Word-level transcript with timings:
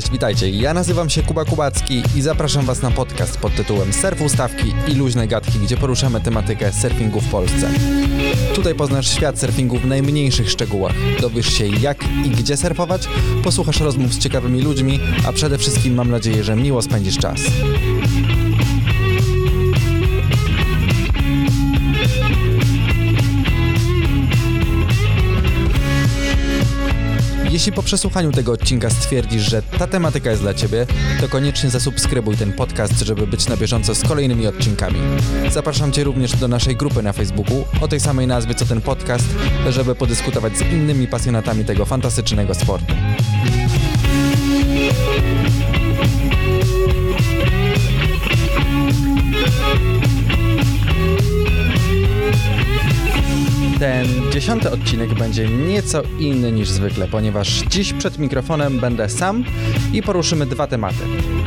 Cześć, 0.00 0.12
witajcie. 0.12 0.50
Ja 0.50 0.74
nazywam 0.74 1.10
się 1.10 1.22
Kuba 1.22 1.44
Kubacki 1.44 2.02
i 2.16 2.22
zapraszam 2.22 2.66
Was 2.66 2.82
na 2.82 2.90
podcast 2.90 3.38
pod 3.38 3.54
tytułem 3.54 3.92
Surf 3.92 4.22
Ustawki 4.22 4.74
i 4.88 4.94
luźne 4.94 5.26
gadki, 5.26 5.58
gdzie 5.58 5.76
poruszamy 5.76 6.20
tematykę 6.20 6.72
surfingu 6.72 7.20
w 7.20 7.30
Polsce. 7.30 7.70
Tutaj 8.54 8.74
poznasz 8.74 9.08
świat 9.10 9.38
surfingu 9.38 9.78
w 9.78 9.86
najmniejszych 9.86 10.50
szczegółach. 10.50 10.94
Dowiesz 11.20 11.52
się 11.52 11.66
jak 11.66 12.04
i 12.24 12.30
gdzie 12.30 12.56
surfować, 12.56 13.08
posłuchasz 13.44 13.80
rozmów 13.80 14.14
z 14.14 14.18
ciekawymi 14.18 14.62
ludźmi, 14.62 15.00
a 15.26 15.32
przede 15.32 15.58
wszystkim 15.58 15.94
mam 15.94 16.10
nadzieję, 16.10 16.44
że 16.44 16.56
miło 16.56 16.82
spędzisz 16.82 17.18
czas. 17.18 17.40
Jeśli 27.60 27.72
po 27.72 27.82
przesłuchaniu 27.82 28.32
tego 28.32 28.52
odcinka 28.52 28.90
stwierdzisz, 28.90 29.42
że 29.42 29.62
ta 29.62 29.86
tematyka 29.86 30.30
jest 30.30 30.42
dla 30.42 30.54
Ciebie, 30.54 30.86
to 31.20 31.28
koniecznie 31.28 31.70
zasubskrybuj 31.70 32.36
ten 32.36 32.52
podcast, 32.52 33.00
żeby 33.00 33.26
być 33.26 33.48
na 33.48 33.56
bieżąco 33.56 33.94
z 33.94 34.02
kolejnymi 34.02 34.46
odcinkami. 34.46 35.00
Zapraszam 35.50 35.92
Cię 35.92 36.04
również 36.04 36.36
do 36.36 36.48
naszej 36.48 36.76
grupy 36.76 37.02
na 37.02 37.12
Facebooku 37.12 37.64
o 37.80 37.88
tej 37.88 38.00
samej 38.00 38.26
nazwie 38.26 38.54
co 38.54 38.64
ten 38.64 38.80
podcast, 38.80 39.26
żeby 39.68 39.94
podyskutować 39.94 40.58
z 40.58 40.60
innymi 40.60 41.06
pasjonatami 41.06 41.64
tego 41.64 41.84
fantastycznego 41.84 42.54
sportu. 42.54 42.94
Ten 53.80 54.06
dziesiąty 54.32 54.70
odcinek 54.70 55.14
będzie 55.14 55.48
nieco 55.48 56.02
inny 56.18 56.52
niż 56.52 56.68
zwykle, 56.68 57.08
ponieważ 57.08 57.48
dziś 57.48 57.92
przed 57.92 58.18
mikrofonem 58.18 58.80
będę 58.80 59.08
sam 59.08 59.44
i 59.92 60.02
poruszymy 60.02 60.46
dwa 60.46 60.66
tematy. 60.66 60.98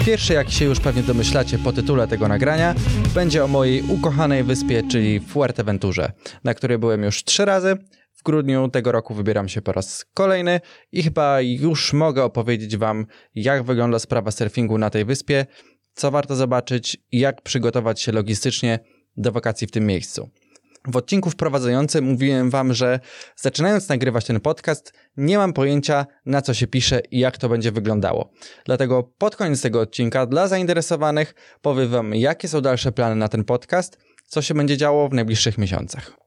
Pierwszy, 0.06 0.34
jak 0.34 0.52
się 0.52 0.66
już 0.66 0.80
pewnie 0.80 1.04
domyślacie 1.04 1.60
po 1.60 1.74
tytule 1.74 2.08
tego 2.08 2.28
nagrania, 2.28 2.76
będzie 3.14 3.44
o 3.44 3.48
mojej 3.48 3.82
ukochanej 3.82 4.44
wyspie, 4.44 4.84
czyli 4.92 5.20
Fuerteventurze, 5.20 6.12
na 6.44 6.54
której 6.54 6.78
byłem 6.78 7.04
już 7.04 7.24
trzy 7.24 7.46
razy. 7.46 7.78
W 8.14 8.24
grudniu 8.24 8.70
tego 8.70 8.92
roku 8.92 9.14
wybieram 9.14 9.50
się 9.50 9.62
po 9.62 9.72
raz 9.72 10.06
kolejny 10.14 10.62
i 10.92 11.04
chyba 11.04 11.42
już 11.42 11.94
mogę 11.94 12.24
opowiedzieć 12.24 12.78
Wam, 12.78 13.06
jak 13.36 13.64
wygląda 13.64 14.00
sprawa 14.00 14.32
surfingu 14.32 14.78
na 14.78 14.90
tej 14.90 15.06
wyspie, 15.06 15.46
co 15.94 16.12
warto 16.12 16.36
zobaczyć 16.36 16.98
i 17.12 17.20
jak 17.20 17.42
przygotować 17.42 18.02
się 18.02 18.12
logistycznie 18.12 18.80
do 19.18 19.32
wakacji 19.32 19.68
w 19.68 19.72
tym 19.72 19.86
miejscu. 19.86 20.30
W 20.88 20.98
odcinku 20.98 21.30
wprowadzającym 21.30 22.06
mówiłem 22.06 22.50
wam, 22.50 22.74
że 22.74 23.00
zaczynając 23.36 23.90
nagrywać 23.90 24.26
ten 24.26 24.40
podcast, 24.40 24.94
nie 25.18 25.38
mam 25.38 25.54
pojęcia 25.54 26.06
na 26.26 26.42
co 26.42 26.54
się 26.54 26.68
pisze 26.68 27.02
i 27.12 27.20
jak 27.20 27.38
to 27.38 27.50
będzie 27.50 27.72
wyglądało. 27.72 28.32
Dlatego 28.66 29.04
pod 29.18 29.36
koniec 29.36 29.62
tego 29.62 29.80
odcinka 29.80 30.26
dla 30.26 30.48
zainteresowanych 30.48 31.36
powiem 31.62 31.90
wam, 31.90 32.16
jakie 32.16 32.48
są 32.48 32.62
dalsze 32.62 32.92
plany 32.92 33.16
na 33.16 33.28
ten 33.28 33.44
podcast, 33.44 33.98
co 34.28 34.42
się 34.42 34.54
będzie 34.54 34.78
działo 34.78 35.10
w 35.10 35.14
najbliższych 35.14 35.58
miesiącach. 35.58 36.23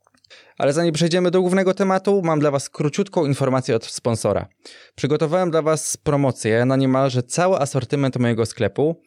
Ale 0.58 0.72
zanim 0.72 0.94
przejdziemy 0.94 1.30
do 1.30 1.40
głównego 1.40 1.74
tematu, 1.74 2.22
mam 2.24 2.40
dla 2.40 2.50
Was 2.50 2.68
króciutką 2.68 3.26
informację 3.26 3.76
od 3.76 3.84
sponsora. 3.84 4.48
Przygotowałem 4.94 5.50
dla 5.50 5.62
Was 5.62 5.96
promocję 5.96 6.64
na 6.64 6.76
niemalże 6.76 7.22
cały 7.22 7.58
asortyment 7.58 8.16
mojego 8.16 8.46
sklepu, 8.46 9.02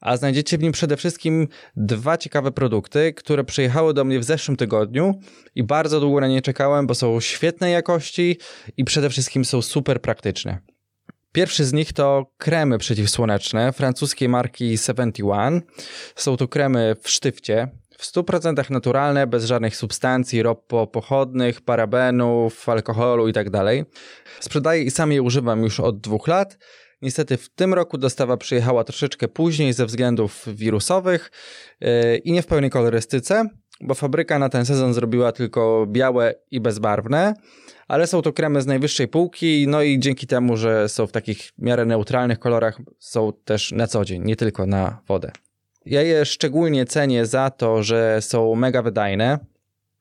a 0.00 0.16
znajdziecie 0.16 0.58
w 0.58 0.62
nim 0.62 0.72
przede 0.72 0.96
wszystkim 0.96 1.48
dwa 1.76 2.18
ciekawe 2.18 2.52
produkty, 2.52 3.12
które 3.12 3.44
przyjechały 3.44 3.94
do 3.94 4.04
mnie 4.04 4.18
w 4.18 4.24
zeszłym 4.24 4.56
tygodniu 4.56 5.20
i 5.54 5.62
bardzo 5.62 6.00
długo 6.00 6.20
na 6.20 6.28
nie 6.28 6.42
czekałem, 6.42 6.86
bo 6.86 6.94
są 6.94 7.20
świetnej 7.20 7.72
jakości 7.72 8.38
i 8.76 8.84
przede 8.84 9.10
wszystkim 9.10 9.44
są 9.44 9.62
super 9.62 10.00
praktyczne. 10.00 10.58
Pierwszy 11.32 11.64
z 11.64 11.72
nich 11.72 11.92
to 11.92 12.26
kremy 12.38 12.78
przeciwsłoneczne 12.78 13.72
francuskiej 13.72 14.28
marki 14.28 14.78
71. 14.78 15.62
Są 16.16 16.36
to 16.36 16.48
kremy 16.48 16.96
w 17.02 17.10
sztywcie, 17.10 17.68
w 17.98 18.12
100% 18.12 18.70
naturalne, 18.70 19.26
bez 19.26 19.44
żadnych 19.44 19.76
substancji 19.76 20.42
ropopochodnych, 20.42 21.60
parabenów, 21.60 22.68
alkoholu 22.68 23.26
itd. 23.26 23.50
Tak 23.50 23.86
Sprzedaję 24.40 24.82
i 24.82 24.90
sam 24.90 25.12
je 25.12 25.22
używam 25.22 25.62
już 25.62 25.80
od 25.80 26.00
dwóch 26.00 26.28
lat. 26.28 26.58
Niestety 27.02 27.36
w 27.36 27.48
tym 27.48 27.74
roku 27.74 27.98
dostawa 27.98 28.36
przyjechała 28.36 28.84
troszeczkę 28.84 29.28
później 29.28 29.72
ze 29.72 29.86
względów 29.86 30.46
wirusowych 30.54 31.30
yy, 31.80 32.16
i 32.16 32.32
nie 32.32 32.42
w 32.42 32.46
pełnej 32.46 32.70
kolorystyce, 32.70 33.48
bo 33.80 33.94
fabryka 33.94 34.38
na 34.38 34.48
ten 34.48 34.66
sezon 34.66 34.94
zrobiła 34.94 35.32
tylko 35.32 35.86
białe 35.88 36.34
i 36.50 36.60
bezbarwne, 36.60 37.34
ale 37.88 38.06
są 38.06 38.22
to 38.22 38.32
kremy 38.32 38.62
z 38.62 38.66
najwyższej 38.66 39.08
półki, 39.08 39.66
no 39.68 39.82
i 39.82 39.98
dzięki 39.98 40.26
temu, 40.26 40.56
że 40.56 40.88
są 40.88 41.06
w 41.06 41.12
takich 41.12 41.50
miarę 41.58 41.84
neutralnych 41.84 42.38
kolorach, 42.38 42.78
są 42.98 43.32
też 43.44 43.72
na 43.72 43.86
co 43.86 44.04
dzień, 44.04 44.22
nie 44.24 44.36
tylko 44.36 44.66
na 44.66 45.00
wodę. 45.08 45.32
Ja 45.86 46.02
je 46.02 46.24
szczególnie 46.24 46.84
cenię 46.84 47.26
za 47.26 47.50
to, 47.50 47.82
że 47.82 48.22
są 48.22 48.54
mega 48.54 48.82
wydajne. 48.82 49.38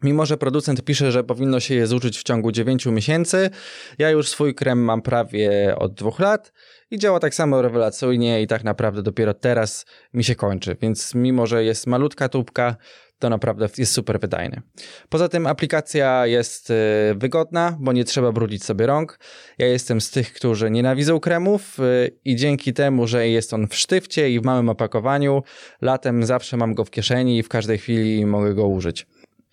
Mimo, 0.04 0.26
że 0.26 0.38
producent 0.38 0.82
pisze, 0.82 1.12
że 1.12 1.24
powinno 1.24 1.60
się 1.60 1.76
je 1.76 1.88
zużyć 1.88 2.20
w 2.20 2.24
ciągu 2.24 2.52
9 2.52 2.86
miesięcy, 2.86 3.50
ja 3.98 4.10
już 4.10 4.30
swój 4.30 4.56
krem 4.56 4.84
mam 4.84 5.02
prawie 5.02 5.76
od 5.78 5.94
dwóch 5.94 6.20
lat 6.20 6.54
i 6.92 7.00
działa 7.00 7.20
tak 7.20 7.36
samo 7.36 7.62
rewelacyjnie 7.62 8.42
i 8.42 8.48
tak 8.48 8.64
naprawdę 8.64 9.04
dopiero 9.04 9.34
teraz 9.34 9.86
mi 10.14 10.24
się 10.24 10.36
kończy. 10.36 10.76
Więc 10.82 11.16
mimo, 11.16 11.48
że 11.48 11.64
jest 11.64 11.88
malutka 11.88 12.30
tubka, 12.30 12.76
to 13.24 13.30
naprawdę 13.30 13.70
jest 13.78 13.94
super 13.94 14.20
wydajny. 14.20 14.62
Poza 15.10 15.30
tym 15.30 15.48
aplikacja 15.48 16.28
jest 16.28 16.70
y, 16.70 16.74
wygodna, 17.16 17.78
bo 17.80 17.94
nie 17.94 18.04
trzeba 18.04 18.32
brudzić 18.32 18.64
sobie 18.64 18.88
rąk. 18.88 19.20
Ja 19.58 19.68
jestem 19.68 20.02
z 20.02 20.12
tych, 20.12 20.34
którzy 20.34 20.72
nienawidzą 20.72 21.20
kremów 21.20 21.80
y, 21.80 22.20
i 22.26 22.36
dzięki 22.36 22.74
temu, 22.74 23.08
że 23.08 23.28
jest 23.28 23.54
on 23.54 23.68
w 23.68 23.76
sztywcie 23.76 24.30
i 24.30 24.40
w 24.40 24.44
małym 24.44 24.70
opakowaniu, 24.70 25.44
latem 25.82 26.26
zawsze 26.26 26.58
mam 26.58 26.74
go 26.74 26.86
w 26.86 26.92
kieszeni 26.92 27.38
i 27.38 27.44
w 27.44 27.50
każdej 27.50 27.78
chwili 27.78 28.26
mogę 28.26 28.54
go 28.54 28.68
użyć. 28.68 29.08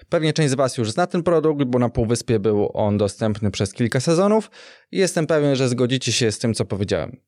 Pewnie 0.08 0.32
część 0.32 0.50
z 0.50 0.54
Was 0.54 0.78
już 0.78 0.90
zna 0.90 1.06
ten 1.06 1.22
produkt, 1.22 1.64
bo 1.64 1.78
na 1.78 1.88
Półwyspie 1.88 2.38
był 2.38 2.70
on 2.74 2.98
dostępny 2.98 3.50
przez 3.50 3.72
kilka 3.72 4.00
sezonów 4.00 4.50
i 4.92 4.98
jestem 4.98 5.26
pewien, 5.26 5.56
że 5.56 5.68
zgodzicie 5.68 6.12
się 6.12 6.32
z 6.32 6.38
tym, 6.38 6.54
co 6.54 6.64
powiedziałem. 6.64 7.20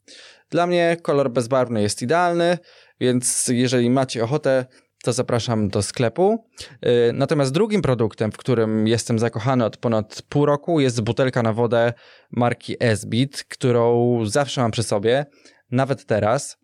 Dla 0.50 0.66
mnie 0.66 0.96
kolor 1.02 1.30
bezbarwny 1.30 1.82
jest 1.82 2.02
idealny, 2.02 2.58
więc 3.00 3.48
jeżeli 3.48 3.90
macie 3.90 4.24
ochotę, 4.24 4.66
to 5.02 5.12
zapraszam 5.12 5.68
do 5.68 5.82
sklepu. 5.82 6.44
Y, 6.86 7.12
natomiast 7.12 7.52
drugim 7.52 7.82
produktem, 7.82 8.32
w 8.32 8.36
którym 8.36 8.86
jestem 8.86 9.18
zakochany 9.18 9.64
od 9.64 9.76
ponad 9.76 10.22
pół 10.28 10.46
roku, 10.46 10.80
jest 10.80 11.00
butelka 11.00 11.42
na 11.42 11.52
wodę 11.52 11.92
marki 12.30 12.76
Esbit, 12.80 13.44
którą 13.44 14.18
zawsze 14.26 14.60
mam 14.60 14.70
przy 14.70 14.82
sobie, 14.82 15.26
nawet 15.70 16.06
teraz. 16.06 16.56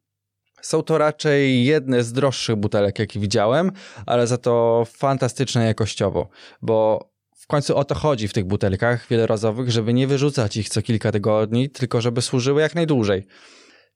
Są 0.62 0.82
to 0.82 0.98
raczej 0.98 1.64
jedne 1.64 2.04
z 2.04 2.12
droższych 2.12 2.56
butelek, 2.56 2.98
jakie 2.98 3.20
widziałem, 3.20 3.72
ale 4.06 4.26
za 4.26 4.38
to 4.38 4.84
fantastyczne 4.86 5.66
jakościowo, 5.66 6.28
bo 6.62 7.08
w 7.36 7.46
końcu 7.46 7.76
o 7.76 7.84
to 7.84 7.94
chodzi 7.94 8.28
w 8.28 8.32
tych 8.32 8.44
butelkach 8.44 9.08
wielorazowych, 9.08 9.70
żeby 9.70 9.94
nie 9.94 10.06
wyrzucać 10.06 10.56
ich 10.56 10.68
co 10.68 10.82
kilka 10.82 11.12
tygodni, 11.12 11.70
tylko 11.70 12.00
żeby 12.00 12.22
służyły 12.22 12.60
jak 12.60 12.74
najdłużej. 12.74 13.26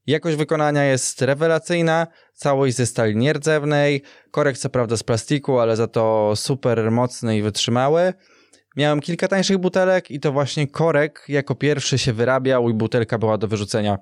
Jakość 0.06 0.36
wykonania 0.36 0.84
jest 0.84 1.22
rewelacyjna, 1.22 2.06
całość 2.34 2.76
ze 2.76 2.86
stali 2.86 3.16
nierdzewnej, 3.16 4.02
korek 4.30 4.58
co 4.58 4.70
prawda 4.70 4.96
z 4.96 5.02
plastiku, 5.02 5.58
ale 5.58 5.76
za 5.76 5.86
to 5.86 6.32
super 6.36 6.90
mocny 6.90 7.36
i 7.36 7.42
wytrzymały. 7.42 8.12
Miałem 8.76 9.00
kilka 9.00 9.28
tańszych 9.28 9.58
butelek 9.58 10.10
i 10.10 10.20
to 10.20 10.32
właśnie 10.32 10.66
korek 10.66 11.24
jako 11.28 11.54
pierwszy 11.54 11.98
się 11.98 12.12
wyrabiał 12.12 12.68
i 12.68 12.74
butelka 12.74 13.18
była 13.18 13.38
do 13.38 13.48
wyrzucenia. 13.48 13.98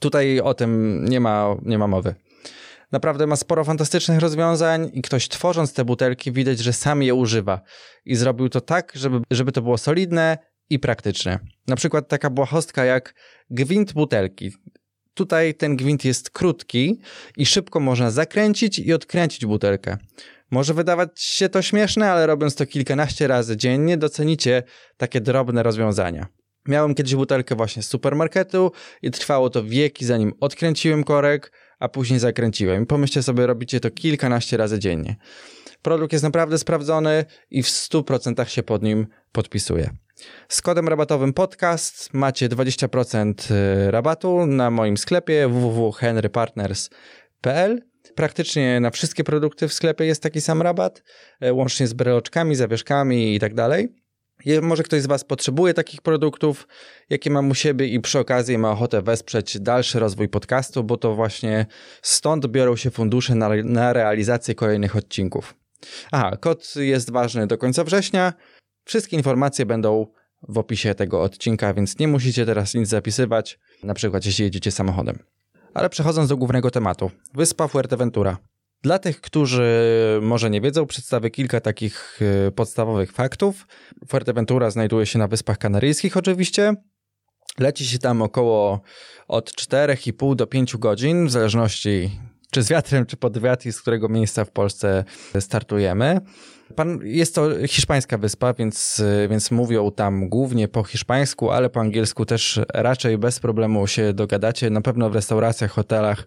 Tutaj 0.00 0.40
o 0.40 0.54
tym 0.54 1.04
nie 1.08 1.20
ma, 1.20 1.56
nie 1.62 1.78
ma 1.78 1.86
mowy. 1.86 2.14
Naprawdę 2.92 3.26
ma 3.26 3.36
sporo 3.36 3.64
fantastycznych 3.64 4.18
rozwiązań 4.18 4.90
i 4.92 5.02
ktoś 5.02 5.28
tworząc 5.28 5.72
te 5.72 5.84
butelki 5.84 6.32
widać, 6.32 6.58
że 6.58 6.72
sam 6.72 7.02
je 7.02 7.14
używa. 7.14 7.60
I 8.04 8.16
zrobił 8.16 8.48
to 8.48 8.60
tak, 8.60 8.92
żeby, 8.94 9.20
żeby 9.30 9.52
to 9.52 9.62
było 9.62 9.78
solidne 9.78 10.38
i 10.70 10.78
praktyczne. 10.78 11.38
Na 11.66 11.76
przykład 11.76 12.08
taka 12.08 12.30
błahostka 12.30 12.84
jak 12.84 13.14
gwint 13.50 13.92
butelki. 13.92 14.52
Tutaj 15.14 15.54
ten 15.54 15.76
gwint 15.76 16.04
jest 16.04 16.30
krótki 16.30 17.00
i 17.36 17.46
szybko 17.46 17.80
można 17.80 18.10
zakręcić 18.10 18.78
i 18.78 18.92
odkręcić 18.92 19.46
butelkę. 19.46 19.96
Może 20.50 20.74
wydawać 20.74 21.20
się 21.20 21.48
to 21.48 21.62
śmieszne, 21.62 22.10
ale 22.12 22.26
robiąc 22.26 22.54
to 22.54 22.66
kilkanaście 22.66 23.26
razy 23.26 23.56
dziennie, 23.56 23.96
docenicie 23.96 24.62
takie 24.96 25.20
drobne 25.20 25.62
rozwiązania. 25.62 26.26
Miałem 26.68 26.94
kiedyś 26.94 27.14
butelkę 27.14 27.54
właśnie 27.54 27.82
z 27.82 27.88
supermarketu 27.88 28.72
i 29.02 29.10
trwało 29.10 29.50
to 29.50 29.64
wieki, 29.64 30.04
zanim 30.04 30.32
odkręciłem 30.40 31.04
korek, 31.04 31.52
a 31.78 31.88
później 31.88 32.18
zakręciłem. 32.18 32.86
Pomyślcie 32.86 33.22
sobie, 33.22 33.46
robicie 33.46 33.80
to 33.80 33.90
kilkanaście 33.90 34.56
razy 34.56 34.78
dziennie. 34.78 35.16
Produkt 35.82 36.12
jest 36.12 36.24
naprawdę 36.24 36.58
sprawdzony 36.58 37.24
i 37.50 37.62
w 37.62 37.66
100% 37.66 38.44
się 38.46 38.62
pod 38.62 38.82
nim 38.82 39.06
podpisuje. 39.32 39.90
Z 40.48 40.62
kodem 40.62 40.88
rabatowym 40.88 41.32
podcast 41.32 42.08
macie 42.12 42.48
20% 42.48 43.50
y, 43.50 43.90
rabatu 43.90 44.46
na 44.46 44.70
moim 44.70 44.96
sklepie 44.96 45.48
www.henrypartners.pl. 45.48 47.82
Praktycznie 48.14 48.80
na 48.80 48.90
wszystkie 48.90 49.24
produkty 49.24 49.68
w 49.68 49.72
sklepie 49.72 50.04
jest 50.04 50.22
taki 50.22 50.40
sam 50.40 50.62
rabat, 50.62 51.02
y, 51.44 51.52
łącznie 51.52 51.86
z 51.86 51.92
breloczkami, 51.92 52.54
zawieszkami 52.54 53.34
i 53.34 53.40
tak 53.40 53.54
dalej. 53.54 53.88
Może 54.62 54.82
ktoś 54.82 55.02
z 55.02 55.06
Was 55.06 55.24
potrzebuje 55.24 55.74
takich 55.74 56.02
produktów, 56.02 56.68
jakie 57.10 57.30
mam 57.30 57.50
u 57.50 57.54
siebie 57.54 57.86
i 57.86 58.00
przy 58.00 58.18
okazji 58.18 58.58
ma 58.58 58.70
ochotę 58.70 59.02
wesprzeć 59.02 59.60
dalszy 59.60 59.98
rozwój 59.98 60.28
podcastu, 60.28 60.84
bo 60.84 60.96
to 60.96 61.14
właśnie 61.14 61.66
stąd 62.02 62.46
biorą 62.46 62.76
się 62.76 62.90
fundusze 62.90 63.34
na, 63.34 63.50
na 63.64 63.92
realizację 63.92 64.54
kolejnych 64.54 64.96
odcinków. 64.96 65.54
Aha, 66.12 66.36
kod 66.40 66.74
jest 66.76 67.10
ważny 67.10 67.46
do 67.46 67.58
końca 67.58 67.84
września. 67.84 68.32
Wszystkie 68.84 69.16
informacje 69.16 69.66
będą 69.66 70.06
w 70.48 70.58
opisie 70.58 70.94
tego 70.94 71.22
odcinka, 71.22 71.74
więc 71.74 71.98
nie 71.98 72.08
musicie 72.08 72.46
teraz 72.46 72.74
nic 72.74 72.88
zapisywać, 72.88 73.58
na 73.82 73.94
przykład 73.94 74.26
jeśli 74.26 74.44
jedziecie 74.44 74.70
samochodem. 74.70 75.18
Ale 75.74 75.90
przechodząc 75.90 76.28
do 76.28 76.36
głównego 76.36 76.70
tematu. 76.70 77.10
Wyspa 77.34 77.68
Fuerteventura. 77.68 78.38
Dla 78.82 78.98
tych, 78.98 79.20
którzy 79.20 79.64
może 80.22 80.50
nie 80.50 80.60
wiedzą, 80.60 80.86
przedstawię 80.86 81.30
kilka 81.30 81.60
takich 81.60 82.22
y, 82.48 82.52
podstawowych 82.52 83.12
faktów. 83.12 83.66
Fuerteventura 84.08 84.70
znajduje 84.70 85.06
się 85.06 85.18
na 85.18 85.28
Wyspach 85.28 85.58
Kanaryjskich 85.58 86.16
oczywiście. 86.16 86.74
Leci 87.58 87.86
się 87.86 87.98
tam 87.98 88.22
około 88.22 88.80
od 89.28 89.50
4,5 89.50 90.36
do 90.36 90.46
5 90.46 90.76
godzin, 90.76 91.26
w 91.26 91.30
zależności 91.30 92.10
czy 92.54 92.62
z 92.62 92.68
wiatrem, 92.68 93.06
czy 93.06 93.16
pod 93.16 93.38
wiatr, 93.38 93.72
z 93.72 93.80
którego 93.80 94.08
miejsca 94.08 94.44
w 94.44 94.50
Polsce 94.50 95.04
startujemy. 95.40 96.20
Pan, 96.76 97.00
jest 97.02 97.34
to 97.34 97.66
hiszpańska 97.66 98.18
wyspa, 98.18 98.54
więc, 98.54 99.02
więc 99.30 99.50
mówią 99.50 99.90
tam 99.90 100.28
głównie 100.28 100.68
po 100.68 100.84
hiszpańsku, 100.84 101.50
ale 101.50 101.70
po 101.70 101.80
angielsku 101.80 102.26
też 102.26 102.60
raczej 102.74 103.18
bez 103.18 103.40
problemu 103.40 103.86
się 103.86 104.12
dogadacie. 104.12 104.70
Na 104.70 104.80
pewno 104.80 105.10
w 105.10 105.14
restauracjach, 105.14 105.70
hotelach 105.70 106.26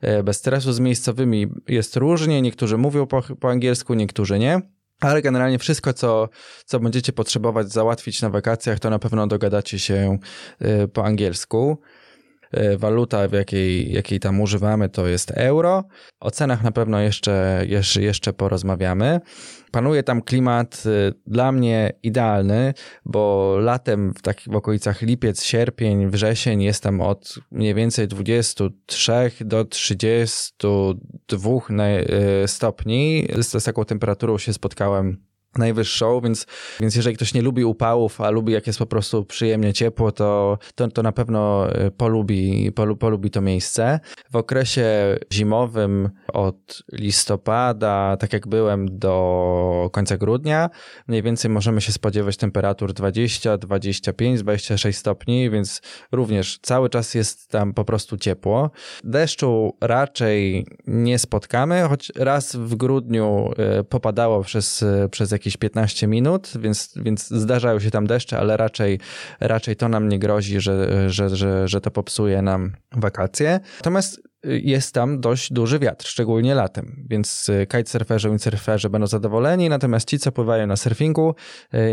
e, 0.00 0.22
bez 0.22 0.36
stresu 0.36 0.72
z 0.72 0.80
miejscowymi 0.80 1.46
jest 1.68 1.96
różnie. 1.96 2.42
Niektórzy 2.42 2.76
mówią 2.76 3.06
po, 3.06 3.22
po 3.40 3.50
angielsku, 3.50 3.94
niektórzy 3.94 4.38
nie. 4.38 4.60
Ale 5.00 5.22
generalnie 5.22 5.58
wszystko, 5.58 5.92
co, 5.92 6.28
co 6.64 6.80
będziecie 6.80 7.12
potrzebować 7.12 7.72
załatwić 7.72 8.22
na 8.22 8.30
wakacjach, 8.30 8.78
to 8.78 8.90
na 8.90 8.98
pewno 8.98 9.26
dogadacie 9.26 9.78
się 9.78 10.18
e, 10.60 10.88
po 10.88 11.04
angielsku. 11.04 11.78
E, 12.52 12.76
waluta, 12.76 13.28
w 13.28 13.32
jakiej, 13.32 13.92
jakiej 13.92 14.20
tam 14.20 14.40
używamy, 14.40 14.88
to 14.88 15.06
jest 15.06 15.30
euro. 15.30 15.84
O 16.20 16.30
cenach 16.30 16.62
na 16.62 16.72
pewno 16.72 17.00
jeszcze, 17.00 17.64
jeszcze, 17.66 18.02
jeszcze 18.02 18.32
porozmawiamy. 18.32 19.20
Panuje 19.70 20.02
tam 20.02 20.22
klimat 20.22 20.82
e, 20.86 21.12
dla 21.26 21.52
mnie 21.52 21.92
idealny, 22.02 22.74
bo 23.04 23.56
latem 23.60 24.14
w 24.14 24.22
takich 24.22 24.54
okolicach 24.54 25.02
lipiec, 25.02 25.42
sierpień, 25.42 26.10
wrzesień 26.10 26.62
jestem 26.62 27.00
od 27.00 27.34
mniej 27.50 27.74
więcej 27.74 28.08
23 28.08 29.30
do 29.40 29.64
32 29.64 31.50
e, 31.78 32.48
stopni. 32.48 33.28
Z, 33.38 33.62
z 33.62 33.64
taką 33.64 33.84
temperaturą 33.84 34.38
się 34.38 34.52
spotkałem 34.52 35.29
najwyższą, 35.58 36.20
więc, 36.20 36.46
więc 36.80 36.96
jeżeli 36.96 37.16
ktoś 37.16 37.34
nie 37.34 37.42
lubi 37.42 37.64
upałów, 37.64 38.20
a 38.20 38.30
lubi 38.30 38.52
jak 38.52 38.66
jest 38.66 38.78
po 38.78 38.86
prostu 38.86 39.24
przyjemnie 39.24 39.72
ciepło, 39.72 40.12
to, 40.12 40.58
to, 40.74 40.88
to 40.88 41.02
na 41.02 41.12
pewno 41.12 41.72
e, 41.72 41.90
polubi, 41.90 42.72
polu, 42.72 42.96
polubi 42.96 43.30
to 43.30 43.40
miejsce. 43.40 44.00
W 44.30 44.36
okresie 44.36 45.18
zimowym 45.32 46.10
od 46.32 46.82
listopada, 46.92 48.16
tak 48.20 48.32
jak 48.32 48.48
byłem, 48.48 48.98
do 48.98 49.90
końca 49.92 50.16
grudnia, 50.16 50.70
mniej 51.08 51.22
więcej 51.22 51.50
możemy 51.50 51.80
się 51.80 51.92
spodziewać 51.92 52.36
temperatur 52.36 52.92
20, 52.92 53.58
25, 53.58 54.42
26 54.42 54.98
stopni, 54.98 55.50
więc 55.50 55.82
również 56.12 56.58
cały 56.62 56.90
czas 56.90 57.14
jest 57.14 57.48
tam 57.48 57.74
po 57.74 57.84
prostu 57.84 58.16
ciepło. 58.16 58.70
Deszczu 59.04 59.76
raczej 59.80 60.66
nie 60.86 61.18
spotkamy, 61.18 61.82
choć 61.88 62.12
raz 62.16 62.56
w 62.56 62.74
grudniu 62.74 63.50
e, 63.56 63.84
popadało 63.84 64.42
przez, 64.42 64.84
przez 65.10 65.32
jakieś 65.40 65.56
15 65.56 66.06
minut, 66.06 66.52
więc, 66.60 66.94
więc 66.96 67.28
zdarzają 67.28 67.80
się 67.80 67.90
tam 67.90 68.06
deszcze, 68.06 68.38
ale 68.38 68.56
raczej, 68.56 69.00
raczej 69.40 69.76
to 69.76 69.88
nam 69.88 70.08
nie 70.08 70.18
grozi, 70.18 70.60
że, 70.60 71.10
że, 71.10 71.36
że, 71.36 71.68
że 71.68 71.80
to 71.80 71.90
popsuje 71.90 72.42
nam 72.42 72.72
wakacje. 72.92 73.60
Natomiast 73.78 74.30
jest 74.44 74.94
tam 74.94 75.20
dość 75.20 75.52
duży 75.52 75.78
wiatr, 75.78 76.06
szczególnie 76.06 76.54
latem, 76.54 77.06
więc 77.10 77.50
kitesurferzy, 77.60 78.28
windsurferzy 78.28 78.90
będą 78.90 79.06
zadowoleni, 79.06 79.68
natomiast 79.68 80.08
ci, 80.08 80.18
co 80.18 80.32
pływają 80.32 80.66
na 80.66 80.76
surfingu, 80.76 81.34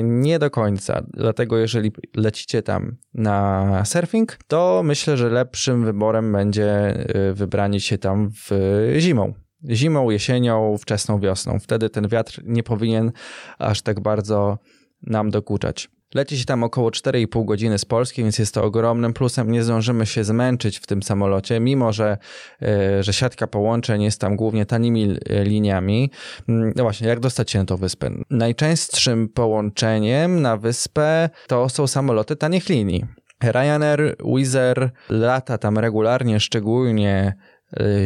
nie 0.04 0.40
do 0.40 0.50
końca. 0.50 1.04
Dlatego 1.14 1.58
jeżeli 1.58 1.92
lecicie 2.16 2.64
tam 2.64 2.98
na 3.14 3.84
surfing, 3.86 4.38
to 4.48 4.82
myślę, 4.84 5.18
że 5.18 5.30
lepszym 5.30 5.86
wyborem 5.86 6.32
będzie 6.32 6.98
wybranie 7.34 7.80
się 7.80 7.98
tam 7.98 8.30
w 8.32 8.52
zimą 8.98 9.34
zimą, 9.69 10.09
jesienią, 10.09 10.77
wczesną 10.77 11.19
wiosną. 11.19 11.59
Wtedy 11.59 11.89
ten 11.89 12.07
wiatr 12.07 12.42
nie 12.44 12.63
powinien 12.63 13.12
aż 13.59 13.81
tak 13.81 14.00
bardzo 14.00 14.57
nam 15.01 15.30
dokuczać. 15.30 15.89
Leci 16.15 16.38
się 16.38 16.45
tam 16.45 16.63
około 16.63 16.89
4,5 16.89 17.45
godziny 17.45 17.77
z 17.77 17.86
Polski, 17.86 18.24
więc 18.24 18.39
jest 18.39 18.54
to 18.54 18.63
ogromnym 18.63 19.13
plusem. 19.13 19.51
Nie 19.51 19.63
zdążymy 19.63 20.06
się 20.06 20.24
zmęczyć 20.24 20.80
w 20.80 20.88
tym 20.88 21.04
samolocie, 21.04 21.59
mimo 21.59 21.94
że, 21.94 22.18
e, 22.62 23.04
że 23.04 23.13
siatka 23.13 23.48
połączeń 23.48 24.04
jest 24.04 24.21
tam 24.21 24.36
głównie 24.36 24.65
tanimi 24.65 25.15
liniami. 25.30 26.12
Mm, 26.50 26.74
no 26.75 26.83
właśnie, 26.83 27.07
jak 27.07 27.19
dostać 27.19 27.51
się 27.51 27.60
na 27.60 27.65
tą 27.65 27.77
wyspę? 27.77 28.12
Najczęstszym 28.30 29.30
połączeniem 29.30 30.42
na 30.42 30.57
wyspę 30.57 31.30
to 31.48 31.69
są 31.69 31.88
samoloty 31.88 32.36
tanich 32.36 32.69
linii. 32.69 33.06
Ryanair, 33.44 34.15
Wizz 34.36 34.56
Air 34.56 34.92
lata 35.10 35.57
tam 35.57 35.77
regularnie, 35.77 36.39
szczególnie 36.39 37.33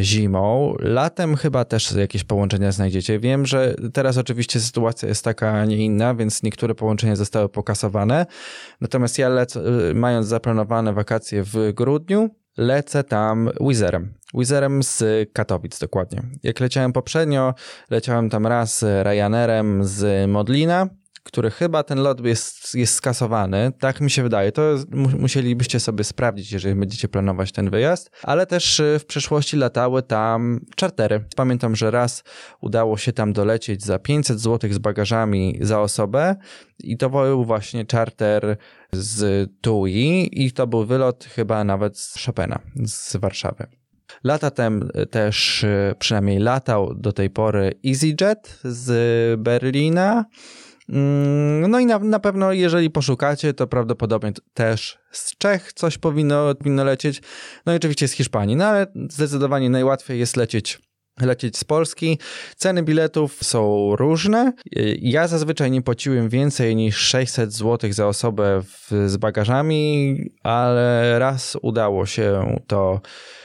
zimą. 0.00 0.74
Latem 0.78 1.36
chyba 1.36 1.64
też 1.64 1.92
jakieś 1.92 2.24
połączenia 2.24 2.72
znajdziecie. 2.72 3.18
Wiem, 3.18 3.46
że 3.46 3.74
teraz 3.92 4.18
oczywiście 4.18 4.60
sytuacja 4.60 5.08
jest 5.08 5.24
taka, 5.24 5.52
a 5.52 5.64
nie 5.64 5.76
inna, 5.76 6.14
więc 6.14 6.42
niektóre 6.42 6.74
połączenia 6.74 7.16
zostały 7.16 7.48
pokasowane. 7.48 8.26
Natomiast 8.80 9.18
ja 9.18 9.28
lecę, 9.28 9.60
y, 9.90 9.94
mając 9.94 10.26
zaplanowane 10.26 10.92
wakacje 10.92 11.42
w 11.44 11.72
grudniu, 11.74 12.30
lecę 12.56 13.04
tam 13.04 13.50
Wizerem. 13.60 14.14
Wizerem 14.34 14.82
z 14.82 15.04
Katowic 15.32 15.78
dokładnie. 15.78 16.22
Jak 16.42 16.60
leciałem 16.60 16.92
poprzednio, 16.92 17.54
leciałem 17.90 18.30
tam 18.30 18.46
raz 18.46 18.84
Ryanairem 19.02 19.84
z 19.84 20.30
Modlina, 20.30 20.88
który 21.22 21.50
chyba 21.50 21.82
ten 21.82 21.98
lot 21.98 22.26
jest, 22.26 22.74
jest 22.74 22.94
skasowany. 22.94 23.72
Tak 23.80 24.00
mi 24.00 24.10
się 24.10 24.22
wydaje. 24.22 24.52
To 24.52 24.62
musielibyście 25.18 25.80
sobie 25.80 26.04
sprawdzić, 26.04 26.52
jeżeli 26.52 26.74
będziecie 26.74 27.08
planować 27.08 27.52
ten 27.52 27.70
wyjazd. 27.70 28.10
Ale 28.22 28.46
też 28.46 28.80
y, 28.80 28.98
w 28.98 29.06
przeszłości 29.06 29.56
latały 29.56 30.02
tam 30.02 30.60
czartery. 30.76 31.24
Pamiętam, 31.36 31.76
że 31.76 31.90
raz 31.90 32.24
udało 32.60 32.96
się 32.96 33.12
tam 33.12 33.32
dolecieć 33.32 33.84
za 33.84 33.98
500 33.98 34.40
zł 34.40 34.72
z 34.72 34.78
bagażami 34.78 35.58
za 35.60 35.80
osobę 35.80 36.36
i 36.78 36.96
to 36.96 37.10
był 37.10 37.44
właśnie 37.44 37.86
czarter 37.86 38.56
z 38.92 39.50
Tui 39.60 40.30
i 40.44 40.52
to 40.52 40.66
był 40.66 40.84
wylot 40.84 41.24
chyba 41.24 41.64
nawet 41.64 41.98
z 41.98 42.24
Chopina, 42.26 42.58
z 42.84 43.16
Warszawy. 43.16 43.66
Lata 44.24 44.50
tem 44.50 44.88
też, 45.10 45.64
y, 45.64 45.94
przynajmniej 45.98 46.38
latał 46.38 46.94
do 46.94 47.12
tej 47.12 47.30
pory 47.30 47.72
EasyJet 47.86 48.58
z 48.64 49.40
Berlina. 49.40 50.24
Mm, 50.88 51.70
no 51.70 51.80
i 51.80 51.86
na, 51.86 51.98
na 51.98 52.20
pewno, 52.20 52.52
jeżeli 52.52 52.90
poszukacie, 52.90 53.54
to 53.54 53.66
prawdopodobnie 53.66 54.32
też 54.54 54.98
z 55.10 55.36
Czech 55.38 55.72
coś 55.72 55.98
powinno, 55.98 56.54
powinno 56.54 56.84
lecieć. 56.84 57.22
No 57.66 57.72
i 57.72 57.76
oczywiście 57.76 58.08
z 58.08 58.12
Hiszpanii, 58.12 58.56
no 58.56 58.64
ale 58.64 58.86
zdecydowanie 59.10 59.70
najłatwiej 59.70 60.18
jest 60.18 60.36
lecieć 60.36 60.78
lecieć 61.20 61.56
z 61.58 61.64
Polski. 61.64 62.18
Ceny 62.56 62.82
biletów 62.82 63.44
są 63.44 63.90
różne. 63.96 64.52
Ja 65.00 65.28
zazwyczaj 65.28 65.70
nie 65.70 65.82
płaciłem 65.82 66.28
więcej 66.28 66.76
niż 66.76 66.96
600 66.96 67.52
zł 67.52 67.92
za 67.92 68.06
osobę 68.06 68.62
w, 68.62 69.10
z 69.10 69.16
bagażami, 69.16 70.16
ale 70.42 71.18
raz 71.18 71.56
udało 71.62 72.06
się 72.06 72.56
to 72.66 73.00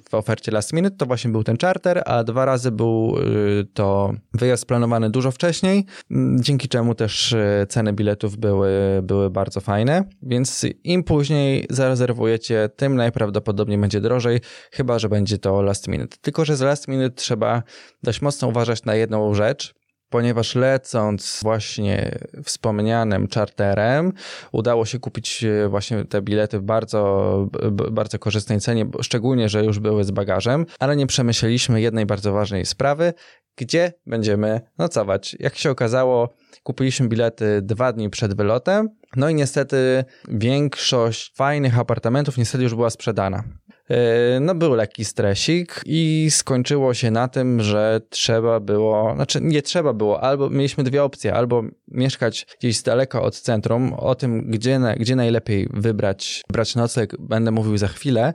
w 0.09 0.13
ofercie 0.13 0.51
last 0.51 0.73
minute, 0.73 0.97
to 0.97 1.05
właśnie 1.05 1.31
był 1.31 1.43
ten 1.43 1.57
charter, 1.57 2.03
a 2.05 2.23
dwa 2.23 2.45
razy 2.45 2.71
był 2.71 3.15
y, 3.19 3.67
to 3.73 4.13
wyjazd 4.33 4.65
planowany 4.65 5.09
dużo 5.09 5.31
wcześniej, 5.31 5.85
mm, 6.11 6.43
dzięki 6.43 6.67
czemu 6.67 6.95
też 6.95 7.31
y, 7.31 7.65
ceny 7.69 7.93
biletów 7.93 8.37
były, 8.37 8.69
były 9.03 9.29
bardzo 9.29 9.61
fajne, 9.61 10.03
więc 10.21 10.65
im 10.83 11.03
później 11.03 11.65
zarezerwujecie, 11.69 12.69
tym 12.75 12.95
najprawdopodobniej 12.95 13.77
będzie 13.77 14.01
drożej, 14.01 14.39
chyba, 14.71 14.99
że 14.99 15.09
będzie 15.09 15.37
to 15.37 15.61
last 15.61 15.87
minute. 15.87 16.17
Tylko, 16.21 16.45
że 16.45 16.55
z 16.55 16.61
last 16.61 16.87
minute 16.87 17.15
trzeba 17.15 17.63
dość 18.03 18.21
mocno 18.21 18.47
uważać 18.47 18.83
na 18.85 18.95
jedną 18.95 19.33
rzecz, 19.33 19.76
ponieważ 20.09 20.55
lecąc 20.55 21.39
właśnie 21.43 22.19
wspomnianym 22.43 23.27
charterem, 23.33 24.13
udało 24.51 24.85
się 24.85 24.99
kupić 24.99 25.43
e, 25.43 25.67
właśnie 25.67 26.05
te 26.05 26.21
bilety 26.21 26.59
w 26.59 26.61
bardzo, 26.61 27.47
bardzo 27.91 28.19
korzystnej 28.19 28.59
cenie, 28.59 28.85
szczególnie, 29.01 29.49
że 29.49 29.63
już 29.63 29.79
były 29.79 30.03
z 30.03 30.11
bagażem, 30.11 30.65
ale 30.79 30.95
nie 30.95 31.07
przemyśleliśmy 31.07 31.81
jednej 31.81 32.05
bardzo 32.05 32.33
ważnej 32.33 32.65
sprawy, 32.65 33.13
gdzie 33.55 33.93
będziemy 34.05 34.61
nocować. 34.77 35.35
Jak 35.39 35.55
się 35.57 35.71
okazało, 35.71 36.33
kupiliśmy 36.63 37.07
bilety 37.07 37.61
dwa 37.61 37.93
dni 37.93 38.09
przed 38.09 38.37
wylotem, 38.37 38.89
no 39.15 39.29
i 39.29 39.35
niestety 39.35 40.05
większość 40.27 41.33
fajnych 41.35 41.79
apartamentów 41.79 42.37
niestety 42.37 42.63
już 42.63 42.75
była 42.75 42.89
sprzedana. 42.89 43.43
E, 43.89 44.39
no 44.39 44.55
był 44.55 44.73
lekki 44.73 45.05
stresik 45.05 45.81
i 45.85 46.27
skończyło 46.31 46.93
się 46.93 47.11
na 47.11 47.27
tym, 47.27 47.61
że 47.61 48.01
trzeba 48.09 48.59
było, 48.59 49.13
znaczy 49.15 49.39
nie 49.41 49.61
trzeba 49.61 49.93
było, 49.93 50.21
albo 50.21 50.49
mieliśmy 50.49 50.83
dwie 50.83 51.03
opcje, 51.03 51.33
albo 51.33 51.63
mieszkać 51.87 52.47
gdzieś 52.59 52.77
z 52.77 52.83
daleka 52.83 53.21
od 53.21 53.39
centrum, 53.39 53.93
o 53.93 54.15
tym, 54.15 54.51
gdzie, 54.51 54.79
gdzie 54.97 55.15
najlepiej 55.15 55.67
wybrać, 55.73 56.41
brać 56.51 56.75
nocleg, 56.75 57.13
będę 57.19 57.51
mówił 57.51 57.77
za 57.77 57.87
chwilę, 57.87 58.33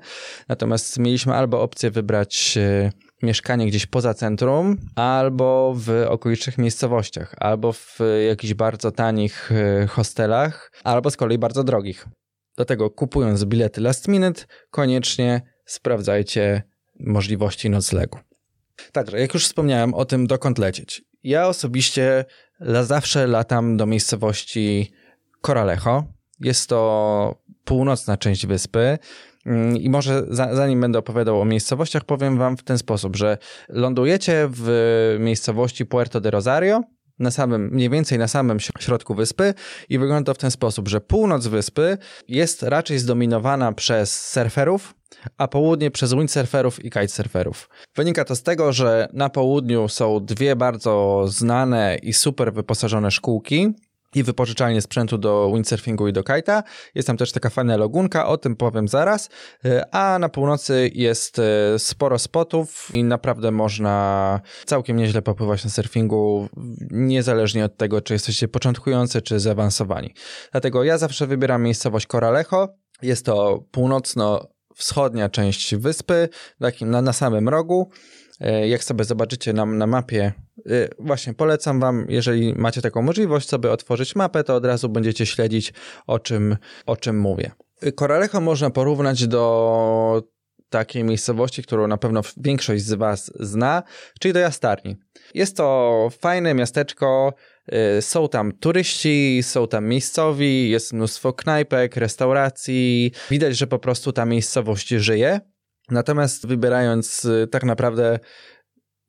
natomiast 0.49 0.99
mieliśmy 0.99 1.35
albo 1.35 1.63
opcję 1.63 1.91
wybrać 1.91 2.59
e, 2.59 2.91
mieszkanie 3.23 3.67
gdzieś 3.67 3.87
poza 3.87 4.15
centrum, 4.15 4.77
albo 4.97 5.75
w 5.77 6.05
okolicznych 6.09 6.59
miejscowościach, 6.59 7.35
albo 7.39 7.73
w 7.73 7.99
jakichś 8.29 8.55
bardzo 8.55 8.91
tanich 8.91 9.53
e, 9.53 9.87
hostelach, 9.87 10.73
albo 10.85 11.11
z 11.11 11.17
kolei 11.17 11.39
bardzo 11.39 11.65
drogich. 11.65 12.07
Dlatego 12.57 12.91
kupując 12.91 13.45
bilety 13.45 13.81
last 13.81 14.09
minute, 14.09 14.45
koniecznie 14.71 15.43
sprawdzajcie 15.65 16.63
możliwości 17.01 17.71
noclegu. 17.71 18.19
Także, 18.93 19.21
jak 19.21 19.35
już 19.35 19.45
wspomniałem 19.45 19.95
o 19.95 20.05
tym, 20.05 20.27
dokąd 20.27 20.59
lecieć. 20.59 21.05
Ja 21.25 21.49
osobiście 21.49 22.25
zawsze 22.83 23.27
latam 23.27 23.77
do 23.77 23.87
miejscowości 23.87 24.93
Coralejo. 25.47 26.05
Jest 26.41 26.69
to 26.69 27.43
północna 27.65 28.17
część 28.17 28.47
wyspy. 28.47 28.99
Mm, 29.47 29.77
I 29.77 29.91
może 29.91 30.27
zanim 30.31 30.81
będę 30.81 30.99
opowiadał 30.99 31.41
o 31.41 31.45
miejscowościach, 31.45 32.05
powiem 32.05 32.39
wam 32.39 32.57
w 32.57 32.63
ten 32.63 32.79
sposób, 32.79 33.17
że 33.17 33.39
lądujecie 33.69 34.49
w 34.51 35.17
miejscowości 35.21 35.87
Puerto 35.87 36.21
de 36.21 36.31
Rosario, 36.31 36.83
na 37.23 37.31
samym, 37.31 37.69
mniej 37.73 37.91
więcej 37.91 38.19
na 38.19 38.29
samym 38.29 38.61
środku 38.61 39.15
wyspy 39.15 39.55
i 39.89 39.99
wygląda 39.99 40.33
to 40.33 40.35
w 40.35 40.39
ten 40.39 40.51
sposób, 40.51 40.89
że 40.89 41.01
północ 41.01 41.47
wyspy 41.47 41.99
jest 42.29 42.63
raczej 42.63 42.99
zdominowana 42.99 43.73
przez 43.73 44.31
surferów, 44.31 44.95
a 45.39 45.49
południe 45.49 45.91
przez 45.91 46.15
windsurferów 46.15 46.85
i 46.85 46.91
kitesurferów. 46.91 47.69
Wynika 47.97 48.25
to 48.25 48.37
z 48.37 48.43
tego, 48.43 48.73
że 48.73 49.09
na 49.13 49.29
południu 49.29 49.89
są 49.89 50.25
dwie 50.25 50.57
bardzo 50.57 51.25
znane 51.27 51.97
i 52.03 52.13
super 52.13 52.53
wyposażone 52.53 53.11
szkółki, 53.11 53.75
i 54.15 54.23
wypożyczalnie 54.23 54.83
sprzętu 54.83 55.19
do 55.19 55.51
windsurfingu 55.55 56.09
i 56.09 56.13
do 56.13 56.23
kite'a. 56.23 56.63
Jest 56.95 57.07
tam 57.07 57.17
też 57.17 57.33
taka 57.33 57.51
fajna 57.51 57.77
logunka, 57.77 58.27
o 58.27 58.37
tym 58.37 58.57
powiem 58.57 58.89
zaraz. 58.89 59.29
E, 59.65 59.95
a 59.95 60.19
na 60.19 60.29
północy 60.29 60.91
jest 60.95 61.39
e, 61.39 61.79
sporo 61.79 62.19
spotów 62.19 62.89
i 62.95 63.05
naprawdę 63.05 63.51
można 63.51 64.41
całkiem 64.67 64.97
nieźle 64.97 65.23
popływać 65.23 65.65
na 65.65 65.71
surfingu, 65.71 66.49
niezależnie 66.91 67.65
od 67.65 67.77
tego, 67.77 68.01
czy 68.01 68.13
jesteście 68.13 68.49
początkujący, 68.49 69.23
czy 69.23 69.41
zaawansowani. 69.41 70.15
Dlatego 70.53 70.85
ja 70.85 70.99
zawsze 70.99 71.27
wybieram 71.27 71.63
miejscowość 71.63 72.07
Coralejo. 72.07 72.69
Jest 73.03 73.27
to 73.27 73.65
północno-wschodnia 73.71 75.29
część 75.29 75.75
wyspy, 75.75 76.29
na, 76.81 77.03
na 77.03 77.13
samym 77.13 77.49
rogu. 77.49 77.91
E, 78.41 78.69
jak 78.69 78.85
sobie 78.85 79.05
zobaczycie 79.05 79.53
na, 79.53 79.67
na 79.67 79.87
mapie, 79.87 80.33
właśnie 80.99 81.35
polecam 81.35 81.81
Wam, 81.81 82.07
jeżeli 82.09 82.55
macie 82.55 82.83
taką 82.83 83.03
możliwość, 83.03 83.49
sobie 83.49 83.71
otworzyć 83.71 84.17
mapę, 84.17 84.45
to 84.45 84.55
od 84.55 84.65
razu 84.65 84.89
będziecie 84.89 85.27
śledzić, 85.27 85.73
o 86.07 86.19
czym, 86.19 86.57
o 86.87 86.97
czym 86.97 87.19
mówię. 87.19 87.51
Coralejo 87.97 88.41
można 88.41 88.71
porównać 88.71 89.27
do 89.27 90.23
takiej 90.73 91.05
miejscowości, 91.05 91.63
którą 91.63 91.87
na 91.87 91.97
pewno 91.97 92.21
większość 92.37 92.85
z 92.85 92.95
Was 92.95 93.33
zna, 93.41 93.83
czyli 94.21 94.33
do 94.33 94.41
Jastarni. 94.41 94.97
Jest 95.35 95.57
to 95.57 96.09
fajne 96.21 96.55
miasteczko, 96.55 97.35
e, 97.67 98.03
są 98.03 98.29
tam 98.29 98.53
turyści, 98.53 99.41
są 99.43 99.69
tam 99.69 99.87
miejscowi, 99.87 100.71
jest 100.71 100.93
mnóstwo 100.93 101.33
knajpek, 101.33 101.97
restauracji. 101.97 103.13
Widać, 103.31 103.57
że 103.57 103.67
po 103.67 103.79
prostu 103.79 104.13
ta 104.13 104.25
miejscowość 104.25 104.89
żyje. 104.89 105.41
Natomiast 105.91 106.47
wybierając 106.47 107.25
y, 107.25 107.49
tak 107.51 107.65
naprawdę 107.65 108.19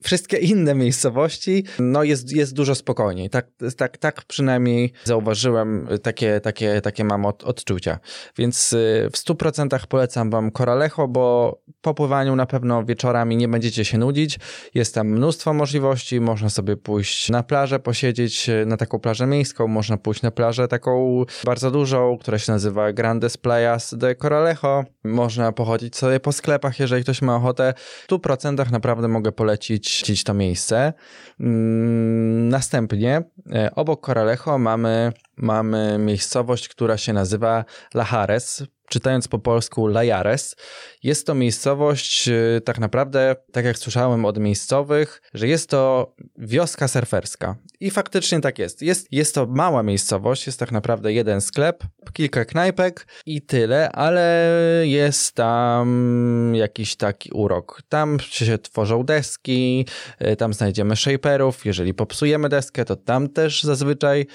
wszystkie 0.04 0.38
inne 0.38 0.76
miejscowości, 0.76 1.64
no 1.80 2.04
jest, 2.04 2.32
jest 2.32 2.54
dużo 2.54 2.76
spokojniej. 2.76 3.30
Tak, 3.30 3.48
tak, 3.78 3.98
tak 3.98 4.24
przynajmniej 4.26 4.94
zauważyłem, 5.04 5.88
takie, 6.04 6.40
takie, 6.40 6.82
takie 6.82 7.04
mam 7.04 7.26
od, 7.26 7.44
odczucia. 7.44 8.00
Więc 8.38 8.74
y, 8.74 9.10
w 9.14 9.18
100% 9.18 9.88
polecam 9.88 10.30
wam 10.30 10.52
Coralejo, 10.52 11.08
bo 11.08 11.58
po 11.82 11.94
pływaniu 11.94 12.36
na 12.36 12.46
pewno 12.46 12.86
wieczorami 12.86 13.38
nie 13.38 13.48
będziecie 13.48 13.86
się 13.86 13.98
nudzić. 13.98 14.40
Jest 14.74 14.96
tam 14.96 15.08
mnóstwo 15.08 15.54
możliwości. 15.54 16.22
Można 16.22 16.50
sobie 16.50 16.78
pójść 16.78 17.30
na 17.30 17.44
plażę, 17.44 17.80
posiedzieć 17.80 18.50
y, 18.50 18.66
na 18.66 18.78
taką 18.78 19.00
plażę 19.00 19.28
miejską. 19.28 19.68
Można 19.68 19.98
pójść 19.98 20.22
na 20.22 20.32
plażę 20.32 20.68
taką 20.68 21.24
bardzo 21.46 21.72
dużą, 21.72 22.18
która 22.18 22.40
się 22.40 22.52
nazywa 22.52 22.94
Grandes 22.94 23.38
Playas 23.38 23.96
de 23.98 24.16
Coralejo. 24.16 24.84
Można 25.04 25.52
pochodzić 25.52 25.96
sobie 25.96 26.20
po 26.20 26.32
sklepach, 26.32 26.80
jeżeli 26.80 27.04
ktoś 27.04 27.22
ma 27.22 27.36
ochotę. 27.36 27.74
W 27.78 28.12
100% 28.12 28.72
naprawdę 28.72 29.08
mogę 29.08 29.32
polecić 29.32 29.93
śledzić 29.94 30.24
to 30.24 30.34
miejsce. 30.34 30.94
Mm, 31.40 32.50
następnie 32.50 33.24
e, 33.52 33.76
obok 33.76 34.06
Coralejo 34.06 34.58
mamy, 34.58 35.14
mamy 35.38 35.98
miejscowość, 36.00 36.68
która 36.68 36.98
się 36.98 37.14
nazywa 37.14 37.66
Lajares 37.94 38.64
czytając 38.90 39.28
po 39.28 39.40
polsku 39.40 39.88
Lajares. 39.88 40.56
Jest 41.04 41.28
to 41.28 41.36
miejscowość, 41.36 42.28
y, 42.28 42.62
tak 42.66 42.80
naprawdę, 42.80 43.36
tak 43.52 43.66
jak 43.66 43.78
słyszałem 43.78 44.26
od 44.26 44.40
miejscowych, 44.40 45.22
że 45.34 45.48
jest 45.48 45.70
to 45.70 46.14
wioska 46.38 46.88
surferska. 46.88 47.56
I 47.80 47.92
faktycznie 47.92 48.42
tak 48.42 48.60
jest. 48.60 48.82
jest. 48.82 49.08
Jest 49.12 49.36
to 49.36 49.46
mała 49.46 49.84
miejscowość, 49.84 50.46
jest 50.46 50.60
tak 50.60 50.72
naprawdę 50.72 51.14
jeden 51.14 51.42
sklep, 51.42 51.84
kilka 52.14 52.46
knajpek 52.46 53.08
i 53.26 53.42
tyle, 53.42 53.92
ale 53.92 54.50
jest 54.84 55.36
tam 55.36 56.56
jakiś 56.56 56.96
taki 56.96 57.32
urok. 57.32 57.82
Tam 57.90 58.20
się 58.20 58.58
tworzą 58.58 59.04
deski, 59.04 59.86
y, 60.22 60.36
tam 60.36 60.54
znajdziemy 60.54 60.96
shaperów. 60.96 61.66
Jeżeli 61.66 61.94
popsujemy 61.94 62.50
deskę, 62.50 62.86
to 62.86 62.96
tam 62.96 63.30
też 63.30 63.64
zazwyczaj 63.64 64.26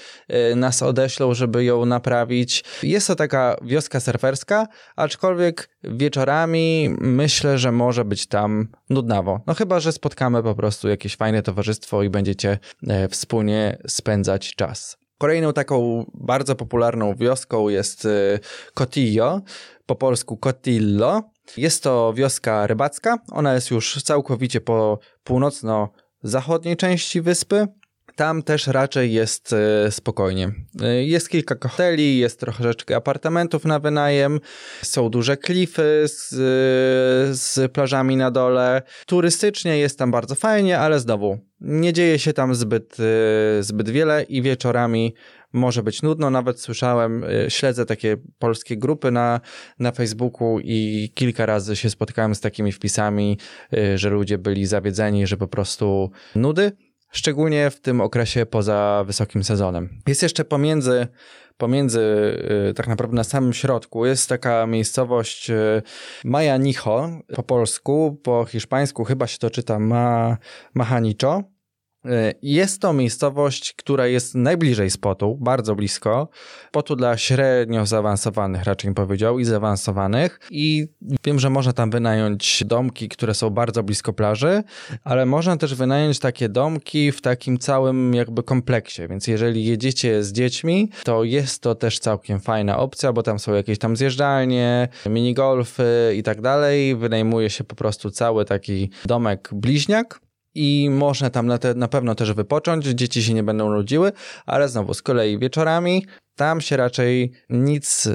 y, 0.51 0.55
nas 0.55 0.83
odeślą, 0.83 1.33
żeby 1.33 1.63
ją 1.63 1.85
naprawić. 1.85 2.63
Jest 2.83 3.07
to 3.07 3.15
taka 3.15 3.55
wioska 3.61 3.99
surferska, 3.99 4.38
aczkolwiek 4.95 5.69
wieczorami 5.83 6.95
myślę, 7.01 7.57
że 7.57 7.71
może 7.71 8.05
być 8.05 8.27
tam 8.27 8.67
nudnawo. 8.89 9.41
No 9.47 9.53
chyba, 9.53 9.79
że 9.79 9.91
spotkamy 9.91 10.43
po 10.43 10.55
prostu 10.55 10.89
jakieś 10.89 11.15
fajne 11.15 11.41
towarzystwo 11.41 12.03
i 12.03 12.09
będziecie 12.09 12.59
e, 12.87 13.07
wspólnie 13.07 13.77
spędzać 13.87 14.55
czas. 14.55 14.97
Kolejną 15.17 15.53
taką 15.53 16.05
bardzo 16.13 16.55
popularną 16.55 17.15
wioską 17.15 17.69
jest 17.69 18.05
e, 18.05 18.39
Cotillo, 18.73 19.41
po 19.85 19.95
polsku 19.95 20.37
Cotillo. 20.37 21.21
Jest 21.57 21.83
to 21.83 22.13
wioska 22.13 22.67
rybacka. 22.67 23.17
Ona 23.31 23.53
jest 23.53 23.71
już 23.71 24.03
całkowicie 24.03 24.61
po 24.61 24.99
północno-zachodniej 25.23 26.77
części 26.77 27.21
wyspy. 27.21 27.67
Tam 28.19 28.43
też 28.43 28.67
raczej 28.67 29.13
jest 29.13 29.53
e, 29.53 29.91
spokojnie. 29.91 30.51
E, 30.81 31.03
jest 31.03 31.29
kilka 31.29 31.69
hoteli, 31.69 32.17
jest 32.17 32.39
troszeczkę 32.39 32.95
apartamentów 32.95 33.65
na 33.65 33.79
wynajem, 33.79 34.39
są 34.81 35.09
duże 35.09 35.37
klify 35.37 36.03
z, 36.05 36.29
z 37.39 37.71
plażami 37.71 38.17
na 38.17 38.31
dole. 38.31 38.81
Turystycznie 39.05 39.77
jest 39.77 39.99
tam 39.99 40.11
bardzo 40.11 40.35
fajnie, 40.35 40.79
ale 40.79 40.99
znowu 40.99 41.39
nie 41.61 41.93
dzieje 41.93 42.19
się 42.19 42.33
tam 42.33 42.55
zbyt, 42.55 42.97
e, 42.99 43.63
zbyt 43.63 43.89
wiele 43.89 44.23
i 44.23 44.41
wieczorami 44.41 45.13
może 45.53 45.83
być 45.83 46.01
nudno. 46.01 46.29
Nawet 46.29 46.61
słyszałem, 46.61 47.25
śledzę 47.49 47.85
takie 47.85 48.17
polskie 48.39 48.77
grupy 48.77 49.11
na, 49.11 49.41
na 49.79 49.91
Facebooku 49.91 50.59
i 50.63 51.11
kilka 51.13 51.45
razy 51.45 51.75
się 51.75 51.89
spotkałem 51.89 52.35
z 52.35 52.41
takimi 52.41 52.71
wpisami, 52.71 53.37
że 53.95 54.09
ludzie 54.09 54.37
byli 54.37 54.65
zawiedzeni, 54.65 55.27
że 55.27 55.37
po 55.37 55.47
prostu 55.47 56.11
nudy 56.35 56.71
szczególnie 57.11 57.69
w 57.69 57.79
tym 57.81 58.01
okresie 58.01 58.45
poza 58.45 59.03
wysokim 59.07 59.43
sezonem. 59.43 60.01
Jest 60.07 60.23
jeszcze 60.23 60.45
pomiędzy, 60.45 61.07
pomiędzy 61.57 62.01
y, 62.69 62.73
tak 62.73 62.87
naprawdę 62.87 63.15
na 63.15 63.23
samym 63.23 63.53
środku, 63.53 64.05
jest 64.05 64.29
taka 64.29 64.67
miejscowość 64.67 65.49
y, 65.49 65.81
Majanicho 66.25 67.09
po 67.35 67.43
polsku, 67.43 68.19
po 68.23 68.45
hiszpańsku 68.45 69.03
chyba 69.03 69.27
się 69.27 69.37
to 69.37 69.49
czyta 69.49 69.79
Ma, 69.79 70.37
Mahanicho. 70.73 71.43
E, 72.05 72.33
jest 72.41 72.81
to 72.81 72.93
miejscowość, 72.93 73.73
która 73.73 74.07
jest 74.07 74.35
najbliżej 74.35 74.89
spotu, 74.89 75.37
bardzo 75.41 75.75
blisko. 75.75 76.27
Spotu 76.67 76.95
dla 76.95 77.17
średnio 77.17 77.85
zaawansowanych, 77.85 78.63
raczej 78.63 78.93
powiedział, 78.93 79.39
i 79.39 79.45
zaawansowanych. 79.45 80.39
I 80.51 80.87
wiem, 81.25 81.39
że 81.39 81.49
można 81.49 81.73
tam 81.73 81.91
wynająć 81.91 82.63
domki, 82.65 83.09
które 83.09 83.33
są 83.33 83.49
bardzo 83.49 83.83
blisko 83.83 84.13
plaży, 84.13 84.63
ale 85.03 85.25
można 85.25 85.57
też 85.57 85.75
wynająć 85.75 86.19
takie 86.19 86.49
domki 86.49 87.11
w 87.11 87.21
takim 87.21 87.57
całym 87.57 88.13
jakby 88.13 88.43
kompleksie. 88.43 89.07
Więc 89.07 89.27
jeżeli 89.27 89.65
jedziecie 89.65 90.23
z 90.23 90.31
dziećmi, 90.31 90.89
to 91.03 91.23
jest 91.23 91.61
to 91.61 91.75
też 91.75 91.99
całkiem 91.99 92.39
fajna 92.39 92.77
opcja, 92.77 93.13
bo 93.13 93.23
tam 93.23 93.39
są 93.39 93.53
jakieś 93.53 93.79
tam 93.79 93.95
zjeżdżalnie, 93.95 94.87
minigolfy 95.05 96.13
i 96.17 96.23
tak 96.23 96.41
dalej. 96.41 96.95
Wynajmuje 96.95 97.49
się 97.49 97.63
po 97.63 97.75
prostu 97.75 98.11
cały 98.11 98.45
taki 98.45 98.89
domek 99.05 99.49
bliźniak 99.53 100.28
i 100.59 100.89
można 100.89 101.29
tam 101.29 101.47
na, 101.47 101.57
te, 101.57 101.73
na 101.73 101.87
pewno 101.87 102.15
też 102.15 102.33
wypocząć, 102.33 102.85
dzieci 102.85 103.23
się 103.23 103.33
nie 103.33 103.43
będą 103.43 103.69
nudziły, 103.69 104.11
ale 104.45 104.69
znowu 104.69 104.93
z 104.93 105.01
kolei 105.01 105.39
wieczorami 105.39 106.05
tam 106.35 106.61
się 106.61 106.77
raczej 106.77 107.31
nic 107.49 108.09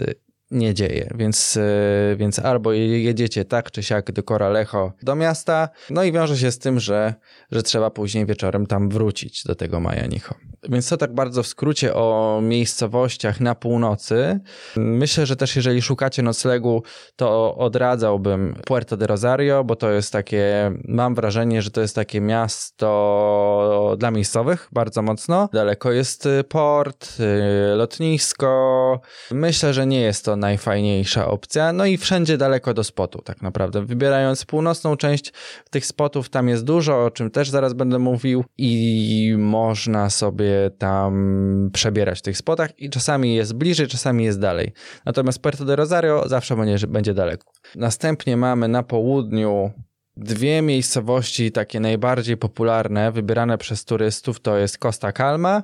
nie 0.50 0.74
dzieje, 0.74 1.10
więc, 1.14 1.56
e, 1.56 2.16
więc 2.16 2.38
albo 2.38 2.72
jedziecie 2.72 3.44
tak 3.44 3.70
czy 3.70 3.82
siak 3.82 4.12
do 4.12 4.22
Coralejo 4.22 4.92
do 5.02 5.14
miasta, 5.14 5.68
no 5.90 6.04
i 6.04 6.12
wiąże 6.12 6.36
się 6.36 6.50
z 6.50 6.58
tym, 6.58 6.80
że, 6.80 7.14
że 7.50 7.62
trzeba 7.62 7.90
później 7.90 8.26
wieczorem 8.26 8.66
tam 8.66 8.88
wrócić 8.88 9.44
do 9.44 9.54
tego 9.54 9.80
Majanicho. 9.80 10.34
Więc 10.68 10.88
to 10.88 10.96
tak 10.96 11.14
bardzo 11.14 11.42
w 11.42 11.46
skrócie 11.46 11.94
o 11.94 12.40
miejscowościach 12.42 13.40
na 13.40 13.54
północy. 13.54 14.40
Myślę, 14.76 15.26
że 15.26 15.36
też 15.36 15.56
jeżeli 15.56 15.82
szukacie 15.82 16.22
noclegu, 16.22 16.82
to 17.16 17.56
odradzałbym 17.56 18.54
Puerto 18.66 18.96
de 18.96 19.06
Rosario, 19.06 19.64
bo 19.64 19.76
to 19.76 19.90
jest 19.90 20.12
takie, 20.12 20.72
mam 20.84 21.14
wrażenie, 21.14 21.62
że 21.62 21.70
to 21.70 21.80
jest 21.80 21.94
takie 21.94 22.20
miasto 22.20 23.94
dla 23.98 24.10
miejscowych 24.10 24.68
bardzo 24.72 25.02
mocno. 25.02 25.48
Daleko 25.52 25.92
jest 25.92 26.28
port, 26.48 27.16
y, 27.20 27.76
lotnisko. 27.76 29.00
Myślę, 29.30 29.74
że 29.74 29.86
nie 29.86 30.00
jest 30.00 30.24
to 30.24 30.36
najfajniejsza 30.36 31.26
opcja. 31.26 31.72
No 31.72 31.86
i 31.86 31.96
wszędzie 31.96 32.38
daleko 32.38 32.74
do 32.74 32.84
spotu, 32.84 33.22
tak 33.22 33.42
naprawdę. 33.42 33.84
Wybierając 33.84 34.44
północną 34.44 34.96
część 34.96 35.32
tych 35.70 35.86
spotów, 35.86 36.28
tam 36.28 36.48
jest 36.48 36.64
dużo, 36.64 37.04
o 37.04 37.10
czym 37.10 37.30
też 37.30 37.50
zaraz 37.50 37.72
będę 37.72 37.98
mówił, 37.98 38.44
i 38.58 39.34
można 39.38 40.10
sobie 40.10 40.53
tam 40.78 41.70
przebierać 41.72 42.18
w 42.18 42.22
tych 42.22 42.36
spotach. 42.36 42.78
I 42.78 42.90
czasami 42.90 43.34
jest 43.34 43.54
bliżej, 43.54 43.86
czasami 43.86 44.24
jest 44.24 44.40
dalej. 44.40 44.72
Natomiast 45.06 45.38
Puerto 45.38 45.64
de 45.64 45.76
Rosario 45.76 46.28
zawsze 46.28 46.56
będzie, 46.56 46.86
będzie 46.86 47.14
daleko. 47.14 47.52
Następnie 47.76 48.36
mamy 48.36 48.68
na 48.68 48.82
południu 48.82 49.70
dwie 50.16 50.62
miejscowości 50.62 51.52
takie 51.52 51.80
najbardziej 51.80 52.36
popularne, 52.36 53.12
wybierane 53.12 53.58
przez 53.58 53.84
turystów, 53.84 54.40
to 54.40 54.56
jest 54.56 54.78
Costa 54.78 55.12
Calma 55.12 55.62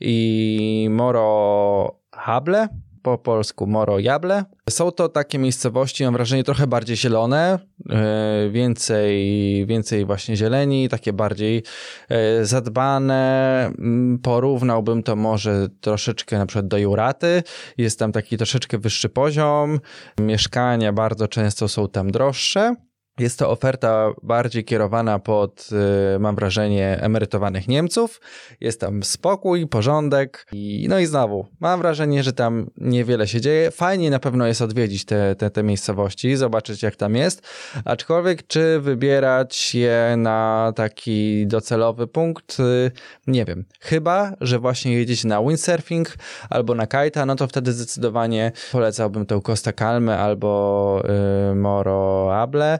i 0.00 0.88
Moro 0.90 2.00
Hable, 2.12 2.68
po 3.02 3.18
polsku 3.18 3.66
Moro 3.66 3.98
Jable. 3.98 4.44
Są 4.70 4.90
to 4.90 5.08
takie 5.08 5.38
miejscowości, 5.38 6.04
mam 6.04 6.12
wrażenie, 6.12 6.44
trochę 6.44 6.66
bardziej 6.66 6.96
zielone, 6.96 7.58
e, 7.90 8.50
więcej, 8.50 9.66
więcej 9.66 10.04
właśnie 10.04 10.36
zieleni, 10.36 10.88
takie 10.88 11.12
bardziej 11.12 11.62
e, 12.08 12.44
zadbane. 12.44 13.64
Mm, 13.78 14.18
porównałbym 14.18 15.02
to 15.02 15.16
może 15.16 15.68
troszeczkę 15.80 16.38
na 16.38 16.46
przykład 16.46 16.68
do 16.68 16.78
Juraty. 16.78 17.42
Jest 17.78 17.98
tam 17.98 18.12
taki 18.12 18.36
troszeczkę 18.36 18.78
wyższy 18.78 19.08
poziom. 19.08 19.80
Mieszkania 20.20 20.92
bardzo 20.92 21.28
często 21.28 21.68
są 21.68 21.88
tam 21.88 22.10
droższe. 22.10 22.74
Jest 23.20 23.38
to 23.38 23.50
oferta 23.50 24.12
bardziej 24.22 24.64
kierowana 24.64 25.18
pod, 25.18 25.68
y, 26.16 26.18
mam 26.18 26.34
wrażenie, 26.34 26.98
emerytowanych 27.00 27.68
Niemców. 27.68 28.20
Jest 28.60 28.80
tam 28.80 29.02
spokój, 29.02 29.66
porządek 29.66 30.46
i 30.52 30.86
no 30.88 30.98
i 30.98 31.06
znowu, 31.06 31.46
mam 31.60 31.80
wrażenie, 31.80 32.22
że 32.22 32.32
tam 32.32 32.70
niewiele 32.76 33.28
się 33.28 33.40
dzieje. 33.40 33.70
Fajnie 33.70 34.10
na 34.10 34.18
pewno 34.18 34.46
jest 34.46 34.62
odwiedzić 34.62 35.04
te, 35.04 35.34
te, 35.34 35.50
te 35.50 35.62
miejscowości, 35.62 36.36
zobaczyć 36.36 36.82
jak 36.82 36.96
tam 36.96 37.16
jest, 37.16 37.42
aczkolwiek 37.84 38.46
czy 38.46 38.80
wybierać 38.80 39.74
je 39.74 40.14
na 40.16 40.72
taki 40.76 41.46
docelowy 41.46 42.06
punkt, 42.06 42.60
y, 42.60 42.90
nie 43.26 43.44
wiem. 43.44 43.64
Chyba, 43.80 44.32
że 44.40 44.58
właśnie 44.58 44.92
jedziecie 44.92 45.28
na 45.28 45.42
windsurfing 45.42 46.16
albo 46.50 46.74
na 46.74 46.86
kajta, 46.86 47.26
no 47.26 47.36
to 47.36 47.46
wtedy 47.46 47.72
zdecydowanie 47.72 48.52
polecałbym 48.72 49.26
tę 49.26 49.40
Costa 49.44 49.72
Calmy 49.72 50.18
albo 50.18 51.02
y, 51.50 51.54
Moro 51.54 52.30
Able. 52.40 52.78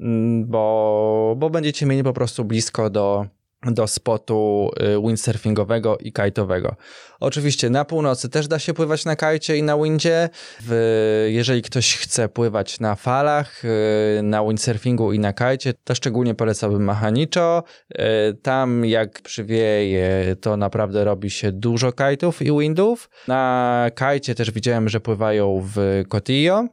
Mm, 0.00 0.46
bo, 0.46 1.34
bo 1.38 1.50
będziecie 1.50 1.86
mieli 1.86 2.02
po 2.02 2.12
prostu 2.12 2.44
blisko 2.44 2.90
do, 2.90 3.26
do 3.62 3.86
spotu 3.86 4.70
y, 4.98 5.02
windsurfingowego 5.06 5.98
i 5.98 6.12
kajtowego. 6.12 6.76
Oczywiście 7.20 7.70
na 7.70 7.84
północy 7.84 8.28
też 8.28 8.48
da 8.48 8.58
się 8.58 8.74
pływać 8.74 9.04
na 9.04 9.16
kajcie 9.16 9.56
i 9.56 9.62
na 9.62 9.76
windzie. 9.78 10.28
W, 10.60 11.26
jeżeli 11.28 11.62
ktoś 11.62 11.96
chce 11.96 12.28
pływać 12.28 12.80
na 12.80 12.94
falach, 12.94 13.64
y, 13.64 14.22
na 14.22 14.44
windsurfingu 14.44 15.12
i 15.12 15.18
na 15.18 15.32
kajcie, 15.32 15.74
to 15.84 15.94
szczególnie 15.94 16.34
polecałbym 16.34 16.84
Mahanicho. 16.84 17.64
Y, 17.90 17.98
tam 18.42 18.84
jak 18.84 19.20
przywieje, 19.20 20.36
to 20.40 20.56
naprawdę 20.56 21.04
robi 21.04 21.30
się 21.30 21.52
dużo 21.52 21.92
kajtów 21.92 22.42
i 22.42 22.58
windów. 22.58 23.10
Na 23.28 23.86
kajcie 23.94 24.34
też 24.34 24.50
widziałem, 24.50 24.88
że 24.88 25.00
pływają 25.00 25.62
w 25.74 26.04
Cotillo 26.08 26.68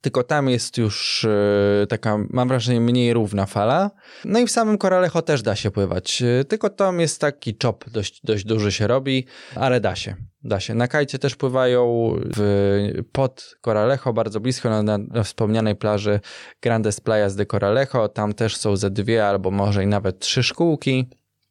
tylko 0.00 0.22
tam 0.22 0.48
jest 0.48 0.78
już 0.78 1.24
e, 1.24 1.86
taka, 1.88 2.18
mam 2.30 2.48
wrażenie, 2.48 2.80
mniej 2.80 3.12
równa 3.12 3.46
fala. 3.46 3.90
No 4.24 4.38
i 4.38 4.46
w 4.46 4.50
samym 4.50 4.78
Koralecho 4.78 5.22
też 5.22 5.42
da 5.42 5.56
się 5.56 5.70
pływać, 5.70 6.22
e, 6.22 6.44
tylko 6.44 6.70
tam 6.70 7.00
jest 7.00 7.20
taki 7.20 7.56
chop, 7.62 7.90
dość, 7.90 8.20
dość 8.24 8.44
duży 8.44 8.72
się 8.72 8.86
robi, 8.86 9.26
ale 9.54 9.80
da 9.80 9.96
się. 9.96 10.16
Da 10.42 10.60
się. 10.60 10.74
Na 10.74 10.88
kajcie 10.88 11.18
też 11.18 11.36
pływają 11.36 12.12
w, 12.36 13.02
pod 13.12 13.56
Coralejo, 13.64 14.12
bardzo 14.12 14.40
blisko 14.40 14.70
na, 14.70 14.98
na, 14.98 15.22
wspomnianej 15.22 15.76
plaży 15.76 16.20
Grandes 16.62 17.00
Playas 17.00 17.36
de 17.36 17.46
Coralejo. 17.46 18.08
Tam 18.08 18.34
też 18.34 18.56
są 18.56 18.76
ze 18.76 18.90
dwie 18.90 19.26
albo 19.26 19.50
może 19.50 19.84
i 19.84 19.86
nawet 19.86 20.18
trzy 20.18 20.42
szkółki 20.42 21.08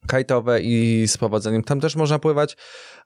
kajtowe 0.08 0.62
i 0.62 1.08
z 1.08 1.18
powodzeniem 1.18 1.64
tam 1.64 1.80
też 1.80 1.96
można 1.96 2.20
pływać, 2.20 2.58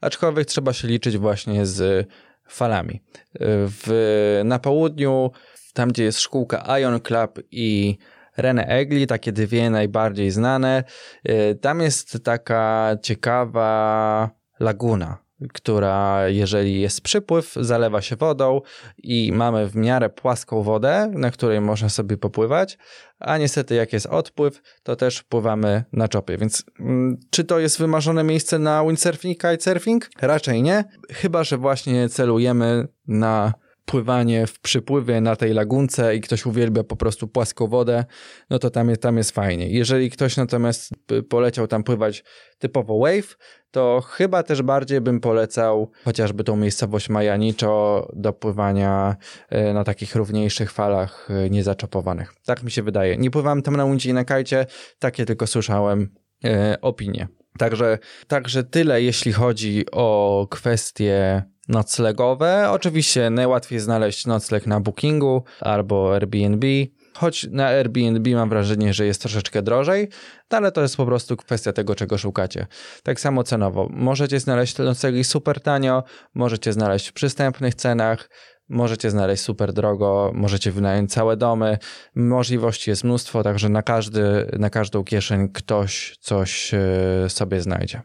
aczkolwiek 0.02 0.46
trzeba 0.46 0.74
się 0.74 0.88
liczyć 0.88 1.18
właśnie 1.18 1.66
z 1.66 2.08
falami. 2.48 3.02
W, 3.40 4.42
na 4.46 4.60
południu, 4.60 5.32
tam 5.74 5.90
gdzie 5.90 6.04
jest 6.04 6.20
szkółka 6.20 6.80
Ion 6.80 7.00
Club 7.00 7.40
i 7.52 7.98
Rene 8.38 8.66
Egli, 8.68 9.08
takie 9.08 9.32
dwie 9.32 9.70
najbardziej 9.70 10.32
znane, 10.32 10.84
y, 11.30 11.56
tam 11.62 11.82
jest 11.82 12.24
taka 12.24 12.96
ciekawa 13.02 14.30
laguna 14.60 15.21
która 15.54 16.28
jeżeli 16.28 16.82
jest 16.82 17.02
przypływ, 17.02 17.54
zalewa 17.56 18.02
się 18.02 18.16
wodą 18.16 18.62
i 18.98 19.32
mamy 19.32 19.68
w 19.68 19.76
miarę 19.76 20.10
płaską 20.10 20.64
wodę, 20.64 21.12
na 21.16 21.32
której 21.32 21.62
można 21.62 21.90
sobie 21.90 22.18
popływać, 22.18 22.78
a 23.20 23.38
niestety 23.38 23.76
jak 23.76 23.94
jest 23.94 24.06
odpływ, 24.06 24.62
to 24.84 24.96
też 24.96 25.24
pływamy 25.24 25.84
na 25.94 26.08
czopie. 26.08 26.38
Więc 26.38 26.64
mm, 26.80 27.18
czy 27.30 27.44
to 27.44 27.60
jest 27.60 27.80
wymarzone 27.80 28.24
miejsce 28.24 28.60
na 28.60 28.84
windsurfing, 28.84 29.38
kitesurfing? 29.38 30.10
Raczej 30.22 30.64
nie, 30.64 30.84
chyba 31.12 31.44
że 31.44 31.58
właśnie 31.58 32.10
celujemy 32.10 32.88
na 33.08 33.54
pływanie 33.86 34.48
w 34.48 34.60
przypływie 34.60 35.22
na 35.22 35.36
tej 35.36 35.54
lagunce 35.54 36.16
i 36.16 36.22
ktoś 36.22 36.46
uwielbia 36.46 36.84
po 36.84 36.96
prostu 36.96 37.28
płaską 37.28 37.68
wodę, 37.68 38.06
no 38.50 38.60
to 38.60 38.70
tam 38.70 38.90
jest, 38.90 39.02
tam 39.02 39.18
jest 39.18 39.32
fajnie. 39.32 39.70
Jeżeli 39.70 40.10
ktoś 40.10 40.38
natomiast 40.38 40.94
poleciał 41.30 41.68
tam 41.68 41.84
pływać 41.84 42.24
typowo 42.60 43.00
wave, 43.00 43.38
to 43.72 44.02
chyba 44.02 44.44
też 44.44 44.62
bardziej 44.62 45.02
bym 45.02 45.20
polecał 45.20 45.92
chociażby 46.06 46.44
tą 46.44 46.56
miejscowość 46.56 47.10
Majaniczo 47.10 48.08
do 48.14 48.34
pływania 48.34 49.16
e, 49.50 49.74
na 49.74 49.84
takich 49.84 50.16
równiejszych 50.16 50.72
falach 50.72 51.28
e, 51.32 51.50
niezaczopowanych. 51.50 52.34
Tak 52.46 52.64
mi 52.64 52.72
się 52.72 52.84
wydaje. 52.84 53.18
Nie 53.18 53.32
pływałem 53.32 53.62
tam 53.62 53.76
na 53.76 53.86
łuncie 53.86 54.10
i 54.10 54.14
na 54.14 54.26
kajcie, 54.26 54.66
takie 55.00 55.26
tylko 55.26 55.48
słyszałem 55.48 56.10
e, 56.46 56.78
opinie. 56.82 57.28
Także, 57.58 57.98
także 58.28 58.64
tyle, 58.64 59.02
jeśli 59.02 59.34
chodzi 59.34 59.86
o 59.92 60.48
kwestie 60.50 61.44
noclegowe. 61.68 62.70
Oczywiście 62.72 63.30
najłatwiej 63.30 63.80
znaleźć 63.80 64.26
nocleg 64.26 64.68
na 64.68 64.80
Bookingu 64.80 65.44
albo 65.60 66.16
Airbnb. 66.16 66.68
Choć 67.14 67.48
na 67.52 67.68
Airbnb 67.68 68.36
mam 68.36 68.50
wrażenie, 68.50 68.94
że 68.94 69.06
jest 69.06 69.22
troszeczkę 69.22 69.62
drożej, 69.62 70.10
ale 70.50 70.72
to 70.72 70.82
jest 70.82 70.98
po 70.98 71.06
prostu 71.06 71.38
kwestia 71.38 71.74
tego, 71.74 71.96
czego 71.96 72.18
szukacie. 72.18 72.68
Tak 73.04 73.20
samo 73.20 73.44
cenowo. 73.44 73.88
Możecie 73.92 74.40
znaleźć 74.40 74.78
noclegi 74.78 75.24
super 75.24 75.62
tanio, 75.62 76.04
możecie 76.34 76.74
znaleźć 76.74 77.08
w 77.08 77.14
przystępnych 77.14 77.76
cenach, 77.76 78.30
możecie 78.70 79.12
znaleźć 79.12 79.44
super 79.44 79.74
drogo, 79.74 80.32
możecie 80.34 80.72
wynająć 80.72 81.14
całe 81.14 81.38
domy. 81.38 81.78
Możliwości 82.16 82.90
jest 82.90 83.04
mnóstwo, 83.04 83.44
także 83.44 83.70
na, 83.70 83.82
każdy, 83.82 84.52
na 84.60 84.70
każdą 84.70 85.04
kieszeń 85.04 85.50
ktoś 85.54 86.18
coś 86.20 86.74
e, 86.74 87.30
sobie 87.30 87.62
znajdzie. 87.62 88.02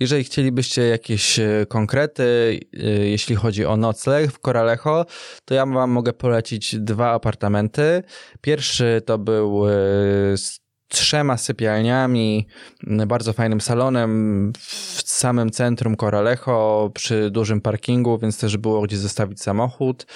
Jeżeli 0.00 0.24
chcielibyście 0.24 0.82
jakieś 0.82 1.38
e, 1.38 1.66
konkrety, 1.68 2.60
e, 2.72 2.86
jeśli 2.86 3.36
chodzi 3.36 3.64
o 3.64 3.76
nocleg 3.76 4.32
w 4.32 4.38
Coralejo, 4.40 5.06
to 5.44 5.54
ja 5.54 5.66
wam 5.66 5.90
mogę 5.90 6.12
polecić 6.12 6.76
dwa 6.76 7.10
apartamenty. 7.10 8.02
Pierwszy 8.40 9.02
to 9.06 9.18
był 9.18 9.64
z 10.36 10.64
trzema 10.88 11.36
sypialniami, 11.36 12.46
bardzo 13.06 13.32
fajnym 13.32 13.60
salonem 13.60 14.52
w 14.58 15.02
samym 15.04 15.50
centrum 15.50 15.96
Coralejo 15.96 16.90
przy 16.94 17.30
dużym 17.30 17.60
parkingu, 17.60 18.18
więc 18.18 18.38
też 18.38 18.56
było 18.56 18.82
gdzie 18.82 18.96
zostawić 18.96 19.42
samochód. 19.42 20.06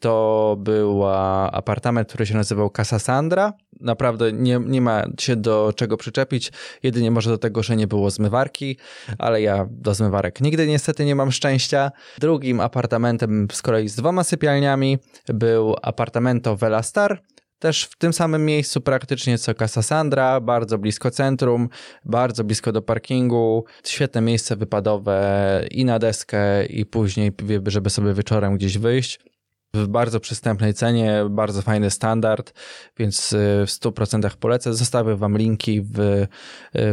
To 0.00 0.56
był 0.58 1.06
apartament, 1.52 2.08
który 2.08 2.26
się 2.26 2.34
nazywał 2.34 2.70
Casa 2.76 2.98
Sandra. 2.98 3.52
Naprawdę 3.82 4.32
nie, 4.32 4.60
nie 4.66 4.80
ma 4.80 5.04
się 5.20 5.36
do 5.36 5.72
czego 5.76 5.96
przyczepić, 5.96 6.52
jedynie 6.82 7.10
może 7.10 7.30
do 7.30 7.38
tego, 7.38 7.62
że 7.62 7.76
nie 7.76 7.86
było 7.86 8.10
zmywarki, 8.10 8.76
ale 9.18 9.42
ja 9.42 9.66
do 9.70 9.94
zmywarek 9.94 10.40
nigdy 10.40 10.66
niestety 10.66 11.04
nie 11.04 11.14
mam 11.14 11.32
szczęścia. 11.32 11.90
Drugim 12.18 12.60
apartamentem 12.60 13.48
z 13.52 13.62
kolei 13.62 13.88
z 13.88 13.96
dwoma 13.96 14.24
sypialniami 14.24 14.98
był 15.28 15.76
apartamento 15.82 16.56
Velastar, 16.56 17.22
też 17.62 17.84
w 17.84 17.96
tym 17.96 18.12
samym 18.12 18.44
miejscu 18.44 18.80
praktycznie 18.80 19.38
co 19.38 19.54
Casa 19.54 19.82
Sandra, 19.82 20.40
bardzo 20.40 20.78
blisko 20.78 21.10
centrum, 21.10 21.68
bardzo 22.04 22.44
blisko 22.44 22.72
do 22.72 22.82
parkingu, 22.82 23.64
świetne 23.84 24.20
miejsce 24.20 24.56
wypadowe 24.56 25.66
i 25.70 25.84
na 25.84 25.98
deskę 25.98 26.66
i 26.66 26.86
później, 26.86 27.32
żeby 27.66 27.90
sobie 27.90 28.14
wieczorem 28.14 28.56
gdzieś 28.56 28.78
wyjść. 28.78 29.31
W 29.74 29.86
bardzo 29.86 30.20
przystępnej 30.20 30.74
cenie, 30.74 31.24
bardzo 31.30 31.62
fajny 31.62 31.90
standard, 31.90 32.52
więc 32.98 33.32
y, 33.32 33.36
w 33.66 33.70
100% 33.70 34.36
polecę. 34.36 34.74
Zostawię 34.74 35.16
Wam 35.16 35.38
linki 35.38 35.82
w, 35.82 36.00
y, 36.00 36.28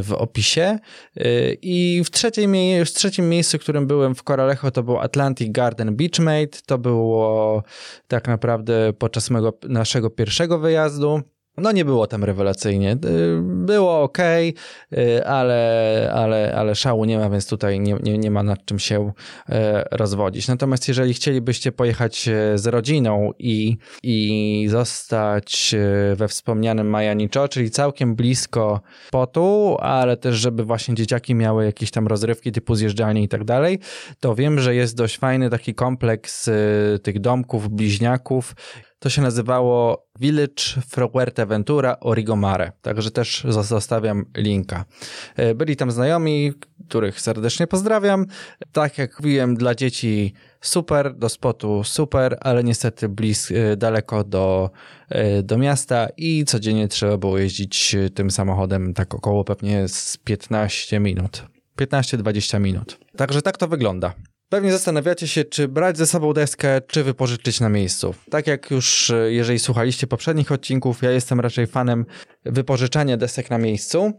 w 0.04 0.14
opisie. 0.14 0.80
Y, 1.18 1.58
I 1.62 2.02
w, 2.06 2.10
trzeciej, 2.12 2.48
w 2.86 2.92
trzecim 2.92 3.30
miejscu, 3.30 3.58
w 3.58 3.62
którym 3.62 3.88
byłem 3.88 4.16
w 4.16 4.24
Coralejo, 4.24 4.72
to 4.72 4.84
był 4.84 5.00
Atlantic 5.00 5.52
Garden 5.52 5.96
Beachmate. 5.96 6.60
To 6.66 6.78
było 6.78 7.64
tak 8.08 8.28
naprawdę 8.28 8.94
podczas 8.94 9.30
mego, 9.30 9.58
naszego 9.70 10.10
pierwszego 10.10 10.60
wyjazdu. 10.60 11.22
No 11.62 11.72
nie 11.72 11.86
było 11.86 12.08
tam 12.08 12.24
rewelacyjnie. 12.24 12.92
Y, 13.06 13.40
było 13.44 14.02
ok, 14.02 14.18
ale, 15.26 16.12
ale, 16.14 16.56
ale 16.56 16.76
szału 16.76 17.06
nie 17.06 17.18
ma, 17.18 17.30
więc 17.30 17.48
tutaj 17.48 17.80
nie, 17.80 17.98
nie, 18.04 18.18
nie 18.18 18.32
ma 18.32 18.44
nad 18.44 18.66
czym 18.66 18.80
się 18.80 19.12
e, 19.50 19.86
rozwodzić. 19.92 20.48
Natomiast 20.48 20.88
jeżeli 20.88 21.14
chcielibyście 21.14 21.72
pojechać 21.72 22.28
e, 22.28 22.58
z 22.58 22.68
rodziną 22.68 23.32
i, 23.40 23.78
i 24.04 24.68
zostać 24.70 25.76
we 26.16 26.28
wspomnianym 26.28 26.90
Majaniczo, 26.90 27.48
czyli 27.48 27.72
całkiem 27.72 28.16
blisko 28.16 28.82
potu, 29.12 29.78
ale 29.80 30.18
też 30.18 30.36
żeby 30.36 30.64
właśnie 30.64 30.96
dzieciaki 30.96 31.36
miały 31.36 31.66
jakieś 31.66 31.92
tam 31.92 32.08
rozrywki 32.08 32.52
typu 32.52 32.76
zjeżdżalnie 32.76 33.24
i 33.24 33.28
tak 33.28 33.44
dalej, 33.44 33.80
to 34.20 34.36
wiem, 34.36 34.60
że 34.60 34.76
jest 34.76 34.96
dość 34.96 35.18
fajny 35.18 35.50
taki 35.50 35.76
kompleks 35.76 36.50
tych 37.04 37.20
domków, 37.20 37.70
bliźniaków 37.70 38.56
to 39.00 39.10
się 39.10 39.22
nazywało 39.22 40.08
Village 40.20 40.64
Fuerteventura 40.90 41.98
Origomare, 42.00 42.72
także 42.82 43.12
też 43.12 43.46
zostawiam 43.50 44.26
linka. 44.38 44.86
E, 45.36 45.56
byli 45.56 45.76
tam 45.76 45.92
znajomi, 45.92 46.54
których 46.88 47.22
serdecznie 47.22 47.68
pozdrawiam. 47.68 48.26
Tak 48.72 48.98
jak 48.98 49.20
mówiłem, 49.20 49.56
dla 49.56 49.76
dzieci 49.76 50.34
super, 50.62 51.16
do 51.16 51.30
spotu 51.30 51.84
super, 51.84 52.38
ale 52.42 52.64
niestety 52.64 53.10
blisko, 53.10 53.54
e, 53.56 53.78
daleko 53.78 54.24
do, 54.24 54.70
e, 55.10 55.44
do 55.44 55.58
miasta 55.58 56.08
i 56.18 56.46
codziennie 56.46 56.88
trzeba 56.88 57.18
było 57.18 57.38
jeździć 57.38 57.96
tym 58.16 58.32
samochodem 58.32 58.94
tak 58.94 59.16
około 59.16 59.44
pewnie 59.44 59.88
z 59.88 60.18
15 60.18 61.00
minut. 61.00 61.44
15-20 61.78 62.60
minut. 62.60 63.00
Także 63.18 63.42
tak 63.42 63.58
to 63.58 63.68
wygląda. 63.68 64.14
Pewnie 64.50 64.72
zastanawiacie 64.72 65.28
się, 65.28 65.44
czy 65.44 65.68
brać 65.68 65.98
ze 65.98 66.06
sobą 66.06 66.34
deskę, 66.34 66.82
czy 66.88 67.04
wypożyczyć 67.04 67.60
na 67.60 67.70
miejscu. 67.70 68.16
Tak 68.30 68.48
jak 68.48 68.72
już, 68.72 69.10
e, 69.10 69.32
jeżeli 69.32 69.60
słuchaliście 69.60 70.08
poprzednich 70.08 70.52
odcinków, 70.52 71.02
ja 71.02 71.12
jestem 71.12 71.40
raczej 71.40 71.68
fanem 71.68 72.06
wypożyczania 72.46 73.18
desek 73.18 73.50
na 73.50 73.58
miejscu. 73.58 74.14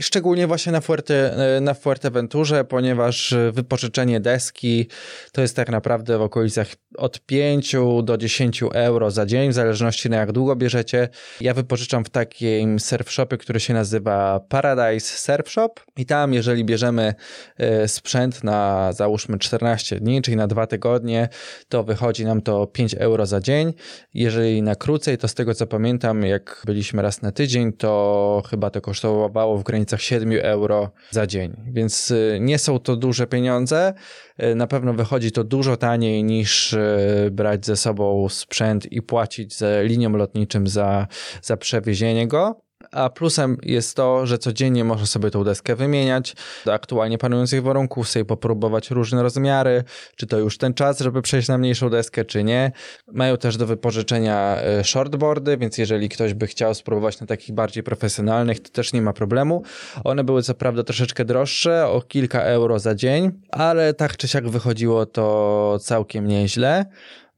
Szczególnie 0.00 0.46
właśnie 0.46 0.72
na, 0.72 0.80
Fuerte, 0.80 1.36
na 1.60 1.74
Fuerteventurze, 1.74 2.64
ponieważ 2.64 3.34
wypożyczenie 3.52 4.20
deski 4.20 4.88
to 5.32 5.40
jest 5.40 5.56
tak 5.56 5.68
naprawdę 5.70 6.18
w 6.18 6.22
okolicach 6.22 6.66
od 6.96 7.20
5 7.20 7.76
do 8.02 8.16
10 8.16 8.62
euro 8.72 9.10
za 9.10 9.26
dzień, 9.26 9.50
w 9.50 9.52
zależności 9.52 10.10
na 10.10 10.16
jak 10.16 10.32
długo 10.32 10.56
bierzecie. 10.56 11.08
Ja 11.40 11.54
wypożyczam 11.54 12.04
w 12.04 12.10
takim 12.10 12.80
surf 12.80 13.10
shopie, 13.10 13.36
który 13.36 13.60
się 13.60 13.74
nazywa 13.74 14.40
Paradise 14.48 15.18
Surf 15.18 15.50
Shop 15.50 15.70
i 15.96 16.06
tam 16.06 16.34
jeżeli 16.34 16.64
bierzemy 16.64 17.14
e, 17.56 17.88
sprzęt 17.88 18.44
na 18.44 18.92
załóżmy 18.92 19.38
14 19.38 20.00
dni, 20.00 20.22
czyli 20.22 20.36
na 20.36 20.46
dwa 20.46 20.66
tygodnie, 20.66 21.28
to 21.68 21.84
wychodzi 21.84 22.24
nam 22.24 22.42
to 22.42 22.66
5 22.66 22.94
euro 22.94 23.26
za 23.26 23.40
dzień. 23.40 23.72
Jeżeli 24.14 24.62
na 24.62 24.74
krócej, 24.74 25.18
to 25.18 25.28
z 25.28 25.34
tego 25.34 25.54
co 25.54 25.66
pamiętam, 25.66 26.22
jak 26.22 26.62
byliśmy 26.66 27.02
raz 27.02 27.22
na 27.22 27.32
tydzień, 27.32 27.72
to 27.72 28.42
chyba 28.50 28.70
to 28.70 28.80
kosztowało 28.80 29.58
w 29.58 29.62
granicach 29.62 29.83
granicach 29.84 30.02
7 30.02 30.32
euro 30.42 30.90
za 31.10 31.26
dzień, 31.26 31.56
więc 31.72 32.10
y, 32.10 32.38
nie 32.40 32.58
są 32.58 32.78
to 32.78 32.96
duże 32.96 33.26
pieniądze. 33.26 33.94
Y, 34.42 34.54
na 34.54 34.66
pewno 34.66 34.94
wychodzi 34.94 35.32
to 35.32 35.44
dużo 35.44 35.76
taniej 35.76 36.24
niż 36.24 36.72
y, 36.72 37.28
brać 37.32 37.66
ze 37.66 37.76
sobą 37.76 38.28
sprzęt 38.28 38.92
i 38.92 39.02
płacić 39.02 39.54
liniom 39.82 40.16
lotniczym 40.16 40.66
za, 40.66 41.06
za 41.42 41.56
przewiezienie 41.56 42.28
go 42.28 42.60
a 42.94 43.10
plusem 43.10 43.56
jest 43.62 43.96
to, 43.96 44.26
że 44.26 44.38
codziennie 44.38 44.84
można 44.84 45.06
sobie 45.06 45.30
tą 45.30 45.44
deskę 45.44 45.76
wymieniać 45.76 46.36
do 46.64 46.74
aktualnie 46.74 47.18
panujących 47.18 47.62
warunków, 47.62 48.08
sobie 48.08 48.24
popróbować 48.24 48.90
różne 48.90 49.22
rozmiary, 49.22 49.84
czy 50.16 50.26
to 50.26 50.38
już 50.38 50.58
ten 50.58 50.74
czas, 50.74 51.00
żeby 51.00 51.22
przejść 51.22 51.48
na 51.48 51.58
mniejszą 51.58 51.90
deskę, 51.90 52.24
czy 52.24 52.44
nie. 52.44 52.72
Mają 53.12 53.36
też 53.36 53.56
do 53.56 53.66
wypożyczenia 53.66 54.56
e, 54.56 54.84
shortboardy, 54.84 55.56
więc 55.56 55.78
jeżeli 55.78 56.08
ktoś 56.08 56.34
by 56.34 56.46
chciał 56.46 56.74
spróbować 56.74 57.20
na 57.20 57.26
takich 57.26 57.54
bardziej 57.54 57.82
profesjonalnych, 57.82 58.60
to 58.60 58.70
też 58.70 58.92
nie 58.92 59.02
ma 59.02 59.12
problemu. 59.12 59.62
One 60.04 60.24
były 60.24 60.42
co 60.42 60.54
prawda 60.54 60.82
troszeczkę 60.82 61.24
droższe, 61.24 61.88
o 61.88 62.02
kilka 62.02 62.42
euro 62.42 62.78
za 62.78 62.94
dzień, 62.94 63.30
ale 63.50 63.94
tak 63.94 64.16
czy 64.16 64.28
siak 64.28 64.48
wychodziło 64.48 65.06
to 65.06 65.78
całkiem 65.80 66.26
nieźle. 66.26 66.86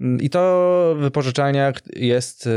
Mm, 0.01 0.21
I 0.21 0.31
to 0.31 0.95
wypożyczalnia 0.99 1.73
jest 1.97 2.47
y, 2.47 2.51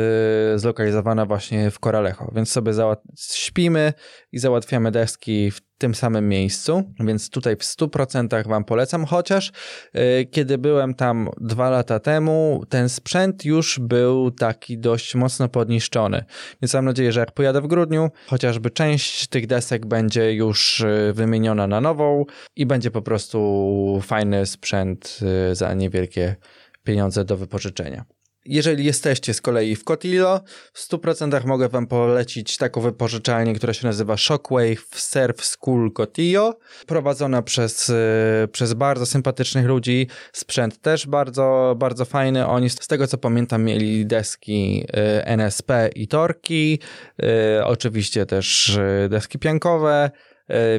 zlokalizowana 0.60 1.25
właśnie 1.25 1.71
w 1.71 1.80
Coralejo, 1.80 2.32
więc 2.36 2.52
sobie 2.52 2.73
śpimy 3.19 3.93
i 4.32 4.39
załatwiamy 4.39 4.91
deski 4.91 5.52
w 5.52 5.62
tym 5.78 5.95
samym 5.95 6.30
miejscu, 6.30 6.93
więc 6.99 7.30
tutaj 7.30 7.56
w 7.56 7.60
100% 7.60 8.47
Wam 8.47 8.63
polecam, 8.63 9.06
chociaż 9.06 9.52
y, 9.95 10.25
kiedy 10.32 10.58
byłem 10.58 10.93
tam 10.93 11.30
dwa 11.41 11.69
lata 11.69 11.99
temu, 11.99 12.63
ten 12.69 12.89
sprzęt 12.89 13.45
już 13.45 13.80
był 13.80 14.32
taki 14.32 14.78
dość 14.78 15.15
mocno 15.15 15.49
podniszczony, 15.49 16.25
więc 16.62 16.73
mam 16.73 16.86
nadzieję, 16.86 17.12
że 17.12 17.19
jak 17.19 17.32
pojadę 17.32 17.62
w 17.62 17.67
grudniu, 17.67 18.10
chociażby 18.28 18.69
część 18.69 19.28
tych 19.28 19.47
desek 19.47 19.86
będzie 19.86 20.34
już 20.34 20.82
y, 20.82 21.12
wymieniona 21.15 21.67
na 21.67 21.82
nową 21.82 22.25
i 22.56 22.65
będzie 22.65 22.91
po 22.91 23.02
prostu 23.02 23.99
fajny 24.04 24.45
sprzęt 24.45 25.19
za 25.54 25.73
niewielkie 25.73 26.36
pieniądze 26.83 27.25
do 27.25 27.37
wypożyczenia. 27.37 28.05
Jeżeli 28.45 28.85
jesteście 28.85 29.33
z 29.33 29.41
kolei 29.41 29.75
w 29.75 29.83
Cotillo, 29.83 30.41
w 30.73 30.89
100% 30.89 31.45
mogę 31.45 31.69
Wam 31.69 31.87
polecić 31.87 32.57
taką 32.57 32.81
wypożyczalnię, 32.81 33.53
która 33.53 33.73
się 33.73 33.87
nazywa 33.87 34.17
Shockwave 34.17 34.87
Surf 34.91 35.45
School 35.45 35.93
Cotillo, 35.93 36.57
prowadzona 36.87 37.41
przez, 37.41 37.89
e, 37.89 38.47
przez 38.51 38.73
bardzo 38.73 39.05
sympatycznych 39.05 39.65
ludzi. 39.65 40.07
Sprzęt 40.33 40.81
też 40.81 41.07
bardzo, 41.07 41.75
bardzo 41.77 42.05
fajny. 42.05 42.47
Oni 42.47 42.69
z 42.69 42.87
tego 42.87 43.07
co 43.07 43.17
pamiętam 43.17 43.63
mieli 43.63 44.05
deski 44.05 44.85
e, 44.93 45.27
NSP 45.27 45.89
i 45.95 46.07
torki, 46.07 46.79
e, 47.23 47.65
oczywiście 47.65 48.25
też 48.25 48.79
deski 49.09 49.39
piankowe, 49.39 50.11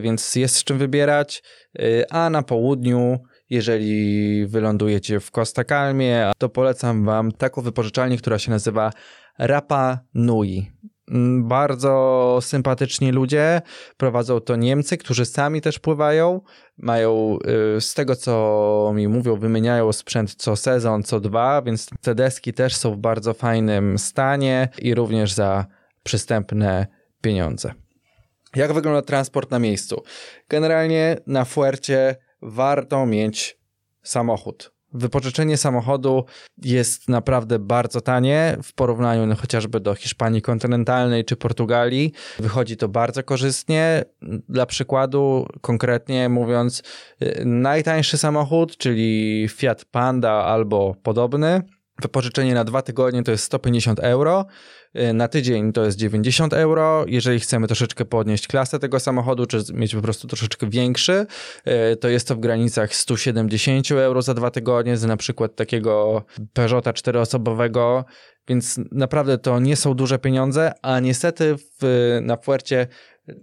więc 0.00 0.34
jest 0.34 0.56
z 0.56 0.64
czym 0.64 0.78
wybierać. 0.78 1.42
A 2.10 2.30
na 2.30 2.42
południu 2.42 3.18
jeżeli 3.50 4.46
wylądujecie 4.46 5.20
w 5.20 5.30
Costa 5.30 5.64
Calmie, 5.64 6.32
to 6.38 6.48
polecam 6.48 7.04
Wam 7.04 7.32
taką 7.32 7.62
wypożyczalnię, 7.62 8.18
która 8.18 8.38
się 8.38 8.50
nazywa 8.50 8.92
Rapa 9.38 10.00
Nui. 10.14 10.72
Mm, 11.10 11.48
bardzo 11.48 12.38
sympatyczni 12.42 13.12
ludzie, 13.12 13.62
prowadzą 13.96 14.40
to 14.40 14.56
Niemcy, 14.56 14.96
którzy 14.96 15.24
sami 15.24 15.60
też 15.60 15.78
pływają. 15.78 16.40
Mają, 16.78 17.38
y, 17.76 17.80
z 17.80 17.94
tego 17.94 18.16
co 18.16 18.92
mi 18.94 19.08
mówią, 19.08 19.36
wymieniają 19.36 19.92
sprzęt 19.92 20.34
co 20.34 20.56
sezon, 20.56 21.02
co 21.02 21.20
dwa, 21.20 21.62
więc 21.62 21.88
te 22.00 22.14
deski 22.14 22.52
też 22.52 22.76
są 22.76 22.92
w 22.94 22.96
bardzo 22.96 23.34
fajnym 23.34 23.98
stanie 23.98 24.68
i 24.78 24.94
również 24.94 25.32
za 25.32 25.66
przystępne 26.02 26.86
pieniądze. 27.20 27.72
Jak 28.56 28.72
wygląda 28.72 29.02
transport 29.02 29.50
na 29.50 29.58
miejscu? 29.58 30.02
Generalnie 30.48 31.16
na 31.26 31.44
Fuercie 31.44 32.16
warto 32.42 33.06
mieć 33.06 33.58
samochód. 34.02 34.72
Wypożyczenie 34.92 35.56
samochodu 35.56 36.24
jest 36.62 37.08
naprawdę 37.08 37.58
bardzo 37.58 38.00
tanie 38.00 38.56
w 38.62 38.72
porównaniu 38.72 39.26
no, 39.26 39.36
chociażby 39.36 39.80
do 39.80 39.94
Hiszpanii 39.94 40.42
kontynentalnej 40.42 41.24
czy 41.24 41.36
Portugalii. 41.36 42.12
Wychodzi 42.38 42.76
to 42.76 42.88
bardzo 42.88 43.22
korzystnie. 43.22 44.04
Dla 44.48 44.66
przykładu, 44.66 45.46
konkretnie 45.60 46.28
mówiąc, 46.28 46.82
y, 47.22 47.42
najtańszy 47.44 48.18
samochód, 48.18 48.76
czyli 48.76 49.46
Fiat 49.48 49.84
Panda 49.84 50.32
albo 50.32 50.94
podobny, 51.02 51.62
wypożyczenie 52.02 52.54
na 52.54 52.64
dwa 52.64 52.82
tygodnie 52.82 53.22
to 53.22 53.30
jest 53.30 53.44
150 53.44 54.00
euro 54.00 54.46
na 55.14 55.28
tydzień 55.28 55.72
to 55.72 55.84
jest 55.84 55.98
90 55.98 56.52
euro. 56.52 57.04
Jeżeli 57.08 57.40
chcemy 57.40 57.66
troszeczkę 57.66 58.04
podnieść 58.04 58.48
klasę 58.48 58.78
tego 58.78 59.00
samochodu, 59.00 59.46
czy 59.46 59.62
mieć 59.74 59.94
po 59.94 60.02
prostu 60.02 60.28
troszeczkę 60.28 60.70
większy, 60.70 61.26
y, 61.92 61.96
to 61.96 62.08
jest 62.08 62.28
to 62.28 62.36
w 62.36 62.40
granicach 62.40 62.94
170 62.94 63.90
euro 63.90 64.22
za 64.22 64.34
dwa 64.34 64.50
tygodnie, 64.50 64.96
za 64.96 65.08
na 65.08 65.16
przykład 65.16 65.56
takiego 65.56 66.24
Peugeota 66.52 66.92
czteroosobowego, 66.92 68.04
więc 68.48 68.80
naprawdę 68.92 69.38
to 69.38 69.60
nie 69.60 69.76
są 69.76 69.94
duże 69.94 70.18
pieniądze, 70.18 70.72
a 70.82 71.00
niestety 71.00 71.56
w, 71.56 72.18
na 72.22 72.36
Puercie 72.36 72.86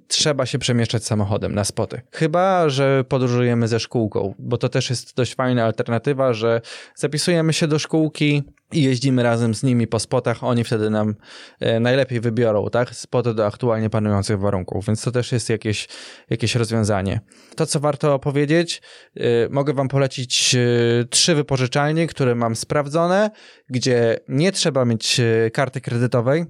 trzeba 0.08 0.45
się 0.45 0.60
przemieszczać 0.60 1.06
samochodem 1.06 1.56
na 1.56 1.63
spoty. 1.63 2.02
Chyba, 2.12 2.69
że 2.69 3.04
podróżujemy 3.10 3.67
ze 3.67 3.80
szkółką, 3.80 4.34
bo 4.39 4.58
to 4.58 4.69
też 4.69 4.89
jest 4.89 5.15
dość 5.15 5.36
fajna 5.36 5.65
alternatywa, 5.65 6.34
że 6.34 6.62
zapisujemy 6.95 7.54
się 7.54 7.67
do 7.67 7.80
szkółki, 7.80 8.43
i 8.71 8.84
jeździmy 8.84 9.23
razem 9.23 9.56
z 9.56 9.63
nimi 9.63 9.88
po 9.88 10.00
spotach, 10.00 10.43
oni 10.43 10.63
wtedy 10.63 10.89
nam 10.89 11.15
e, 11.60 11.80
najlepiej 11.80 12.19
wybiorą, 12.19 12.69
tak, 12.69 12.95
spoty 12.95 13.34
do 13.34 13.45
aktualnie 13.45 13.89
panujących 13.89 14.39
warunków, 14.39 14.86
więc 14.86 15.02
to 15.02 15.12
też 15.12 15.32
jest 15.32 15.50
jakieś, 15.50 15.88
jakieś 16.30 16.56
rozwiązanie. 16.56 17.19
To, 17.56 17.65
co 17.65 17.80
warto 17.80 18.19
powiedzieć, 18.19 18.82
e, 19.15 19.21
mogę 19.50 19.73
wam 19.73 19.88
polecić 19.88 20.56
e, 20.56 21.06
trzy 21.06 21.36
wypożyczalnie, 21.36 22.08
które 22.08 22.36
mam 22.36 22.56
sprawdzone, 22.56 23.32
gdzie 23.69 24.19
nie 24.28 24.52
trzeba 24.52 24.86
mieć 24.86 25.21
karty 25.54 25.82
kredytowej, 25.82 26.45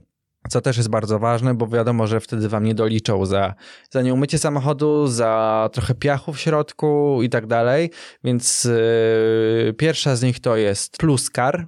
co 0.49 0.61
też 0.61 0.77
jest 0.77 0.89
bardzo 0.89 1.19
ważne, 1.19 1.53
bo 1.53 1.67
wiadomo, 1.67 2.07
że 2.07 2.19
wtedy 2.19 2.49
wam 2.49 2.63
nie 2.63 2.75
doliczą 2.75 3.25
za, 3.25 3.53
za 3.91 4.01
nieumycie 4.01 4.37
samochodu, 4.37 5.07
za 5.07 5.69
trochę 5.73 5.95
piachu 5.95 6.33
w 6.33 6.39
środku 6.39 7.19
i 7.23 7.29
tak 7.29 7.47
dalej, 7.47 7.91
więc 8.23 8.63
yy, 8.63 9.73
pierwsza 9.73 10.15
z 10.15 10.21
nich 10.21 10.39
to 10.39 10.57
jest 10.57 10.97
Plus 10.97 11.29
Car, 11.35 11.67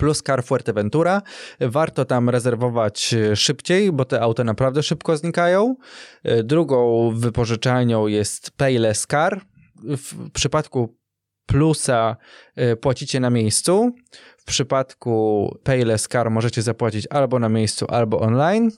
plus 0.00 0.22
Car 0.22 0.44
Fuerteventura. 0.44 1.22
Warto 1.60 2.04
tam 2.04 2.30
rezerwować 2.30 3.14
e, 3.14 3.36
szybciej, 3.36 3.92
bo 3.92 4.04
te 4.04 4.20
auta 4.20 4.44
naprawdę 4.44 4.82
szybko 4.82 5.16
znikają. 5.16 5.76
E, 6.22 6.42
drugą 6.42 7.10
wypożyczalnią 7.14 8.06
jest 8.06 8.50
Payless 8.50 9.06
Car. 9.06 9.40
W 9.76 10.30
przypadku 10.30 10.99
plusa 11.50 12.16
e, 12.56 12.76
płacicie 12.76 13.20
na 13.20 13.30
miejscu. 13.30 13.92
W 14.36 14.44
przypadku 14.44 15.48
Payless 15.64 16.08
Car 16.08 16.30
możecie 16.30 16.62
zapłacić 16.62 17.06
albo 17.10 17.38
na 17.38 17.48
miejscu, 17.48 17.86
albo 17.88 18.20
online. 18.20 18.70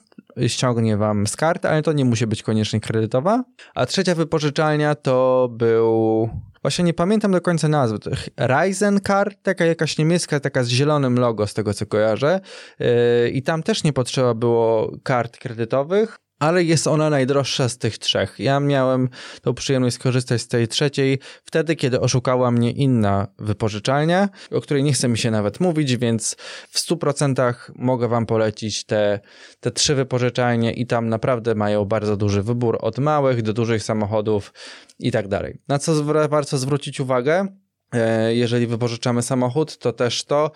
Ściągnie 0.47 0.97
wam 0.97 1.27
z 1.27 1.35
karty, 1.35 1.69
ale 1.69 1.81
to 1.81 1.93
nie 1.93 2.05
musi 2.05 2.27
być 2.27 2.43
koniecznie 2.43 2.79
kredytowa. 2.79 3.43
A 3.75 3.85
trzecia 3.85 4.15
wypożyczalnia 4.15 4.95
to 4.95 5.49
był 5.51 6.29
Właśnie 6.61 6.85
nie 6.85 6.93
pamiętam 6.93 7.31
do 7.31 7.41
końca 7.41 7.67
nazwy. 7.67 7.97
Ryzen 8.37 8.99
Car, 9.07 9.35
taka 9.35 9.65
jakaś 9.65 9.97
niemiecka, 9.97 10.39
taka 10.39 10.63
z 10.63 10.67
zielonym 10.67 11.19
logo, 11.19 11.47
z 11.47 11.53
tego 11.53 11.73
co 11.73 11.85
kojarzę. 11.85 12.39
Yy, 12.79 13.29
I 13.29 13.41
tam 13.41 13.63
też 13.63 13.83
nie 13.83 13.93
potrzeba 13.93 14.33
było 14.33 14.91
kart 15.03 15.37
kredytowych 15.37 16.22
ale 16.43 16.63
jest 16.63 16.87
ona 16.87 17.09
najdroższa 17.09 17.69
z 17.69 17.77
tych 17.77 17.97
trzech. 17.97 18.35
Ja 18.39 18.59
miałem 18.59 19.09
tą 19.41 19.53
przyjemność 19.53 19.95
skorzystać 19.95 20.41
z 20.41 20.47
tej 20.47 20.67
trzeciej 20.67 21.19
wtedy, 21.43 21.75
kiedy 21.75 21.99
oszukała 21.99 22.51
mnie 22.51 22.71
inna 22.71 23.27
wypożyczalnia, 23.39 24.29
o 24.51 24.61
której 24.61 24.83
nie 24.83 24.93
chce 24.93 25.07
mi 25.07 25.17
się 25.17 25.31
nawet 25.31 25.59
mówić, 25.59 25.97
więc 25.97 26.35
w 26.69 26.79
100% 26.79 27.53
mogę 27.75 28.07
wam 28.07 28.25
polecić 28.25 28.85
te, 28.85 29.19
te 29.59 29.71
trzy 29.71 29.95
wypożyczalnie 29.95 30.73
i 30.73 30.87
tam 30.87 31.09
naprawdę 31.09 31.55
mają 31.55 31.85
bardzo 31.85 32.17
duży 32.17 32.43
wybór 32.43 32.77
od 32.81 32.97
małych 32.97 33.41
do 33.41 33.53
dużych 33.53 33.83
samochodów 33.83 34.53
i 34.99 35.11
tak 35.11 35.27
dalej. 35.27 35.61
Na 35.67 35.79
co 35.79 36.03
warto 36.29 36.57
zwrócić 36.57 36.99
uwagę, 36.99 37.47
e, 37.93 38.35
jeżeli 38.35 38.67
wypożyczamy 38.67 39.21
samochód, 39.21 39.77
to 39.77 39.93
też 39.93 40.23
to, 40.23 40.51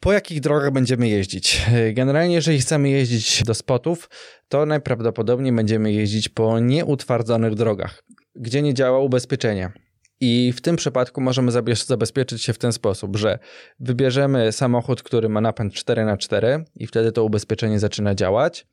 po 0.00 0.12
jakich 0.12 0.40
drogach 0.40 0.70
będziemy 0.70 1.08
jeździć? 1.08 1.66
Generalnie, 1.92 2.34
jeżeli 2.34 2.58
chcemy 2.58 2.88
jeździć 2.88 3.44
do 3.44 3.54
spotów, 3.54 4.10
to 4.48 4.66
najprawdopodobniej 4.66 5.52
będziemy 5.52 5.92
jeździć 5.92 6.28
po 6.28 6.60
nieutwardzonych 6.60 7.54
drogach, 7.54 8.02
gdzie 8.34 8.62
nie 8.62 8.74
działa 8.74 8.98
ubezpieczenie. 8.98 9.72
I 10.20 10.52
w 10.56 10.60
tym 10.60 10.76
przypadku 10.76 11.20
możemy 11.20 11.52
zabezpieczyć 11.86 12.42
się 12.42 12.52
w 12.52 12.58
ten 12.58 12.72
sposób, 12.72 13.16
że 13.16 13.38
wybierzemy 13.80 14.52
samochód, 14.52 15.02
który 15.02 15.28
ma 15.28 15.40
napęd 15.40 15.74
4x4 15.74 16.62
i 16.76 16.86
wtedy 16.86 17.12
to 17.12 17.24
ubezpieczenie 17.24 17.78
zaczyna 17.78 18.14
działać, 18.14 18.66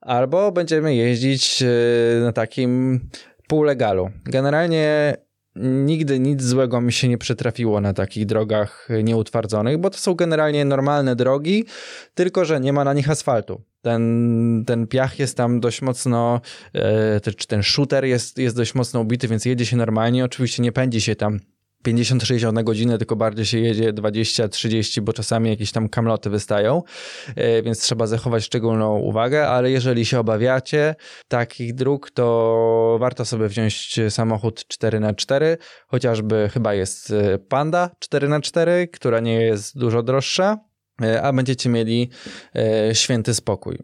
albo 0.00 0.52
będziemy 0.52 0.94
jeździć 0.94 1.62
e, 1.62 1.66
na 2.20 2.32
takim 2.32 3.00
półlegalu. 3.48 4.10
Generalnie 4.24 5.14
nigdy 5.56 6.20
nic 6.20 6.42
złego 6.42 6.80
mi 6.80 6.92
się 6.92 7.08
nie 7.08 7.18
przytrafiło 7.18 7.80
na 7.80 7.92
takich 7.92 8.26
drogach 8.26 8.88
nieutwardzonych, 9.04 9.78
bo 9.78 9.90
to 9.90 9.98
są 9.98 10.14
generalnie 10.14 10.64
normalne 10.64 11.16
drogi, 11.16 11.64
tylko 12.14 12.44
że 12.44 12.60
nie 12.60 12.72
ma 12.72 12.84
na 12.84 12.92
nich 12.92 13.10
asfaltu. 13.10 13.62
Ten, 13.82 14.64
ten 14.66 14.86
piach 14.86 15.18
jest 15.18 15.36
tam 15.36 15.60
dość 15.60 15.82
mocno, 15.82 16.40
e, 16.74 17.20
czy 17.20 17.46
ten 17.46 17.62
shooter 17.62 18.04
jest, 18.04 18.38
jest 18.38 18.56
dość 18.56 18.74
mocno 18.74 19.00
ubity, 19.00 19.28
więc 19.28 19.44
jedzie 19.44 19.66
się 19.66 19.76
normalnie. 19.76 20.24
Oczywiście 20.24 20.62
nie 20.62 20.72
pędzi 20.72 21.00
się 21.00 21.16
tam 21.16 21.40
50-60 21.86 22.52
na 22.52 22.62
godzinę, 22.62 22.98
tylko 22.98 23.16
bardziej 23.16 23.46
się 23.46 23.58
jedzie 23.58 23.92
20-30, 23.92 25.00
bo 25.00 25.12
czasami 25.12 25.50
jakieś 25.50 25.72
tam 25.72 25.88
kamloty 25.88 26.30
wystają, 26.30 26.82
e, 27.36 27.62
więc 27.62 27.80
trzeba 27.80 28.06
zachować 28.06 28.44
szczególną 28.44 28.98
uwagę, 28.98 29.48
ale 29.48 29.70
jeżeli 29.70 30.06
się 30.06 30.18
obawiacie 30.20 30.94
takich 31.28 31.74
dróg, 31.74 32.10
to 32.10 32.96
warto 33.00 33.24
sobie 33.24 33.48
wziąć 33.48 34.00
samochód 34.08 34.64
4x4, 34.74 35.56
chociażby 35.86 36.50
chyba 36.52 36.74
jest 36.74 37.10
e, 37.10 37.38
Panda 37.38 37.90
4x4, 38.04 38.88
która 38.92 39.20
nie 39.20 39.40
jest 39.40 39.78
dużo 39.78 40.02
droższa, 40.02 40.58
e, 41.02 41.22
a 41.22 41.32
będziecie 41.32 41.68
mieli 41.70 42.10
święty 42.92 43.34
spokój. 43.34 43.78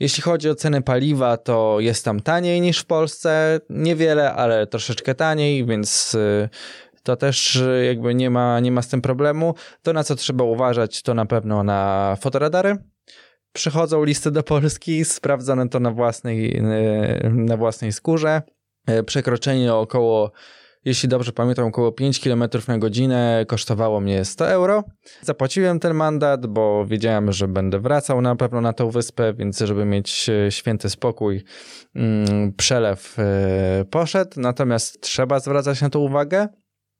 Jeśli 0.00 0.22
chodzi 0.22 0.50
o 0.50 0.54
ceny 0.54 0.82
paliwa, 0.82 1.36
to 1.36 1.76
jest 1.80 2.04
tam 2.04 2.20
taniej 2.20 2.60
niż 2.60 2.78
w 2.78 2.86
Polsce. 2.86 3.60
Niewiele, 3.70 4.32
ale 4.32 4.66
troszeczkę 4.66 5.14
taniej, 5.14 5.66
więc 5.66 6.16
to 7.06 7.16
też 7.16 7.56
y, 7.56 7.84
jakby 7.86 8.14
nie 8.14 8.30
ma, 8.30 8.60
nie 8.60 8.72
ma 8.72 8.82
z 8.82 8.88
tym 8.88 9.02
problemu. 9.02 9.54
To, 9.82 9.92
na 9.92 10.04
co 10.04 10.14
trzeba 10.14 10.44
uważać, 10.44 11.02
to 11.02 11.14
na 11.14 11.26
pewno 11.26 11.64
na 11.64 12.16
fotoradary. 12.20 12.76
Przychodzą 13.52 14.04
listy 14.04 14.30
do 14.30 14.42
Polski, 14.42 15.04
sprawdzone 15.04 15.68
to 15.68 15.80
na 15.80 15.90
własnej, 15.90 16.56
y, 16.56 17.30
na 17.34 17.56
własnej 17.56 17.92
skórze. 17.92 18.42
Y, 18.90 19.04
przekroczenie 19.04 19.74
około 19.74 20.32
jeśli 20.84 21.08
dobrze 21.08 21.32
pamiętam, 21.32 21.66
około 21.66 21.92
5 21.92 22.20
km 22.20 22.44
na 22.68 22.78
godzinę 22.78 23.44
kosztowało 23.48 24.00
mnie 24.00 24.24
100 24.24 24.48
euro. 24.48 24.84
Zapłaciłem 25.22 25.80
ten 25.80 25.94
mandat, 25.94 26.46
bo 26.46 26.86
wiedziałem, 26.86 27.32
że 27.32 27.48
będę 27.48 27.80
wracał 27.80 28.20
na 28.20 28.36
pewno 28.36 28.60
na 28.60 28.72
tą 28.72 28.90
wyspę, 28.90 29.34
więc 29.34 29.58
żeby 29.58 29.84
mieć 29.84 30.30
święty 30.50 30.90
spokój, 30.90 31.44
mm, 31.94 32.52
przelew 32.52 33.16
poszedł. 33.90 34.40
Natomiast 34.40 35.00
trzeba 35.00 35.40
zwracać 35.40 35.80
na 35.80 35.90
to 35.90 36.00
uwagę. 36.00 36.48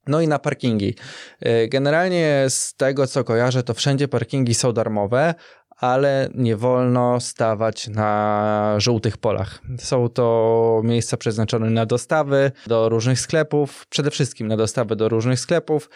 No 0.06 0.20
i 0.20 0.28
na 0.28 0.38
parkingi. 0.38 0.94
E, 1.40 1.68
generalnie 1.68 2.44
z 2.48 2.74
tego 2.74 3.06
co 3.06 3.24
kojarzę, 3.24 3.62
to 3.62 3.74
wszędzie 3.74 4.08
parkingi 4.08 4.54
są 4.54 4.72
darmowe, 4.72 5.34
ale 5.76 6.28
nie 6.34 6.56
wolno 6.56 7.20
stawać 7.20 7.88
na 7.88 8.74
żółtych 8.78 9.16
polach. 9.16 9.62
Są 9.78 10.08
to 10.08 10.80
miejsca 10.84 11.16
przeznaczone 11.16 11.70
na 11.70 11.86
dostawy 11.86 12.52
do 12.66 12.88
różnych 12.88 13.20
sklepów, 13.20 13.86
przede 13.88 14.10
wszystkim 14.10 14.48
na 14.48 14.56
dostawy 14.56 14.96
do 14.96 15.08
różnych 15.08 15.40
sklepów 15.40 15.90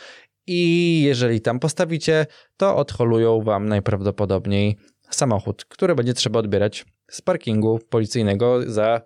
i 0.46 1.03
jeżeli 1.05 1.40
tam 1.40 1.59
postawicie, 1.61 2.27
to 2.57 2.77
odholują 2.77 3.42
wam 3.42 3.68
najprawdopodobniej 3.68 4.79
samochód, 5.11 5.64
który 5.64 5.94
będzie 5.94 6.14
trzeba 6.14 6.38
odbierać 6.38 6.87
z 7.11 7.23
parkingu 7.23 7.81
policyjnego 7.90 8.70
za 8.70 9.01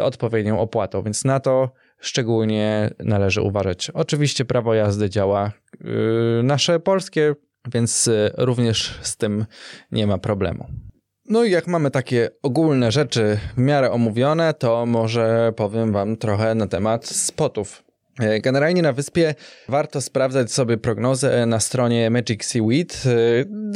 odpowiednią 0.00 0.60
opłatą, 0.60 1.02
więc 1.02 1.24
na 1.24 1.40
to 1.40 1.70
szczególnie 2.04 2.90
należy 2.98 3.42
uważać. 3.42 3.90
Oczywiście 3.90 4.44
prawo 4.44 4.74
jazdy 4.74 5.10
działa 5.10 5.52
yy, 5.80 6.42
nasze 6.42 6.80
polskie, 6.80 7.34
więc 7.72 8.06
yy, 8.06 8.30
również 8.36 8.98
z 9.02 9.16
tym 9.16 9.46
nie 9.92 10.06
ma 10.06 10.18
problemu. 10.18 10.66
No 11.28 11.44
i 11.44 11.50
jak 11.50 11.66
mamy 11.66 11.90
takie 11.90 12.30
ogólne 12.42 12.92
rzeczy 12.92 13.38
w 13.56 13.60
miarę 13.60 13.90
omówione, 13.90 14.54
to 14.54 14.86
może 14.86 15.52
powiem 15.56 15.92
Wam 15.92 16.16
trochę 16.16 16.54
na 16.54 16.66
temat 16.66 17.06
spotów. 17.06 17.84
Yy, 18.20 18.40
generalnie 18.40 18.82
na 18.82 18.92
wyspie 18.92 19.34
warto 19.68 20.00
sprawdzać 20.00 20.52
sobie 20.52 20.76
prognozę 20.76 21.46
na 21.46 21.60
stronie 21.60 22.10
Magic 22.10 22.44
Seaweed. 22.44 23.02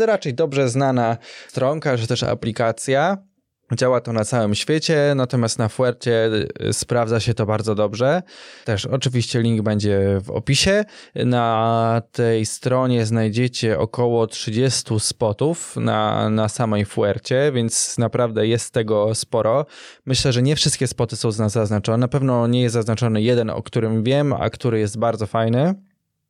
Raczej 0.01 0.35
dobrze 0.35 0.69
znana 0.69 1.17
stronka, 1.49 1.97
czy 1.99 2.07
też 2.07 2.23
aplikacja. 2.23 3.28
Działa 3.77 4.01
to 4.01 4.13
na 4.13 4.25
całym 4.25 4.55
świecie, 4.55 5.13
natomiast 5.17 5.59
na 5.59 5.69
Fuercie 5.69 6.31
y, 6.61 6.73
sprawdza 6.73 7.21
się 7.21 7.35
to 7.35 7.47
bardzo 7.47 7.75
dobrze. 7.75 8.23
Też 8.65 8.87
oczywiście 8.87 9.41
link 9.41 9.63
będzie 9.63 10.01
w 10.21 10.31
opisie. 10.31 10.85
Na 11.15 12.03
tej 12.13 12.47
stronie 12.47 13.07
znajdziecie 13.07 13.79
około 13.79 14.27
30 14.27 15.01
spotów 15.01 15.77
na, 15.77 16.31
na 16.31 16.49
samej 16.49 16.85
Fuercie, 16.85 17.53
więc 17.55 17.99
naprawdę 17.99 18.47
jest 18.47 18.71
tego 18.71 19.15
sporo. 19.15 19.67
Myślę, 20.07 20.33
że 20.33 20.43
nie 20.43 20.57
wszystkie 20.57 20.87
spoty 20.87 21.17
są 21.17 21.33
zaznaczone. 21.33 21.99
Na 21.99 22.09
pewno 22.09 22.47
nie 22.47 22.63
jest 22.63 22.73
zaznaczony 22.73 23.23
jeden, 23.23 23.51
o 23.51 23.63
którym 23.63 24.03
wiem, 24.03 24.33
a 24.33 24.51
który 24.51 24.79
jest 24.79 24.99
bardzo 24.99 25.27
fajny 25.27 25.88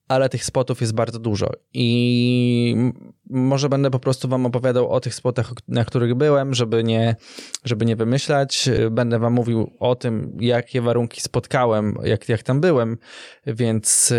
ale 0.09 0.29
tych 0.29 0.45
spotów 0.45 0.81
jest 0.81 0.95
bardzo 0.95 1.19
dużo 1.19 1.51
i 1.75 2.93
może 3.31 3.69
będę 3.69 3.91
po 3.91 3.99
prostu 3.99 4.29
wam 4.29 4.47
opowiadał 4.47 4.91
o 4.91 5.01
tych 5.01 5.15
spotach, 5.15 5.53
na 5.69 5.85
których 5.85 6.15
byłem, 6.15 6.55
żeby 6.55 6.85
nie, 6.85 7.17
żeby 7.65 7.85
nie 7.85 7.97
wymyślać. 7.97 8.71
Będę 8.91 9.19
wam 9.19 9.33
mówił 9.33 9.77
o 9.79 9.95
tym, 9.95 10.37
jakie 10.41 10.83
warunki 10.83 11.21
spotkałem, 11.21 11.99
jak, 12.05 12.29
jak 12.29 12.43
tam 12.43 12.61
byłem, 12.61 12.99
więc 13.47 14.15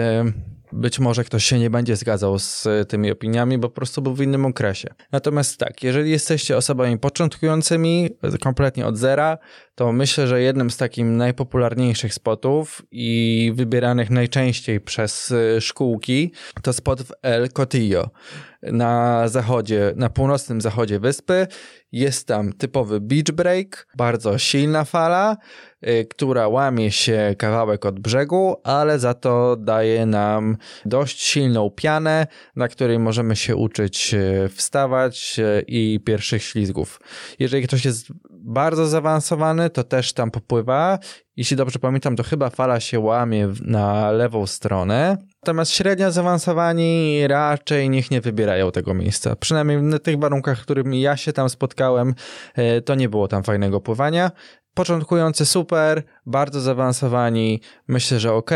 być 0.71 0.99
może 0.99 1.23
ktoś 1.23 1.45
się 1.45 1.59
nie 1.59 1.69
będzie 1.69 1.95
zgadzał 1.95 2.39
z 2.39 2.67
tymi 2.87 3.11
opiniami, 3.11 3.57
bo 3.57 3.69
po 3.69 3.75
prostu 3.75 4.01
był 4.01 4.13
w 4.13 4.21
innym 4.21 4.45
okresie. 4.45 4.89
Natomiast 5.11 5.57
tak, 5.57 5.83
jeżeli 5.83 6.11
jesteście 6.11 6.57
osobami 6.57 6.97
początkującymi, 6.97 8.09
kompletnie 8.41 8.85
od 8.87 8.97
zera, 8.97 9.37
to 9.75 9.91
myślę, 9.91 10.27
że 10.27 10.41
jednym 10.41 10.69
z 10.69 10.77
takich 10.77 11.05
najpopularniejszych 11.05 12.13
spotów 12.13 12.81
i 12.91 13.51
wybieranych 13.55 14.09
najczęściej 14.09 14.81
przez 14.81 15.31
y, 15.31 15.61
szkółki 15.61 16.31
to 16.61 16.73
spot 16.73 17.01
w 17.01 17.11
El 17.21 17.49
Cotillo 17.49 18.09
na 18.61 19.27
zachodzie, 19.27 19.93
na 19.95 20.09
północnym 20.09 20.61
zachodzie 20.61 20.99
wyspy. 20.99 21.47
Jest 21.91 22.27
tam 22.27 22.53
typowy 22.53 23.01
beach 23.01 23.31
break, 23.33 23.87
bardzo 23.97 24.37
silna 24.37 24.85
fala, 24.85 25.37
która 26.09 26.47
łamie 26.47 26.91
się 26.91 27.35
kawałek 27.37 27.85
od 27.85 27.99
brzegu, 27.99 28.55
ale 28.63 28.99
za 28.99 29.13
to 29.13 29.55
daje 29.55 30.05
nam 30.05 30.57
dość 30.85 31.21
silną 31.21 31.69
pianę, 31.69 32.27
na 32.55 32.67
której 32.67 32.99
możemy 32.99 33.35
się 33.35 33.55
uczyć 33.55 34.13
y, 34.13 34.49
wstawać 34.49 35.39
y, 35.39 35.63
i 35.67 35.99
pierwszych 36.05 36.43
ślizgów. 36.43 36.99
Jeżeli 37.39 37.67
ktoś 37.67 37.85
jest 37.85 38.07
bardzo 38.29 38.87
zaawansowany, 38.87 39.69
to 39.69 39.83
też 39.83 40.13
tam 40.13 40.31
popływa. 40.31 40.99
Jeśli 41.37 41.57
dobrze 41.57 41.79
pamiętam, 41.79 42.15
to 42.15 42.23
chyba 42.23 42.49
fala 42.49 42.79
się 42.79 42.99
łamie 42.99 43.49
na 43.61 44.11
lewą 44.11 44.47
stronę. 44.47 45.17
Natomiast 45.43 45.71
średnio 45.71 46.11
zaawansowani 46.11 47.27
raczej 47.27 47.89
niech 47.89 48.11
nie 48.11 48.21
wybierają 48.21 48.71
tego 48.71 48.93
miejsca. 48.93 49.35
Przynajmniej 49.35 49.81
na 49.81 49.99
tych 49.99 50.19
warunkach, 50.19 50.61
którymi 50.61 51.01
ja 51.01 51.17
się 51.17 51.33
tam 51.33 51.49
spotkałem, 51.49 52.15
to 52.85 52.95
nie 52.95 53.09
było 53.09 53.27
tam 53.27 53.43
fajnego 53.43 53.81
pływania. 53.81 54.31
Początkujący 54.73 55.45
super, 55.45 56.03
bardzo 56.25 56.61
zaawansowani, 56.61 57.61
myślę, 57.87 58.19
że 58.19 58.33
ok, 58.33 58.51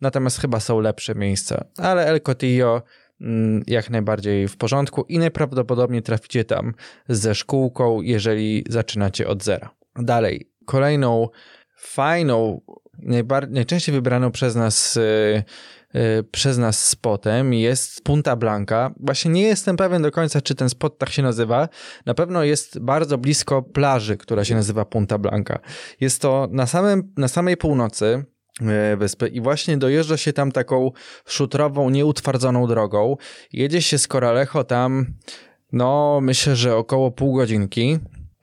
natomiast 0.00 0.40
chyba 0.40 0.60
są 0.60 0.80
lepsze 0.80 1.14
miejsca. 1.14 1.64
Ale 1.78 2.06
El 2.06 2.20
Cotillo 2.20 2.82
mm, 3.20 3.62
jak 3.66 3.90
najbardziej 3.90 4.48
w 4.48 4.56
porządku 4.56 5.04
i 5.08 5.18
najprawdopodobniej 5.18 6.02
traficie 6.02 6.44
tam 6.44 6.74
ze 7.08 7.34
szkółką, 7.34 8.02
jeżeli 8.02 8.64
zaczynacie 8.68 9.28
od 9.28 9.44
zera. 9.44 9.70
Dalej, 9.96 10.50
kolejną 10.66 11.28
fajną, 11.76 12.60
najczęściej 13.48 13.94
wybraną 13.94 14.30
przez 14.30 14.54
nas 14.54 14.96
Y, 14.96 15.44
przez 16.30 16.58
nas 16.58 16.84
spotem 16.88 17.54
jest 17.54 18.04
Punta 18.04 18.36
Blanca. 18.36 18.90
Właśnie 19.00 19.30
nie 19.30 19.42
jestem 19.42 19.76
pewien 19.76 20.02
do 20.02 20.10
końca, 20.10 20.40
czy 20.40 20.54
ten 20.54 20.68
spot 20.68 20.98
tak 20.98 21.10
się 21.10 21.22
nazywa. 21.22 21.68
Na 22.06 22.14
pewno 22.14 22.44
jest 22.44 22.78
bardzo 22.78 23.18
blisko 23.18 23.62
plaży, 23.62 24.16
która 24.16 24.44
się 24.44 24.54
nazywa 24.54 24.84
Punta 24.84 25.18
Blanca. 25.18 25.58
Jest 26.00 26.22
to 26.22 26.48
na, 26.50 26.66
samym, 26.66 27.12
na 27.16 27.28
samej 27.28 27.56
północy 27.56 28.24
y, 28.92 28.96
wyspy 28.96 29.28
i 29.28 29.40
właśnie 29.40 29.76
dojeżdża 29.76 30.16
się 30.16 30.32
tam 30.32 30.52
taką 30.52 30.90
szutrową, 31.26 31.90
nieutwardzoną 31.90 32.66
drogą. 32.66 33.16
Jedzie 33.52 33.82
się 33.82 33.98
z 33.98 34.08
Coralejo 34.08 34.64
tam, 34.64 35.06
no 35.72 36.18
myślę, 36.22 36.56
że 36.56 36.76
około 36.76 37.10
pół 37.10 37.34
godzinki. 37.34 37.98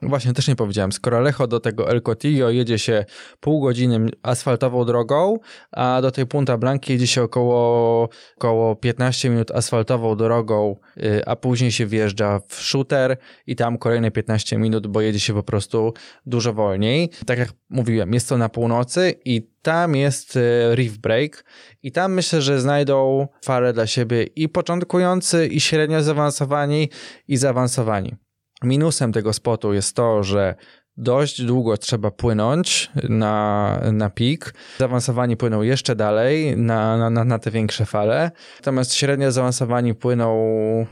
Właśnie 0.08 0.32
też 0.32 0.48
nie 0.48 0.56
powiedziałem, 0.56 0.92
z 0.92 1.00
Coralejo 1.00 1.46
do 1.46 1.60
tego 1.60 1.90
El 1.90 2.02
Cotillo 2.02 2.50
jedzie 2.50 2.78
się 2.78 3.04
pół 3.40 3.60
godziny 3.60 4.10
asfaltową 4.22 4.84
drogą, 4.84 5.38
a 5.72 6.02
do 6.02 6.10
tej 6.10 6.26
Punta 6.26 6.58
Blanki 6.58 6.92
jedzie 6.92 7.06
się 7.06 7.22
około, 7.22 8.08
około 8.36 8.76
15 8.76 9.30
minut 9.30 9.50
asfaltową 9.50 10.16
drogą, 10.16 10.76
y, 10.96 11.26
a 11.26 11.36
później 11.36 11.72
się 11.72 11.86
wjeżdża 11.86 12.40
w 12.48 12.54
shooter 12.54 13.16
i 13.46 13.56
tam 13.56 13.78
kolejne 13.78 14.10
15 14.10 14.58
minut, 14.58 14.86
bo 14.86 15.00
jedzie 15.00 15.20
się 15.20 15.34
po 15.34 15.42
prostu 15.42 15.94
dużo 16.26 16.52
wolniej. 16.52 17.10
Tak 17.26 17.38
jak 17.38 17.48
mówiłem, 17.68 18.14
jest 18.14 18.28
to 18.28 18.38
na 18.38 18.48
północy 18.48 19.14
i 19.24 19.54
tam 19.62 19.96
jest 19.96 20.36
y, 20.36 20.40
Reef 20.76 20.98
Break 20.98 21.44
i 21.82 21.92
tam 21.92 22.12
myślę, 22.12 22.42
że 22.42 22.60
znajdą 22.60 23.28
falę 23.44 23.72
dla 23.72 23.86
siebie 23.86 24.22
i 24.22 24.48
początkujący, 24.48 25.46
i 25.46 25.60
średnio 25.60 26.02
zaawansowani, 26.02 26.90
i 27.28 27.36
zaawansowani. 27.36 28.23
Minusem 28.64 29.12
tego 29.12 29.32
spotu 29.32 29.72
jest 29.72 29.96
to, 29.96 30.22
że 30.22 30.54
dość 30.96 31.42
długo 31.42 31.76
trzeba 31.76 32.10
płynąć 32.10 32.90
na, 33.08 33.80
na 33.92 34.10
pik. 34.10 34.54
Zaawansowani 34.78 35.36
płyną 35.36 35.62
jeszcze 35.62 35.96
dalej 35.96 36.56
na, 36.56 37.10
na, 37.10 37.24
na 37.24 37.38
te 37.38 37.50
większe 37.50 37.86
fale. 37.86 38.30
Natomiast 38.56 38.94
średnio 38.94 39.32
zaawansowani 39.32 39.94
płyną, 39.94 40.46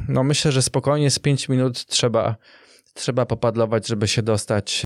no 0.08 0.24
myślę, 0.24 0.52
że 0.52 0.62
spokojnie 0.62 1.10
z 1.10 1.18
5 1.18 1.48
minut 1.48 1.86
trzeba, 1.86 2.36
trzeba 2.94 3.26
popadlować, 3.26 3.86
żeby 3.86 4.08
się 4.08 4.22
dostać 4.22 4.84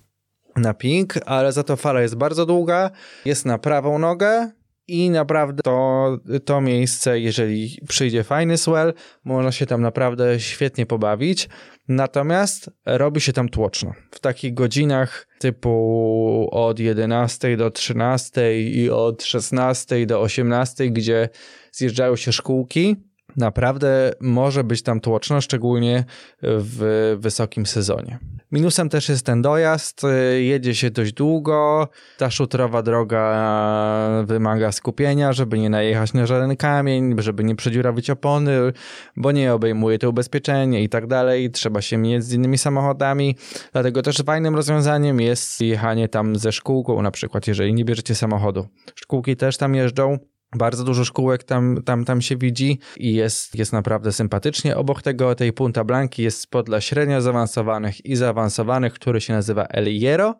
na 0.55 0.73
pik, 0.73 1.13
ale 1.25 1.51
za 1.51 1.63
to 1.63 1.75
fala 1.75 2.01
jest 2.01 2.15
bardzo 2.15 2.45
długa, 2.45 2.91
jest 3.25 3.45
na 3.45 3.57
prawą 3.57 3.99
nogę, 3.99 4.51
i 4.87 5.09
naprawdę 5.09 5.63
to, 5.63 6.17
to 6.45 6.61
miejsce, 6.61 7.19
jeżeli 7.19 7.79
przyjdzie 7.87 8.23
fajny 8.23 8.57
swell, 8.57 8.93
można 9.23 9.51
się 9.51 9.65
tam 9.65 9.81
naprawdę 9.81 10.39
świetnie 10.39 10.85
pobawić. 10.85 11.49
Natomiast 11.87 12.69
robi 12.85 13.21
się 13.21 13.33
tam 13.33 13.49
tłoczno. 13.49 13.93
W 14.11 14.19
takich 14.19 14.53
godzinach 14.53 15.27
typu 15.39 16.49
od 16.51 16.79
11 16.79 17.57
do 17.57 17.71
13 17.71 18.61
i 18.61 18.89
od 18.89 19.23
16 19.23 20.05
do 20.05 20.21
18, 20.21 20.89
gdzie 20.89 21.29
zjeżdżają 21.71 22.15
się 22.15 22.31
szkółki, 22.31 22.95
naprawdę 23.37 24.11
może 24.21 24.63
być 24.63 24.81
tam 24.81 24.99
tłoczno, 24.99 25.41
szczególnie 25.41 26.05
w 26.41 27.15
wysokim 27.19 27.65
sezonie. 27.65 28.19
Minusem 28.51 28.89
też 28.89 29.09
jest 29.09 29.25
ten 29.25 29.41
dojazd, 29.41 30.01
jedzie 30.39 30.75
się 30.75 30.91
dość 30.91 31.13
długo, 31.13 31.87
ta 32.17 32.31
szutrowa 32.31 32.81
droga 32.81 34.23
wymaga 34.25 34.71
skupienia, 34.71 35.33
żeby 35.33 35.59
nie 35.59 35.69
najechać 35.69 36.13
na 36.13 36.25
żaden 36.25 36.55
kamień, 36.55 37.15
żeby 37.17 37.43
nie 37.43 37.55
przedziurawić 37.55 38.09
opony, 38.09 38.73
bo 39.15 39.31
nie 39.31 39.53
obejmuje 39.53 39.99
to 39.99 40.09
ubezpieczenie 40.09 40.83
i 40.83 40.89
tak 40.89 41.07
dalej, 41.07 41.51
trzeba 41.51 41.81
się 41.81 41.97
mieć 41.97 42.23
z 42.23 42.33
innymi 42.33 42.57
samochodami, 42.57 43.35
dlatego 43.73 44.01
też 44.01 44.17
fajnym 44.25 44.55
rozwiązaniem 44.55 45.19
jest 45.19 45.61
jechanie 45.61 46.09
tam 46.09 46.35
ze 46.35 46.51
szkółką, 46.51 47.01
na 47.01 47.11
przykład 47.11 47.47
jeżeli 47.47 47.73
nie 47.73 47.85
bierzecie 47.85 48.15
samochodu. 48.15 48.67
Szkółki 48.95 49.35
też 49.35 49.57
tam 49.57 49.75
jeżdżą, 49.75 50.17
bardzo 50.55 50.83
dużo 50.83 51.05
szkółek 51.05 51.43
tam, 51.43 51.83
tam, 51.85 52.05
tam 52.05 52.21
się 52.21 52.37
widzi 52.37 52.79
i 52.97 53.13
jest, 53.13 53.55
jest 53.55 53.73
naprawdę 53.73 54.11
sympatycznie. 54.11 54.77
Obok 54.77 55.01
tego, 55.01 55.35
tej 55.35 55.53
Punta 55.53 55.83
Blanki 55.83 56.23
jest 56.23 56.41
spot 56.41 56.65
dla 56.65 56.81
średnio 56.81 57.21
zaawansowanych 57.21 58.05
i 58.05 58.15
zaawansowanych, 58.15 58.93
który 58.93 59.21
się 59.21 59.33
nazywa 59.33 59.65
El 59.65 59.85
Hierro. 59.85 60.39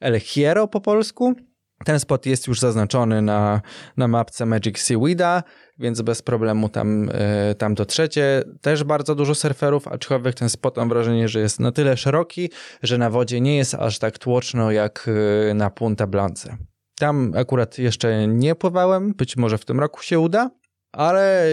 El 0.00 0.20
Hierro 0.20 0.68
po 0.68 0.80
polsku. 0.80 1.34
Ten 1.84 2.00
spot 2.00 2.26
jest 2.26 2.46
już 2.46 2.60
zaznaczony 2.60 3.22
na, 3.22 3.60
na 3.96 4.08
mapce 4.08 4.46
Magic 4.46 4.78
Seaweeda, 4.78 5.42
więc 5.78 6.02
bez 6.02 6.22
problemu 6.22 6.68
tam, 6.68 7.04
yy, 7.48 7.54
tam 7.54 7.74
dotrzecie. 7.74 8.42
Też 8.60 8.84
bardzo 8.84 9.14
dużo 9.14 9.34
surferów, 9.34 9.88
aczkolwiek 9.88 10.34
ten 10.34 10.48
spot 10.48 10.76
mam 10.76 10.88
wrażenie, 10.88 11.28
że 11.28 11.40
jest 11.40 11.60
na 11.60 11.72
tyle 11.72 11.96
szeroki, 11.96 12.50
że 12.82 12.98
na 12.98 13.10
wodzie 13.10 13.40
nie 13.40 13.56
jest 13.56 13.74
aż 13.74 13.98
tak 13.98 14.18
tłoczno 14.18 14.70
jak 14.70 15.10
yy, 15.46 15.54
na 15.54 15.70
Punta 15.70 16.06
Blance. 16.06 16.56
Tam 16.98 17.32
akurat 17.36 17.78
jeszcze 17.78 18.26
nie 18.26 18.54
pływałem, 18.54 19.14
być 19.14 19.36
może 19.36 19.58
w 19.58 19.64
tym 19.64 19.80
roku 19.80 20.02
się 20.02 20.18
uda, 20.18 20.50
ale 20.92 21.46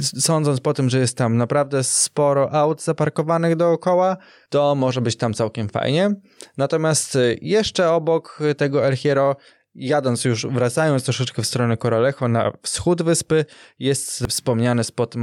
sądząc 0.00 0.60
po 0.60 0.74
tym, 0.74 0.90
że 0.90 0.98
jest 0.98 1.16
tam 1.16 1.36
naprawdę 1.36 1.84
sporo 1.84 2.52
aut 2.52 2.82
zaparkowanych 2.82 3.56
dookoła, 3.56 4.16
to 4.48 4.74
może 4.74 5.00
być 5.00 5.16
tam 5.16 5.34
całkiem 5.34 5.68
fajnie. 5.68 6.10
Natomiast 6.56 7.18
jeszcze 7.40 7.90
obok 7.90 8.38
tego 8.56 8.86
El 8.86 8.96
Hierro, 8.96 9.36
jadąc 9.74 10.24
już, 10.24 10.46
wracając 10.46 11.04
troszeczkę 11.04 11.42
w 11.42 11.46
stronę 11.46 11.76
Coralejo 11.76 12.28
na 12.28 12.52
wschód 12.62 13.02
wyspy, 13.02 13.44
jest 13.78 14.24
wspomniany 14.28 14.84
spot 14.84 15.14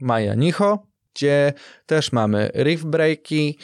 Mahanicho, 0.00 0.86
gdzie 1.14 1.52
też 1.86 2.12
mamy 2.12 2.50
reef 2.54 2.84
breaki, 2.84 3.58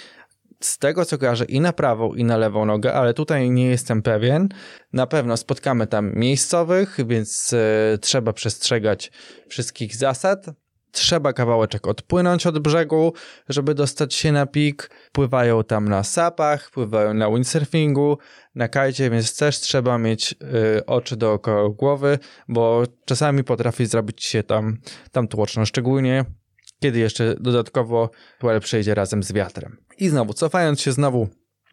z 0.64 0.78
tego 0.78 1.04
co 1.04 1.18
kojarzę 1.18 1.44
i 1.44 1.60
na 1.60 1.72
prawą 1.72 2.14
i 2.14 2.24
na 2.24 2.36
lewą 2.36 2.64
nogę, 2.64 2.94
ale 2.94 3.14
tutaj 3.14 3.50
nie 3.50 3.66
jestem 3.66 4.02
pewien. 4.02 4.48
Na 4.92 5.06
pewno 5.06 5.36
spotkamy 5.36 5.86
tam 5.86 6.12
miejscowych, 6.14 6.96
więc 7.06 7.52
e, 7.52 7.98
trzeba 7.98 8.32
przestrzegać 8.32 9.12
wszystkich 9.48 9.96
zasad. 9.96 10.46
Trzeba 10.92 11.32
kawałeczek 11.32 11.86
odpłynąć 11.86 12.46
od 12.46 12.58
brzegu, 12.58 13.12
żeby 13.48 13.74
dostać 13.74 14.14
się 14.14 14.32
na 14.32 14.46
pik. 14.46 14.90
Pływają 15.12 15.64
tam 15.64 15.88
na 15.88 16.02
sapach, 16.02 16.70
pływają 16.70 17.14
na 17.14 17.30
windsurfingu, 17.30 18.18
na 18.54 18.68
kajcie, 18.68 19.10
więc 19.10 19.36
też 19.36 19.60
trzeba 19.60 19.98
mieć 19.98 20.34
y, 20.78 20.86
oczy 20.86 21.16
dookoła 21.16 21.68
głowy, 21.68 22.18
bo 22.48 22.82
czasami 23.04 23.44
potrafi 23.44 23.86
zrobić 23.86 24.24
się 24.24 24.42
tam, 24.42 24.78
tam 25.12 25.28
tłoczno, 25.28 25.66
szczególnie 25.66 26.24
kiedy 26.84 26.98
jeszcze 26.98 27.34
dodatkowo 27.40 28.10
Puel 28.38 28.60
przejdzie 28.60 28.94
razem 28.94 29.22
z 29.22 29.32
wiatrem. 29.32 29.76
I 29.98 30.08
znowu, 30.08 30.32
cofając 30.32 30.80
się 30.80 30.92
znowu 30.92 31.28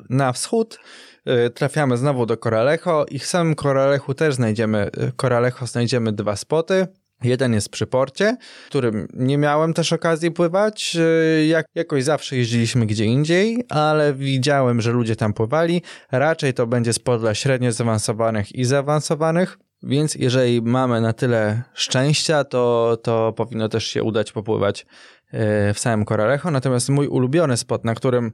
na 0.10 0.34
wschód, 0.34 0.80
yy, 1.26 1.50
trafiamy 1.50 1.98
znowu 1.98 2.26
do 2.26 2.38
Coralejo 2.38 3.06
i 3.10 3.20
w 3.20 3.26
samym 3.26 3.56
Coraleju 3.56 4.14
też 4.14 4.36
znajdziemy, 4.36 4.88
y, 4.88 5.12
Coralejo 5.22 5.68
znajdziemy 5.68 6.12
dwa 6.12 6.36
spoty. 6.36 6.88
Jeden 7.24 7.54
jest 7.54 7.70
przy 7.70 7.88
porcie, 7.88 8.38
którym 8.68 9.08
nie 9.14 9.38
miałem 9.38 9.74
też 9.74 9.94
okazji 9.94 10.32
pływać. 10.32 10.96
Y, 10.96 11.46
jak, 11.46 11.66
jakoś 11.76 12.04
zawsze 12.04 12.38
jeździliśmy 12.38 12.86
gdzie 12.86 13.06
indziej, 13.06 13.64
ale 13.70 14.14
widziałem, 14.14 14.82
że 14.82 14.92
ludzie 14.92 15.16
tam 15.16 15.34
pływali. 15.34 15.82
Raczej 16.12 16.54
to 16.54 16.68
będzie 16.68 16.94
spot 16.94 17.22
dla 17.22 17.34
średnio 17.34 17.72
zaawansowanych 17.72 18.56
i 18.56 18.66
zaawansowanych. 18.66 19.58
Więc 19.84 20.16
jeżeli 20.16 20.62
mamy 20.62 21.02
na 21.02 21.14
tyle 21.14 21.64
szczęścia, 21.74 22.44
to, 22.44 22.98
to 23.04 23.34
powinno 23.34 23.70
też 23.70 23.88
się 23.88 24.04
udać 24.04 24.32
popływać 24.32 24.86
e, 25.32 25.74
w 25.74 25.80
samym 25.80 26.06
Coralejo. 26.06 26.52
Natomiast 26.52 26.90
mój 26.90 27.08
ulubiony 27.08 27.58
spot, 27.58 27.86
na 27.86 27.96
którym 27.96 28.32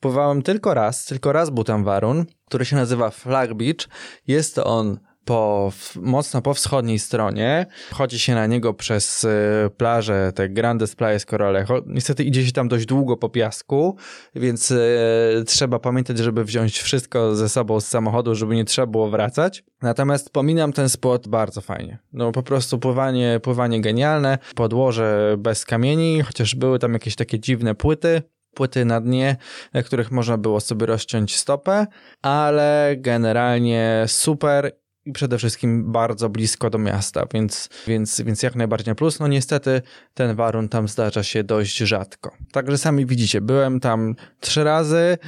pływałem 0.00 0.42
tylko 0.42 0.74
raz, 0.74 1.04
tylko 1.04 1.32
raz 1.32 1.50
był 1.50 1.64
tam 1.64 1.84
warun, 1.84 2.24
który 2.46 2.64
się 2.64 2.76
nazywa 2.76 3.10
Flag 3.10 3.54
Beach. 3.54 3.88
Jest 4.26 4.58
on 4.58 4.98
po, 5.24 5.72
mocno 5.96 6.42
po 6.42 6.54
wschodniej 6.54 6.98
stronie. 6.98 7.66
Chodzi 7.92 8.18
się 8.18 8.34
na 8.34 8.46
niego 8.46 8.74
przez 8.74 9.24
y, 9.24 9.30
plażę, 9.76 10.32
te 10.34 10.48
Grandes 10.48 10.96
Playas 10.96 11.24
Coralejo. 11.24 11.82
Niestety 11.86 12.24
idzie 12.24 12.46
się 12.46 12.52
tam 12.52 12.68
dość 12.68 12.86
długo 12.86 13.16
po 13.16 13.28
piasku, 13.28 13.96
więc 14.34 14.70
y, 14.70 15.44
trzeba 15.46 15.78
pamiętać, 15.78 16.18
żeby 16.18 16.44
wziąć 16.44 16.78
wszystko 16.78 17.34
ze 17.34 17.48
sobą 17.48 17.80
z 17.80 17.86
samochodu, 17.86 18.34
żeby 18.34 18.56
nie 18.56 18.64
trzeba 18.64 18.86
było 18.86 19.10
wracać. 19.10 19.64
Natomiast 19.82 20.30
pominam 20.30 20.72
ten 20.72 20.88
spot 20.88 21.28
bardzo 21.28 21.60
fajnie. 21.60 21.98
No 22.12 22.32
po 22.32 22.42
prostu 22.42 22.78
pływanie, 22.78 23.40
pływanie 23.42 23.80
genialne, 23.80 24.38
podłoże 24.54 25.36
bez 25.38 25.64
kamieni, 25.64 26.22
chociaż 26.22 26.54
były 26.54 26.78
tam 26.78 26.92
jakieś 26.92 27.16
takie 27.16 27.40
dziwne 27.40 27.74
płyty, 27.74 28.22
płyty 28.54 28.84
na 28.84 29.00
dnie, 29.00 29.36
na 29.72 29.82
których 29.82 30.10
można 30.10 30.38
było 30.38 30.60
sobie 30.60 30.86
rozciąć 30.86 31.36
stopę, 31.36 31.86
ale 32.22 32.94
generalnie 32.98 34.04
super 34.06 34.72
i 35.04 35.12
przede 35.12 35.38
wszystkim 35.38 35.92
bardzo 35.92 36.28
blisko 36.28 36.70
do 36.70 36.78
miasta, 36.78 37.26
więc, 37.34 37.68
więc, 37.86 38.20
więc 38.20 38.42
jak 38.42 38.54
najbardziej 38.54 38.90
na 38.90 38.94
plus. 38.94 39.20
No 39.20 39.28
niestety 39.28 39.82
ten 40.14 40.36
warun 40.36 40.68
tam 40.68 40.88
zdarza 40.88 41.22
się 41.22 41.44
dość 41.44 41.76
rzadko. 41.76 42.36
Także 42.52 42.78
sami 42.78 43.06
widzicie, 43.06 43.40
byłem 43.40 43.80
tam 43.80 44.14
trzy 44.40 44.64
razy, 44.64 45.18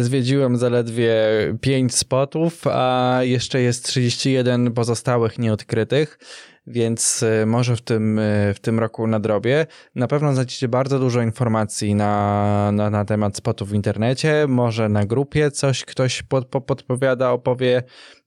zwiedziłem 0.00 0.56
zaledwie 0.56 1.14
pięć 1.60 1.94
spotów, 1.94 2.66
a 2.66 3.18
jeszcze 3.22 3.60
jest 3.60 3.84
31 3.84 4.72
pozostałych 4.72 5.38
nieodkrytych 5.38 6.18
więc 6.66 7.22
y, 7.22 7.46
może 7.46 7.76
w 7.76 7.80
tym, 7.80 8.18
y, 8.18 8.54
w 8.54 8.60
tym 8.60 8.78
roku 8.78 9.06
nadrobię. 9.06 9.66
Na 9.94 10.06
pewno 10.06 10.32
znajdziecie 10.32 10.68
bardzo 10.68 10.98
dużo 10.98 11.22
informacji 11.22 11.94
na, 11.94 12.70
na, 12.72 12.90
na 12.90 13.04
temat 13.04 13.36
spotów 13.36 13.68
w 13.68 13.74
internecie, 13.74 14.46
może 14.48 14.88
na 14.88 15.06
grupie 15.06 15.50
coś 15.50 15.84
ktoś 15.84 16.22
pod, 16.22 16.46
pod, 16.46 16.64
podpowiada, 16.64 17.30
opowie 17.30 17.82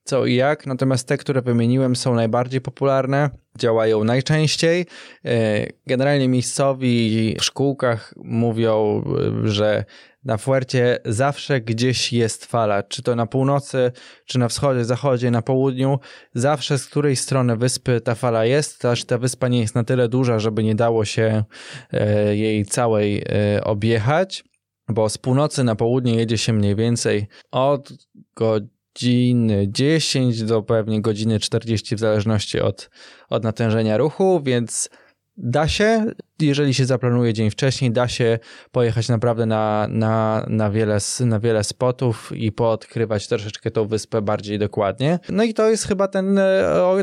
co 0.08 0.26
i 0.26 0.36
jak, 0.36 0.66
natomiast 0.66 1.08
te, 1.08 1.18
które 1.18 1.42
wymieniłem 1.42 1.96
są 1.96 2.16
najbardziej 2.16 2.62
popularne, 2.62 3.30
działają 3.58 4.04
najczęściej. 4.04 4.86
E, 5.26 5.66
generalnie 5.88 6.30
miejscowi 6.30 7.36
w 7.40 7.44
szkółkach 7.44 8.14
mówią, 8.18 9.04
e, 9.46 9.48
że 9.48 9.86
na 10.28 10.38
Fuercie 10.38 11.00
zawsze 11.06 11.62
gdzieś 11.62 12.14
jest 12.14 12.46
fala, 12.46 12.84
czy 12.84 13.04
to 13.04 13.16
na 13.16 13.26
północy, 13.26 13.92
czy 14.26 14.40
na 14.40 14.48
wschodzie, 14.48 14.86
zachodzie, 14.86 15.32
na 15.32 15.42
południu, 15.42 16.00
zawsze 16.34 16.78
z 16.78 16.86
której 16.86 17.16
strony 17.16 17.58
wyspy 17.58 18.02
ta 18.02 18.16
fala 18.16 18.46
jest, 18.46 18.86
aż 18.86 19.04
ta 19.04 19.18
wyspa 19.18 19.48
nie 19.48 19.60
jest 19.60 19.76
na 19.76 19.84
tyle 19.84 20.10
duża, 20.10 20.40
żeby 20.40 20.64
nie 20.64 20.76
dało 20.76 21.06
się 21.06 21.44
e, 21.92 22.36
jej 22.36 22.66
całej 22.66 23.26
objechać, 23.64 24.44
bo 24.90 25.10
z 25.10 25.18
północy 25.18 25.64
na 25.64 25.76
południe 25.76 26.16
jedzie 26.16 26.38
się 26.38 26.54
mniej 26.54 26.76
więcej 26.76 27.28
od 27.52 27.94
godziny 28.36 29.68
10 29.70 30.44
do 30.44 30.64
pewnie 30.64 31.02
godziny 31.02 31.40
40 31.40 31.96
w 31.96 32.00
zależności 32.00 32.62
od, 32.62 32.90
od 33.30 33.44
natężenia 33.44 33.98
ruchu, 33.98 34.42
więc 34.44 34.90
da 35.38 35.68
się, 35.68 36.06
jeżeli 36.40 36.74
się 36.74 36.86
zaplanuje 36.86 37.34
dzień 37.34 37.50
wcześniej, 37.50 37.92
da 37.92 38.08
się 38.08 38.40
pojechać 38.72 39.10
naprawdę 39.10 39.46
na, 39.46 39.88
na, 39.90 40.46
na, 40.48 40.72
wiele, 40.72 40.98
na 41.20 41.40
wiele 41.40 41.64
spotów 41.64 42.32
i 42.36 42.52
poodkrywać 42.52 43.28
troszeczkę 43.28 43.72
tą 43.72 43.88
wyspę 43.88 44.22
bardziej 44.22 44.60
dokładnie. 44.60 45.20
No 45.30 45.44
i 45.44 45.54
to 45.54 45.70
jest 45.70 45.88
chyba 45.88 46.08
ten, 46.08 46.40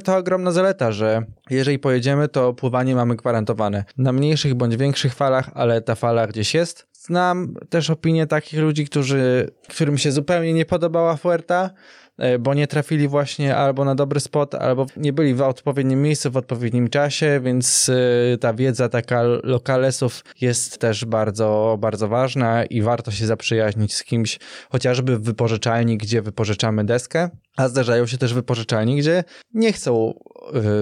ta 0.05 0.17
ogromna 0.17 0.53
zaleta, 0.53 0.93
że 0.93 1.23
jeżeli 1.51 1.79
pojedziemy, 1.79 2.29
to 2.29 2.53
pływanie 2.53 2.95
mamy 2.95 3.17
gwarantowane. 3.17 3.85
Na 3.99 4.13
mniejszych 4.13 4.55
bądź 4.55 4.77
większych 4.77 5.15
falach, 5.15 5.51
ale 5.55 5.83
ta 5.83 5.95
fala 5.95 6.27
gdzieś 6.27 6.55
jest. 6.55 6.87
Znam 7.07 7.55
też 7.69 7.91
opinie 7.91 8.27
takich 8.27 8.61
ludzi, 8.61 8.85
którzy, 8.85 9.51
którym 9.69 9.99
się 9.99 10.13
zupełnie 10.13 10.53
nie 10.53 10.65
podobała 10.65 11.17
Fuerta, 11.17 11.71
e, 11.71 12.04
bo 12.39 12.55
nie 12.55 12.67
trafili 12.67 13.09
właśnie 13.09 13.57
albo 13.57 13.85
na 13.85 13.95
dobry 13.95 14.21
spot, 14.21 14.55
albo 14.55 14.87
nie 14.97 15.13
byli 15.13 15.35
w 15.35 15.43
odpowiednim 15.43 16.03
miejscu 16.03 16.31
w 16.31 16.37
odpowiednim 16.37 16.89
czasie, 16.89 17.41
więc 17.45 17.91
e, 18.35 18.39
ta 18.39 18.55
wiedza 18.55 18.89
taka 18.89 19.23
lokalesów 19.43 20.25
jest 20.41 20.79
też 20.79 21.05
bardzo, 21.05 21.77
bardzo 21.81 22.09
ważna 22.09 22.65
i 22.65 22.83
warto 22.83 23.11
się 23.11 23.27
zaprzyjaźnić 23.27 23.95
z 23.95 24.05
kimś, 24.05 24.39
chociażby 24.71 25.19
w 25.19 25.23
wypożyczalni, 25.23 25.99
gdzie 25.99 26.23
wypożyczamy 26.23 26.85
deskę, 26.85 27.31
a 27.57 27.69
zdarzają 27.69 28.07
się 28.07 28.19
też 28.19 28.35
wypożyczalni, 28.35 28.97
gdzie 28.97 29.25
nie 29.55 29.73
chcą 29.73 30.15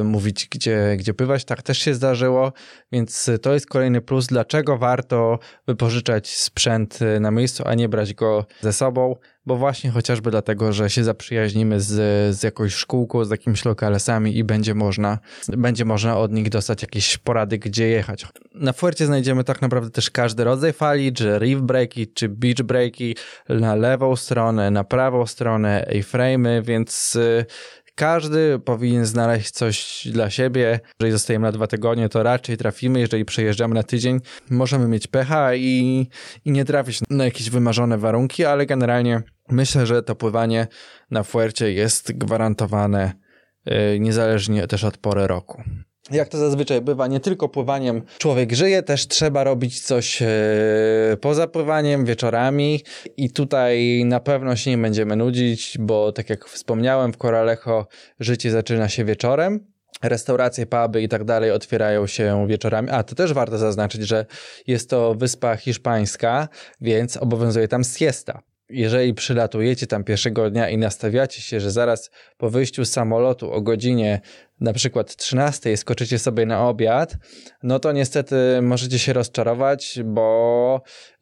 mówić, 0.05 0.49
gdzie, 0.51 0.97
gdzie 0.99 1.15
pływać. 1.15 1.45
Tak 1.45 1.63
też 1.63 1.79
się 1.79 1.95
zdarzyło, 1.95 2.53
więc 2.93 3.31
to 3.43 3.55
jest 3.55 3.67
kolejny 3.67 4.01
plus, 4.01 4.27
dlaczego 4.27 4.79
warto 4.79 5.39
wypożyczać 5.67 6.37
sprzęt 6.37 7.03
y, 7.03 7.21
na 7.21 7.31
miejscu, 7.31 7.63
a 7.67 7.75
nie 7.75 7.89
brać 7.89 8.15
go 8.15 8.47
ze 8.61 8.73
sobą, 8.73 9.17
bo 9.47 9.57
właśnie 9.57 9.91
chociażby 9.91 10.31
dlatego, 10.31 10.73
że 10.73 10.91
się 10.91 11.05
zaprzyjaźnimy 11.05 11.81
z, 11.81 11.91
z 12.37 12.43
jakąś 12.43 12.75
szkółką, 12.75 13.25
z 13.25 13.31
jakimiś 13.31 13.65
lokalesami 13.65 14.37
i 14.37 14.45
będzie 14.45 14.75
można, 14.75 15.19
będzie 15.49 15.85
można 15.85 16.19
od 16.19 16.33
nich 16.33 16.49
dostać 16.49 16.83
jakieś 16.83 17.19
porady, 17.19 17.59
gdzie 17.59 17.89
jechać. 17.89 18.27
Na 18.55 18.73
Fuercie 18.73 19.07
znajdziemy 19.07 19.45
tak 19.45 19.63
naprawdę 19.63 19.91
też 19.91 20.11
każdy 20.11 20.45
rodzaj 20.45 20.73
fali, 20.73 21.13
czy 21.13 21.39
reef 21.39 21.61
breaki, 21.61 22.07
czy 22.07 22.29
beach 22.29 22.63
breaki, 22.63 23.17
na 23.49 23.75
lewą 23.75 24.17
stronę, 24.17 24.71
na 24.71 24.85
prawą 24.85 25.27
stronę, 25.27 25.87
A-frame'y, 25.89 26.63
więc 26.63 27.17
y, 27.17 27.47
każdy 27.95 28.59
powinien 28.59 29.07
znaleźć 29.07 29.51
coś 29.51 30.09
dla 30.13 30.31
siebie. 30.31 30.81
Jeżeli 31.01 31.13
zostajemy 31.13 31.43
na 31.43 31.53
dwa 31.53 31.67
tygodnie, 31.67 32.09
to 32.09 32.23
raczej 32.23 32.57
trafimy. 32.57 33.01
Jeżeli 33.01 33.25
przejeżdżamy 33.25 33.75
na 33.75 33.83
tydzień, 33.83 34.21
możemy 34.51 34.89
mieć 34.89 35.07
pecha 35.07 35.55
i, 35.55 36.09
i 36.45 36.51
nie 36.51 36.65
trafić 36.65 37.01
na 37.11 37.25
jakieś 37.25 37.51
wymarzone 37.51 37.99
warunki, 37.99 38.45
ale 38.45 38.67
generalnie 38.67 39.23
myślę, 39.49 39.87
że 39.87 40.03
to 40.03 40.15
pływanie 40.15 40.67
na 41.11 41.23
Fuercie 41.23 41.73
jest 41.73 42.13
gwarantowane 42.13 43.13
y, 43.95 44.01
niezależnie 44.01 44.67
też 44.67 44.85
od 44.85 44.99
pory 44.99 45.27
roku 45.27 45.63
jak 46.13 46.29
to 46.29 46.39
zazwyczaj 46.39 46.81
bywa, 46.81 47.07
nie 47.07 47.21
tylko 47.21 47.49
pływaniem 47.49 48.03
człowiek 48.19 48.53
żyje, 48.53 48.83
też 48.83 49.09
trzeba 49.09 49.45
robić 49.45 49.81
coś 49.81 50.23
e, 50.23 50.27
poza 51.21 51.47
pływaniem, 51.47 52.05
wieczorami. 52.05 52.81
I 53.17 53.31
tutaj 53.31 54.05
na 54.05 54.21
pewno 54.21 54.57
się 54.57 54.71
nie 54.71 54.79
będziemy 54.79 55.17
nudzić, 55.17 55.77
bo 55.81 56.13
tak 56.13 56.31
jak 56.31 56.49
wspomniałem, 56.49 57.13
w 57.13 57.17
Coralejo 57.17 57.87
życie 58.21 58.51
zaczyna 58.51 58.89
się 58.89 59.05
wieczorem, 59.05 59.73
restauracje, 60.03 60.67
puby 60.67 61.03
i 61.03 61.09
tak 61.09 61.25
dalej 61.25 61.51
otwierają 61.51 62.07
się 62.07 62.47
wieczorami. 62.49 62.89
A, 62.91 63.03
to 63.03 63.15
też 63.15 63.33
warto 63.33 63.59
zaznaczyć, 63.59 64.03
że 64.03 64.27
jest 64.67 64.91
to 64.91 65.15
wyspa 65.15 65.57
hiszpańska, 65.57 66.49
więc 66.81 67.17
obowiązuje 67.17 67.69
tam 67.69 67.85
siesta. 67.85 68.43
Jeżeli 68.69 69.15
przylatujecie 69.15 69.87
tam 69.87 70.05
pierwszego 70.05 70.51
dnia 70.51 70.69
i 70.69 70.79
nastawiacie 70.79 71.43
się, 71.43 71.61
że 71.61 71.71
zaraz 71.71 72.11
po 72.37 72.51
wyjściu 72.51 72.85
z 72.85 72.91
samolotu 72.91 73.53
o 73.53 73.61
godzinie 73.61 74.21
na 74.63 74.73
przykład 74.73 75.17
13 75.17 75.77
skoczycie 75.77 76.19
sobie 76.19 76.47
na 76.47 76.69
obiad, 76.69 77.17
no 77.63 77.79
to 77.79 77.93
niestety 77.93 78.37
możecie 78.63 78.99
się 78.99 79.13
rozczarować, 79.13 80.01
bo 80.05 80.81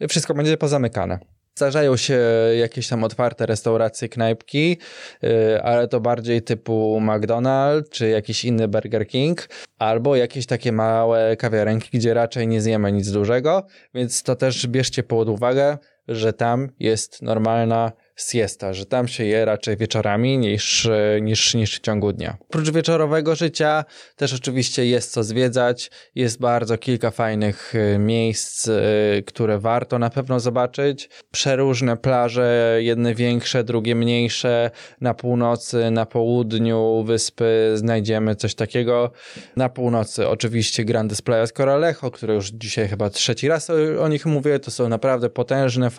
wszystko 0.09 0.35
będzie 0.35 0.57
pozamykane. 0.57 1.19
Zdarzają 1.55 1.97
się 1.97 2.21
jakieś 2.59 2.89
tam 2.89 3.05
otwarte 3.05 3.47
restauracje, 3.47 4.09
knajpki, 4.09 4.77
y, 5.25 5.63
ale 5.63 5.89
to 5.89 6.01
bardziej 6.01 6.43
typu 6.43 7.01
McDonald's 7.03 7.89
czy 7.91 8.09
jakiś 8.09 8.45
inny 8.45 8.69
Burger 8.69 9.07
King, 9.07 9.49
albo 9.79 10.17
jakieś 10.17 10.47
takie 10.47 10.73
małe 10.73 11.37
kawiarenki, 11.37 11.99
gdzie 11.99 12.15
raczej 12.15 12.49
nie 12.49 12.61
zjemy 12.61 12.93
nic 12.93 13.11
dużego, 13.11 13.67
więc 13.95 14.23
to 14.23 14.37
też 14.37 14.67
bierzcie 14.67 15.03
pod 15.03 15.29
uwagę, 15.29 15.79
że 16.09 16.33
tam 16.33 16.69
jest 16.79 17.23
normalna 17.23 17.93
siesta, 18.23 18.73
że 18.73 18.87
tam 18.87 19.09
się 19.09 19.25
je 19.25 19.45
raczej 19.45 19.77
wieczorami 19.77 20.39
niż, 20.39 20.89
niż, 21.21 21.55
niż 21.55 21.77
w 21.77 21.81
ciągu 21.81 22.13
dnia. 22.13 22.37
Oprócz 22.41 22.71
wieczorowego 22.71 23.35
życia 23.35 23.85
też 24.17 24.35
oczywiście 24.35 24.87
jest 24.87 25.13
co 25.13 25.25
zwiedzać, 25.25 25.91
jest 26.15 26.41
bardzo 26.41 26.79
kilka 26.79 27.11
fajnych 27.11 27.75
y, 27.75 27.99
miejsc, 27.99 28.69
y, 28.69 29.23
które 29.27 29.59
warto 29.59 29.99
na 29.99 30.11
pewno 30.11 30.41
zobaczyć. 30.41 31.09
Przeróżne 31.31 31.97
plaże, 31.97 32.79
jedne 32.79 33.15
większe, 33.15 33.65
drugie 33.65 33.95
mniejsze, 33.95 34.71
na 35.01 35.15
północy, 35.15 35.91
na 35.91 36.07
południu 36.07 37.05
wyspy 37.07 37.73
znajdziemy 37.75 38.37
coś 38.37 38.55
takiego. 38.55 39.11
Na 39.57 39.69
północy 39.69 40.29
oczywiście 40.29 40.85
Grandes 40.85 41.23
Playas 41.23 41.53
Coralejo, 41.53 42.11
które 42.11 42.35
już 42.35 42.51
dzisiaj 42.51 42.89
chyba 42.89 43.11
trzeci 43.11 43.49
raz 43.49 43.71
o, 43.71 43.75
o 44.03 44.09
nich 44.09 44.27
mówię, 44.27 44.59
to 44.59 44.71
są 44.71 44.89
naprawdę 44.89 45.31
potężne 45.31 45.91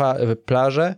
plaże. 0.46 0.96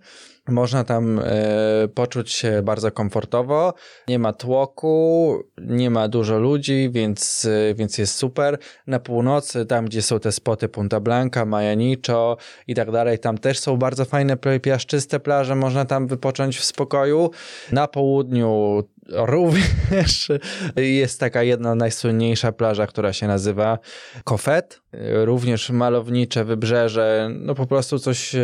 Można 0.48 0.84
tam 0.84 1.20
e, 1.20 1.88
poczuć 1.88 2.32
się 2.32 2.62
bardzo 2.64 2.92
komfortowo. 2.92 3.74
Nie 4.08 4.20
ma 4.20 4.34
tłoku, 4.34 5.44
nie 5.58 5.90
ma 5.90 6.08
dużo 6.08 6.40
ludzi, 6.40 6.90
więc, 6.92 7.46
e, 7.46 7.76
więc 7.76 7.98
jest 7.98 8.16
super. 8.16 8.58
Na 8.88 9.00
północy, 9.00 9.66
tam 9.66 9.86
gdzie 9.86 10.02
są 10.02 10.20
te 10.20 10.32
spoty 10.32 10.70
Punta 10.70 11.00
Blanca, 11.00 11.46
Majanicho 11.46 12.38
i 12.68 12.76
tak 12.76 12.92
dalej, 12.92 13.20
tam 13.20 13.38
też 13.38 13.60
są 13.60 13.78
bardzo 13.78 14.06
fajne 14.06 14.38
piaszczyste 14.62 15.20
plaże, 15.20 15.56
można 15.56 15.86
tam 15.86 16.08
wypocząć 16.08 16.58
w 16.58 16.64
spokoju. 16.64 17.32
Na 17.72 17.88
południu 17.88 18.84
Również 19.10 20.32
jest 20.76 21.20
taka 21.20 21.44
jedna 21.44 21.76
najsłynniejsza 21.76 22.52
plaża, 22.52 22.88
która 22.88 23.14
się 23.14 23.28
nazywa 23.28 23.80
Kofet. 24.24 24.82
Również 25.24 25.70
malownicze 25.70 26.46
wybrzeże, 26.46 27.30
no 27.40 27.56
po 27.56 27.66
prostu 27.66 28.00
coś 28.00 28.36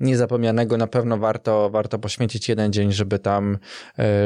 niezapomnianego. 0.00 0.76
Na 0.76 0.86
pewno 0.86 1.18
warto, 1.18 1.70
warto 1.70 1.98
poświęcić 1.98 2.48
jeden 2.48 2.72
dzień, 2.72 2.92
żeby 2.92 3.18
tam, 3.18 3.58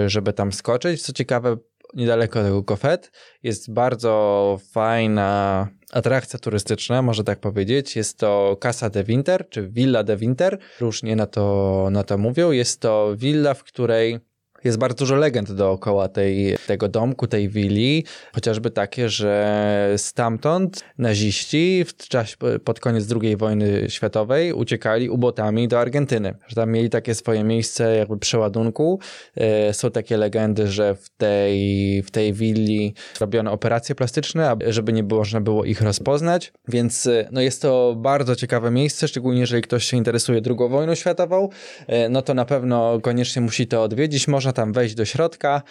żeby 0.07 0.33
tam 0.33 0.53
skoczyć. 0.53 1.03
Co 1.03 1.13
ciekawe, 1.13 1.57
niedaleko 1.95 2.43
tego 2.43 2.65
Kofet 2.65 3.13
jest 3.43 3.73
bardzo 3.73 4.59
fajna 4.73 5.69
atrakcja 5.93 6.39
turystyczna, 6.39 7.03
można 7.03 7.25
tak 7.25 7.41
powiedzieć. 7.41 7.97
Jest 7.97 8.19
to 8.19 8.57
Casa 8.63 8.91
de 8.91 9.05
Winter, 9.05 9.49
czy 9.49 9.69
Villa 9.69 10.05
de 10.05 10.17
Winter. 10.17 10.59
Różnie 10.81 11.17
na 11.17 11.27
to, 11.27 11.89
na 11.91 12.05
to 12.05 12.19
mówią. 12.19 12.51
Jest 12.51 12.81
to 12.81 13.15
willa, 13.17 13.55
w 13.55 13.65
której 13.65 14.19
jest 14.65 14.79
bardzo 14.79 14.99
dużo 14.99 15.17
legend 15.17 15.53
dookoła 15.53 16.09
tej, 16.09 16.57
tego 16.67 16.89
domku, 16.89 17.27
tej 17.27 17.49
willi, 17.49 18.05
chociażby 18.35 18.71
takie, 18.71 19.09
że 19.09 19.95
stamtąd 19.97 20.85
naziści 20.99 21.85
w 21.85 21.97
czasie, 21.97 22.37
pod 22.65 22.81
koniec 22.81 23.07
II 23.23 23.37
wojny 23.37 23.91
światowej 23.91 24.53
uciekali 24.53 25.11
ubotami 25.11 25.69
do 25.69 25.81
Argentyny, 25.81 26.35
że 26.47 26.55
tam 26.55 26.71
mieli 26.71 26.91
takie 26.91 27.15
swoje 27.15 27.45
miejsce 27.45 27.97
jakby 27.97 28.19
przeładunku. 28.19 29.01
E, 29.37 29.75
są 29.75 29.91
takie 29.91 30.17
legendy, 30.17 30.67
że 30.67 30.95
w 30.95 31.09
tej, 31.09 32.03
w 32.03 32.11
tej 32.11 32.33
willi 32.33 32.95
robiono 33.21 33.53
operacje 33.53 33.95
plastyczne, 33.95 34.57
żeby 34.67 34.93
nie 34.93 35.03
było, 35.03 35.21
można 35.21 35.41
było 35.41 35.65
ich 35.65 35.81
rozpoznać, 35.81 36.53
więc 36.69 37.07
e, 37.07 37.29
no 37.33 37.41
jest 37.41 37.63
to 37.63 37.95
bardzo 37.99 38.37
ciekawe 38.37 38.71
miejsce, 38.71 39.09
szczególnie 39.09 39.41
jeżeli 39.41 39.63
ktoś 39.63 39.85
się 39.85 39.97
interesuje 39.97 40.41
II 40.47 40.69
wojną 40.69 40.95
światową, 40.95 41.49
e, 41.87 42.09
no 42.09 42.23
to 42.23 42.35
na 42.35 42.45
pewno 42.45 43.01
koniecznie 43.01 43.43
musi 43.43 43.67
to 43.67 43.83
odwiedzić. 43.83 44.29
Można 44.49 44.63
tam 44.63 44.73
wejść 44.73 44.95
do 44.95 45.05
środka, 45.05 45.63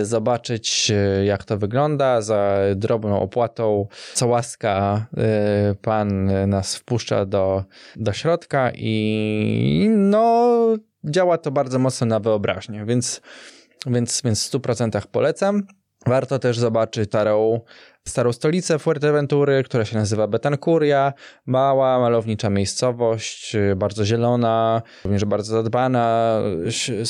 y, 0.00 0.04
zobaczyć 0.04 0.90
y, 0.90 1.24
jak 1.24 1.44
to 1.44 1.58
wygląda 1.58 2.22
za 2.22 2.56
drobną 2.76 3.20
opłatą. 3.20 3.86
Co 4.14 4.26
łaska 4.26 5.06
y, 5.72 5.74
pan 5.74 6.30
nas 6.48 6.76
wpuszcza 6.76 7.24
do, 7.24 7.64
do 7.96 8.12
środka 8.12 8.72
i 8.74 9.88
no 9.96 10.56
działa 11.04 11.38
to 11.38 11.50
bardzo 11.50 11.78
mocno 11.78 12.06
na 12.06 12.20
wyobraźnię, 12.20 12.84
więc, 12.84 13.20
więc, 13.86 14.22
więc 14.24 14.48
w 14.48 14.52
100% 14.52 15.06
polecam. 15.06 15.66
Warto 16.06 16.38
też 16.38 16.58
zobaczyć 16.58 17.08
starą, 17.08 17.60
starą 18.08 18.32
stolicę 18.32 18.78
Fuerteventury, 18.78 19.62
która 19.62 19.84
się 19.84 19.96
nazywa 19.96 20.26
Betancuria. 20.28 21.12
Mała, 21.46 21.98
malownicza 21.98 22.50
miejscowość, 22.50 23.56
bardzo 23.76 24.04
zielona, 24.04 24.82
również 25.04 25.24
bardzo 25.24 25.52
zadbana, 25.52 26.38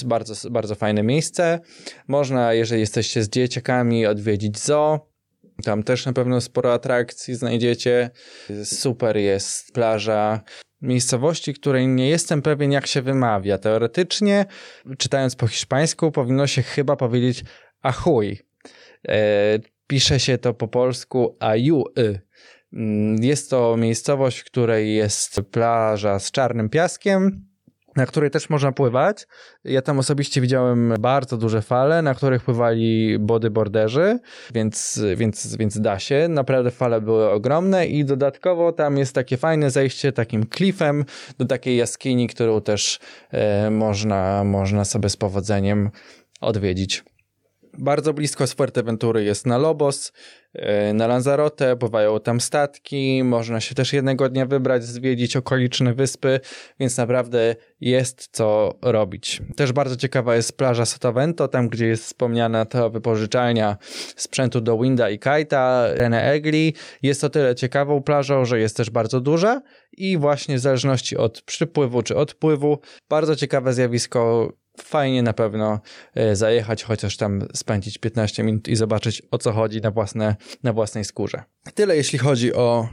bardzo, 0.05 0.51
bardzo 0.51 0.74
fajne 0.74 1.03
miejsce. 1.03 1.61
Można, 2.09 2.53
jeżeli 2.53 2.80
jesteście 2.80 3.22
z 3.22 3.28
dzieciakami, 3.28 4.07
odwiedzić 4.07 4.59
zoo. 4.59 5.09
Tam 5.64 5.82
też 5.82 6.07
na 6.07 6.12
pewno 6.12 6.40
sporo 6.40 6.72
atrakcji 6.72 7.34
znajdziecie. 7.34 8.11
Super 8.64 9.16
jest 9.16 9.72
plaża 9.72 10.40
miejscowości, 10.82 11.55
której 11.55 11.88
nie 11.88 12.09
jestem 12.09 12.42
pewien, 12.42 12.72
jak 12.72 12.86
się 12.86 13.03
wymawia. 13.03 13.59
Teoretycznie, 13.59 14.47
czytając 14.99 15.36
po 15.36 15.47
hiszpańsku, 15.47 16.12
powinno 16.12 16.47
się 16.47 16.62
chyba 16.62 16.97
powiedzieć 16.97 17.44
achuj 17.82 18.38
pisze 19.86 20.20
się 20.20 20.38
to 20.38 20.54
po 20.54 20.68
polsku 20.68 21.36
AJU. 21.40 21.84
Mm, 22.72 23.24
jest 23.24 23.50
to 23.50 23.76
miejscowość, 23.76 24.38
w 24.38 24.44
której 24.44 24.94
jest 24.94 25.40
plaża 25.50 26.18
z 26.18 26.30
czarnym 26.30 26.68
piaskiem, 26.68 27.46
na 27.96 28.07
której 28.07 28.30
też 28.30 28.50
można 28.50 28.72
pływać. 28.72 29.26
Ja 29.64 29.82
tam 29.82 29.98
osobiście 29.98 30.40
widziałem 30.40 30.94
bardzo 31.00 31.36
duże 31.36 31.62
fale, 31.62 32.02
na 32.02 32.14
których 32.14 32.44
pływali 32.44 33.18
bodyboarderzy, 33.18 34.18
więc, 34.54 35.00
więc, 35.16 35.57
więc 35.57 35.80
da 35.80 35.98
się. 35.98 36.28
Naprawdę 36.28 36.70
fale 36.70 37.00
były 37.00 37.30
ogromne 37.30 37.86
i 37.86 38.04
dodatkowo 38.04 38.72
tam 38.72 38.98
jest 38.98 39.14
takie 39.14 39.36
fajne 39.36 39.70
zejście 39.70 40.12
takim 40.12 40.46
klifem 40.46 41.04
do 41.38 41.44
takiej 41.44 41.76
jaskini, 41.76 42.28
którą 42.28 42.61
też 42.61 42.98
e, 43.30 43.70
można, 43.70 44.44
można 44.44 44.84
sobie 44.84 45.09
z 45.09 45.16
powodzeniem 45.16 45.90
odwiedzić. 46.40 47.04
Bardzo 47.79 48.12
blisko 48.12 48.47
z 48.47 48.53
Fuerteventury 48.53 49.24
jest 49.24 49.47
na 49.47 49.59
Lobos, 49.59 50.12
e, 50.55 50.93
na 50.93 51.07
Lanzarote, 51.07 51.77
bywają 51.77 52.20
tam 52.20 52.41
statki, 52.41 53.24
można 53.24 53.61
się 53.61 53.74
też 53.74 53.93
jednego 53.93 54.29
dnia 54.29 54.47
wybrać, 54.47 54.85
zwiedzić 54.85 55.37
okoliczne 55.37 55.95
wyspy, 55.95 56.41
więc 56.81 56.97
naprawdę 56.97 57.57
jest 57.81 58.29
co 58.33 58.74
robić. 58.83 59.43
Też 59.57 59.72
bardzo 59.72 59.97
ciekawa 59.97 60.37
jest 60.37 60.57
plaża 60.57 60.87
Sotavento, 60.87 61.49
tam 61.49 61.68
gdzie 61.68 61.87
jest 61.87 62.05
wspomniana 62.05 62.64
ta 62.64 62.89
wypożyczalnia 62.89 63.77
sprzętu 64.16 64.61
do 64.61 64.79
Winda 64.79 65.11
i 65.11 65.18
Kite'a, 65.18 65.95
Rene 65.95 66.33
Egli. 66.33 66.74
Jest 67.03 67.20
to 67.20 67.31
tyle 67.31 67.55
ciekawą 67.55 68.03
plażą, 68.03 68.45
że 68.45 68.61
jest 68.61 68.77
też 68.77 68.91
bardzo 68.91 69.20
duża 69.20 69.62
i 69.93 70.18
właśnie 70.18 70.57
w 70.57 70.61
zależności 70.61 71.16
od 71.16 71.43
przypływu 71.43 72.03
czy 72.03 72.16
odpływu, 72.16 72.79
bardzo 73.09 73.37
ciekawe 73.37 73.72
zjawisko 73.72 74.53
fajnie 74.83 75.22
na 75.22 75.33
pewno 75.33 75.81
e, 76.14 76.37
zajechać, 76.37 76.85
chociaż 76.85 77.16
tam 77.16 77.49
spędzić 77.55 77.99
15 77.99 78.43
minut 78.43 78.68
i 78.68 78.77
zobaczyć 78.77 79.22
o 79.31 79.39
co 79.39 79.53
chodzi 79.53 79.81
na, 79.81 79.91
własne, 79.91 80.37
na 80.62 80.72
własnej 80.72 81.05
skórze. 81.05 81.43
Tyle 81.74 81.97
jeśli 81.97 82.18
chodzi 82.18 82.55
o, 82.55 82.89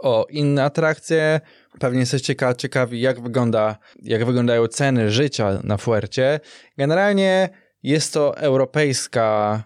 o 0.00 0.26
inne 0.30 0.64
atrakcje. 0.64 1.40
Pewnie 1.78 2.00
jesteście 2.00 2.36
ciekawi, 2.56 3.00
jak, 3.00 3.20
wygląda, 3.20 3.76
jak 4.02 4.24
wyglądają 4.24 4.66
ceny 4.66 5.10
życia 5.10 5.60
na 5.64 5.76
Fuercie. 5.76 6.40
Generalnie 6.78 7.48
jest 7.82 8.12
to 8.12 8.36
europejska 8.36 9.62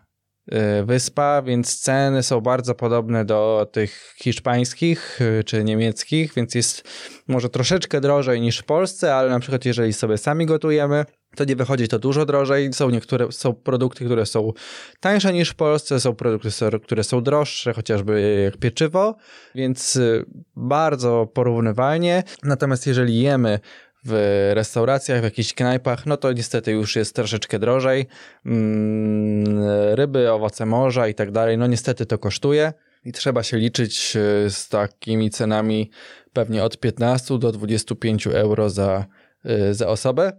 e, 0.53 0.85
wyspa, 0.85 1.43
więc 1.43 1.81
ceny 1.81 2.23
są 2.23 2.41
bardzo 2.41 2.75
podobne 2.75 3.25
do 3.25 3.69
tych 3.73 4.15
hiszpańskich 4.19 5.19
e, 5.21 5.45
czy 5.45 5.65
niemieckich, 5.65 6.35
więc 6.35 6.55
jest 6.55 6.89
może 7.29 7.49
troszeczkę 7.49 8.01
drożej 8.01 8.41
niż 8.41 8.59
w 8.59 8.65
Polsce, 8.65 9.15
ale 9.15 9.31
na 9.31 9.41
przykład 9.41 9.65
jeżeli 9.65 9.93
sobie 9.93 10.19
sami 10.19 10.47
gotujemy, 10.47 11.05
to 11.37 11.45
nie 11.45 11.57
wychodzi 11.57 11.89
to 11.89 11.99
dużo 11.99 12.27
drożej. 12.27 12.73
Są 12.73 12.91
niektóre 12.91 13.33
są 13.33 13.53
produkty, 13.53 14.05
które 14.05 14.27
są 14.27 14.53
tańsze 15.01 15.33
niż 15.33 15.51
w 15.51 15.55
Polsce, 15.55 16.01
są 16.01 16.15
produkty, 16.15 16.49
które 16.83 17.05
są 17.05 17.23
droższe, 17.23 17.73
chociażby 17.73 18.43
jak 18.45 18.57
pieczywo, 18.57 19.17
więc 19.55 19.97
y, 19.97 20.25
bardzo 20.57 21.29
porównywalnie. 21.35 22.23
Natomiast 22.43 22.87
jeżeli 22.87 23.21
jemy 23.21 23.61
w 24.05 24.51
restauracjach, 24.55 25.21
w 25.21 25.25
jakichś 25.25 25.55
knajpach, 25.55 26.07
no 26.07 26.17
to 26.17 26.33
niestety 26.33 26.73
już 26.73 26.97
jest 26.97 27.15
troszeczkę 27.15 27.59
drożej. 27.59 28.07
Mm, 28.47 29.65
ryby, 29.95 30.33
owoce 30.33 30.67
morza 30.67 31.09
i 31.09 31.15
tak 31.15 31.31
dalej, 31.31 31.59
no 31.59 31.67
niestety 31.67 32.07
to 32.07 32.19
kosztuje 32.19 32.73
i 33.05 33.13
trzeba 33.13 33.43
się 33.43 33.57
liczyć 33.57 34.17
y, 34.17 34.51
z 34.51 34.69
takimi 34.69 35.31
cenami 35.31 35.91
pewnie 36.33 36.65
od 36.65 36.81
15 36.81 37.39
do 37.39 37.53
25 37.53 38.27
euro 38.27 38.71
za, 38.71 39.05
y, 39.47 39.75
za 39.75 39.89
osobę. 39.89 40.33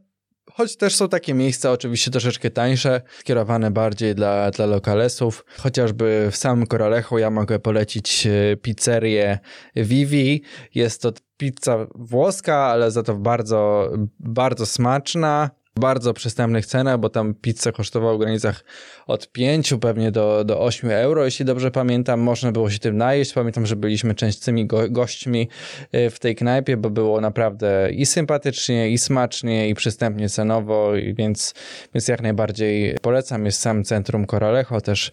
Choć 0.53 0.77
też 0.77 0.95
są 0.95 1.09
takie 1.09 1.33
miejsca, 1.33 1.71
oczywiście 1.71 2.11
troszeczkę 2.11 2.49
tańsze, 2.49 3.01
skierowane 3.19 3.71
bardziej 3.71 4.15
dla, 4.15 4.51
dla 4.51 4.65
lokalesów. 4.65 5.45
Chociażby 5.57 6.27
w 6.31 6.35
samym 6.35 6.67
Coralejo 6.67 7.17
ja 7.17 7.29
mogę 7.29 7.59
polecić 7.59 8.27
e, 8.27 8.57
pizzerię 8.57 9.39
Vivi. 9.75 10.43
Jest 10.75 11.01
to 11.01 11.11
pizza 11.37 11.87
włoska, 11.95 12.57
ale 12.57 12.91
za 12.91 13.03
to 13.03 13.15
bardzo, 13.15 13.91
bardzo 14.19 14.65
smaczna 14.65 15.49
bardzo 15.79 16.13
przystępnych 16.13 16.65
cenach, 16.65 16.99
bo 16.99 17.09
tam 17.09 17.33
pizza 17.33 17.71
kosztowała 17.71 18.13
w 18.13 18.17
granicach 18.17 18.63
od 19.07 19.31
5 19.31 19.73
pewnie 19.81 20.11
do, 20.11 20.43
do 20.43 20.61
8 20.61 20.91
euro, 20.91 21.25
jeśli 21.25 21.45
dobrze 21.45 21.71
pamiętam. 21.71 22.19
Można 22.19 22.51
było 22.51 22.69
się 22.69 22.79
tym 22.79 22.97
najeść. 22.97 23.33
Pamiętam, 23.33 23.65
że 23.65 23.75
byliśmy 23.75 24.15
częstymi 24.15 24.65
go 24.65 24.89
gośćmi 24.89 25.49
y, 25.95 26.09
w 26.09 26.19
tej 26.19 26.35
knajpie, 26.35 26.77
bo 26.77 26.89
było 26.89 27.21
naprawdę 27.21 27.89
i 27.91 28.05
sympatycznie, 28.05 28.89
i 28.89 28.97
smacznie, 28.97 29.69
i 29.69 29.73
przystępnie 29.73 30.29
cenowo, 30.29 30.91
więc, 31.13 31.53
więc 31.93 32.07
jak 32.07 32.21
najbardziej 32.21 32.97
polecam. 33.01 33.45
Jest 33.45 33.61
sam 33.61 33.83
centrum 33.83 34.25
Coralejo, 34.27 34.81
też 34.81 35.11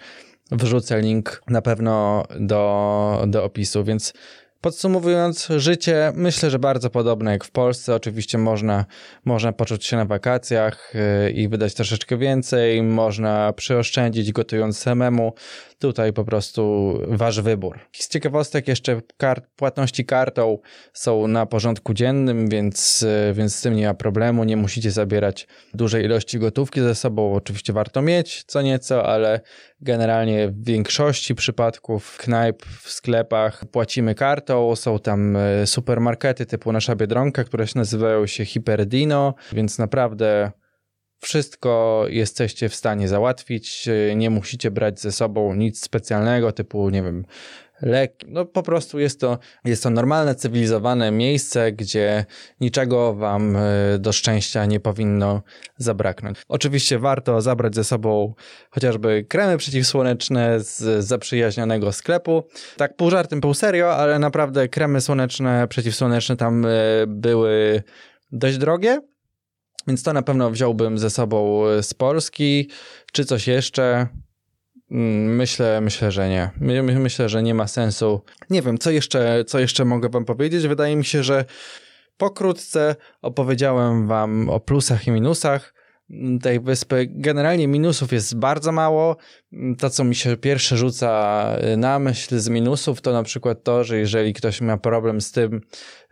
wrzucę 0.53 1.01
link 1.01 1.43
na 1.49 1.63
pewno 1.63 2.25
do, 2.41 3.25
do 3.27 3.45
opisu, 3.45 3.85
więc 3.85 4.13
Podsumowując, 4.63 5.49
życie 5.57 6.13
myślę, 6.15 6.51
że 6.51 6.59
bardzo 6.59 6.91
podobne 6.91 7.31
jak 7.31 7.45
w 7.45 7.51
Polsce. 7.51 7.95
Oczywiście 7.95 8.39
można, 8.39 8.85
można 9.25 9.53
poczuć 9.53 9.85
się 9.87 9.97
na 9.97 10.05
wakacjach 10.05 10.93
y, 10.95 11.31
i 11.31 11.49
wydać 11.49 11.75
troszeczkę 11.75 12.17
więcej, 12.17 12.83
można 12.83 13.53
przyoszczędzić 13.53 14.33
gotując 14.33 14.79
samemu. 14.79 15.33
Tutaj 15.83 16.13
po 16.13 16.25
prostu 16.25 16.95
wasz 17.09 17.41
wybór. 17.41 17.79
Z 17.93 18.09
ciekawostek 18.09 18.69
jeszcze 18.69 19.01
kart, 19.17 19.45
płatności 19.57 20.05
kartą 20.05 20.59
są 20.93 21.29
na 21.29 21.47
porządku 21.47 21.95
dziennym, 21.95 22.49
więc, 22.49 23.03
y, 23.03 23.33
więc 23.35 23.55
z 23.55 23.63
tym 23.63 23.77
nie 23.77 23.87
ma 23.87 23.95
problemu. 23.95 24.45
Nie 24.45 24.57
musicie 24.57 24.91
zabierać 24.91 25.47
dużej 25.75 26.05
ilości 26.05 26.39
gotówki 26.39 26.81
ze 26.81 26.95
sobą. 26.95 27.35
Oczywiście 27.35 27.73
warto 27.73 28.03
mieć 28.03 28.45
co 28.47 28.63
nieco, 28.63 29.07
ale 29.07 29.41
generalnie 29.81 30.49
w 30.49 30.65
większości 30.65 31.35
przypadków 31.35 32.17
knajp 32.17 32.63
w 32.63 32.91
sklepach 32.91 33.65
płacimy 33.65 34.15
kartą. 34.15 34.77
Są 34.77 34.99
tam 34.99 35.37
y, 35.37 35.67
supermarkety 35.67 36.47
typu 36.47 36.73
nasza 36.73 36.97
Biedronka, 36.97 37.45
które 37.45 37.67
się 37.67 37.79
nazywają 37.79 38.27
się 38.27 38.45
Hyperdino, 38.45 39.35
więc 39.53 39.79
naprawdę 39.79 40.53
Wszystko 41.25 42.05
jesteście 42.09 42.69
w 42.69 42.75
stanie 42.75 43.09
załatwić, 43.09 43.89
nie 44.17 44.31
musicie 44.31 44.71
brać 44.71 45.01
ze 45.01 45.13
sobą 45.13 45.55
nic 45.55 45.81
specjalnego, 45.81 46.53
typu, 46.53 46.91
nie 46.91 47.03
wiem, 47.03 47.25
lek. 47.83 48.15
No 48.29 48.45
po 48.45 48.63
prostu 48.63 48.99
jest 48.99 49.21
to, 49.21 49.39
jest 49.65 49.83
to 49.83 49.91
normalne, 49.91 50.35
cywilizowane 50.35 51.11
miejsce, 51.11 51.73
gdzie 51.73 52.25
niczego 52.61 53.15
wam 53.15 53.57
e, 53.57 53.63
do 53.99 54.13
szczęścia 54.13 54.67
nie 54.67 54.81
powinno 54.81 55.43
zabraknąć. 55.77 56.39
Oczywiście 56.49 56.99
warto 56.99 57.41
zabrać 57.41 57.75
ze 57.75 57.85
sobą 57.85 58.35
chociażby 58.71 59.25
kremy 59.29 59.59
przeciwsłoneczne 59.59 60.61
z 60.61 61.05
zaprzyjaźnionego 61.05 61.93
sklepu. 61.93 62.43
Tak 62.77 62.97
pół 62.97 63.11
żartem, 63.11 63.41
pół 63.41 63.55
serio, 63.55 63.97
ale 63.97 64.19
naprawdę 64.19 64.69
kremy 64.69 65.01
słoneczne, 65.01 65.69
przeciwsłoneczne 65.69 66.37
tam 66.37 66.67
e, 66.67 66.71
były 67.07 67.83
dość 68.33 68.59
drogie. 68.59 69.12
Więc 69.87 70.03
to 70.03 70.13
na 70.13 70.23
pewno 70.23 70.51
wziąłbym 70.51 70.99
ze 70.99 71.11
sobą 71.11 71.63
z 71.83 71.95
Polski, 71.95 72.71
czy 73.13 73.25
coś 73.25 73.47
jeszcze. 73.47 74.07
Mm, 74.91 75.37
myślę, 75.37 75.81
myślę, 75.81 76.13
że 76.13 76.29
nie. 76.29 76.51
Myślę, 76.83 77.29
że 77.29 77.43
nie 77.43 77.55
ma 77.55 77.69
sensu. 77.69 78.23
Nie 78.51 78.63
wiem, 78.63 78.79
co 78.79 78.91
jeszcze, 78.91 79.45
co 79.45 79.59
jeszcze 79.59 79.85
mogę 79.85 80.09
wam 80.09 80.25
powiedzieć. 80.25 80.67
Wydaje 80.67 80.97
mi 80.97 81.05
się, 81.05 81.23
że 81.23 81.45
pokrótce 82.17 82.97
opowiedziałem 83.23 84.07
wam 84.07 84.49
o 84.49 84.61
plusach 84.61 85.07
i 85.07 85.11
minusach 85.11 85.75
tej 86.43 86.61
wyspy. 86.61 87.07
Generalnie 87.11 87.69
minusów 87.69 88.13
jest 88.13 88.37
bardzo 88.37 88.73
mało. 88.73 89.17
To, 89.79 89.91
co 89.91 90.05
mi 90.05 90.15
się 90.15 90.37
pierwsze 90.37 90.77
rzuca 90.77 91.47
na 91.77 91.99
myśl 91.99 92.39
z 92.39 92.49
minusów, 92.49 93.01
to 93.01 93.13
na 93.13 93.23
przykład 93.23 93.65
to, 93.65 93.85
że 93.85 93.99
jeżeli 93.99 94.33
ktoś 94.33 94.61
ma 94.61 94.79
problem 94.79 95.21
z 95.21 95.33
tym, 95.33 95.61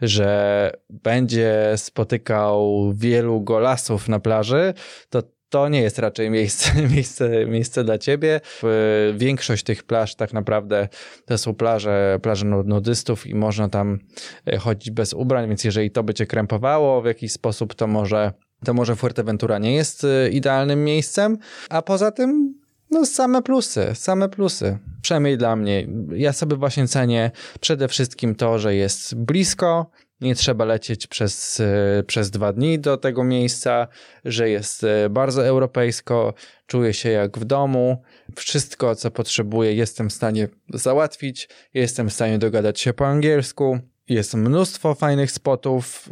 że 0.01 0.73
będzie 0.91 1.73
spotykał 1.77 2.93
wielu 2.97 3.41
golasów 3.41 4.09
na 4.09 4.21
plaży, 4.21 4.75
to 5.11 5.23
to 5.51 5.69
nie 5.69 5.83
jest 5.83 5.99
raczej 5.99 6.31
miejsce, 6.31 6.73
miejsce, 6.95 7.47
miejsce 7.47 7.85
dla 7.85 7.99
ciebie. 7.99 8.41
Większość 9.15 9.65
tych 9.65 9.83
plaż 9.83 10.15
tak 10.15 10.33
naprawdę 10.33 10.89
to 11.25 11.39
są 11.39 11.55
plaże, 11.55 12.19
plaże 12.23 12.47
nudystów 12.47 13.27
i 13.27 13.35
można 13.35 13.69
tam 13.69 13.99
e, 14.47 14.59
chodzić 14.59 14.91
bez 14.91 15.15
ubrań, 15.15 15.49
więc 15.49 15.65
jeżeli 15.65 15.91
to 15.91 16.03
by 16.03 16.15
cię 16.15 16.27
krępowało 16.27 17.03
w 17.03 17.07
jakiś 17.07 17.33
sposób, 17.33 17.75
to 17.75 17.87
może, 17.87 18.33
to 18.65 18.75
może 18.75 18.97
Fuerteventura 18.97 19.59
nie 19.59 19.75
jest 19.75 20.05
e, 20.05 20.31
idealnym 20.31 20.85
miejscem. 20.85 21.39
A 21.69 21.83
poza 21.83 22.11
tym 22.11 22.55
no 22.91 23.07
same 23.07 23.43
plusy, 23.43 23.87
same 23.95 24.29
plusy. 24.29 24.79
Przynajmniej 25.03 25.39
dla 25.39 25.57
mnie. 25.57 25.89
Ja 26.13 26.33
sobie 26.33 26.57
właśnie 26.57 26.89
cenię 26.89 27.31
przede 27.61 27.89
wszystkim 27.89 28.35
to, 28.35 28.59
że 28.59 28.75
jest 28.75 29.15
blisko, 29.15 29.91
nie 30.21 30.35
trzeba 30.35 30.65
lecieć 30.65 31.07
przez, 31.07 31.61
e, 31.61 32.03
przez 32.07 32.31
dwa 32.31 32.53
dni 32.53 32.79
do 32.79 32.97
tego 32.97 33.25
miejsca, 33.25 33.89
że 34.25 34.51
jest 34.51 34.85
e, 34.85 35.11
bardzo 35.11 35.47
europejsko, 35.47 36.35
czuję 36.67 36.95
się 36.95 37.11
jak 37.11 37.39
w 37.39 37.45
domu. 37.45 38.03
Wszystko, 38.37 38.95
co 38.95 39.11
potrzebuję, 39.11 39.75
jestem 39.75 40.11
w 40.11 40.13
stanie 40.13 40.49
załatwić, 40.75 41.49
jestem 41.75 42.09
w 42.09 42.13
stanie 42.13 42.39
dogadać 42.39 42.81
się 42.81 42.93
po 42.93 43.07
angielsku. 43.07 43.79
Jest 44.11 44.35
mnóstwo 44.35 44.95
fajnych 44.95 45.31
spotów, 45.31 46.09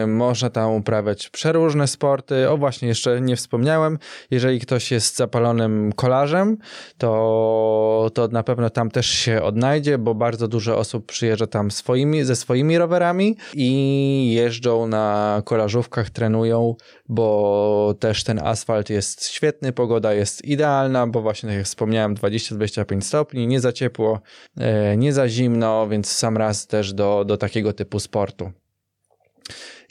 yy, 0.00 0.06
można 0.06 0.50
tam 0.50 0.72
uprawiać 0.72 1.28
przeróżne 1.28 1.86
sporty. 1.86 2.50
O 2.50 2.56
właśnie, 2.56 2.88
jeszcze 2.88 3.20
nie 3.20 3.36
wspomniałem, 3.36 3.98
jeżeli 4.30 4.60
ktoś 4.60 4.90
jest 4.90 5.16
zapalonym 5.16 5.92
kolarzem, 5.92 6.56
to, 6.98 8.10
to 8.14 8.28
na 8.28 8.42
pewno 8.42 8.70
tam 8.70 8.90
też 8.90 9.06
się 9.06 9.42
odnajdzie, 9.42 9.98
bo 9.98 10.14
bardzo 10.14 10.48
dużo 10.48 10.78
osób 10.78 11.06
przyjeżdża 11.06 11.46
tam 11.46 11.70
swoimi, 11.70 12.24
ze 12.24 12.36
swoimi 12.36 12.78
rowerami 12.78 13.36
i 13.54 14.32
jeżdżą 14.34 14.86
na 14.86 15.42
kolażówkach, 15.44 16.10
trenują, 16.10 16.74
bo 17.08 17.94
też 18.00 18.24
ten 18.24 18.38
asfalt 18.38 18.90
jest 18.90 19.26
świetny, 19.26 19.72
pogoda 19.72 20.14
jest 20.14 20.44
idealna, 20.44 21.06
bo 21.06 21.22
właśnie 21.22 21.48
tak 21.48 21.56
jak 21.56 21.66
wspomniałem, 21.66 22.14
20-25 22.14 23.00
stopni, 23.00 23.46
nie 23.46 23.60
za 23.60 23.72
ciepło, 23.72 24.20
yy, 24.56 24.64
nie 24.96 25.12
za 25.12 25.28
zimno, 25.28 25.88
więc 25.88 26.12
sam 26.12 26.36
raz 26.36 26.66
też 26.66 26.92
do 26.92 27.25
do 27.26 27.36
takiego 27.36 27.72
typu 27.72 28.00
sportu. 28.00 28.52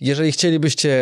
Jeżeli 0.01 0.31
chcielibyście 0.31 0.99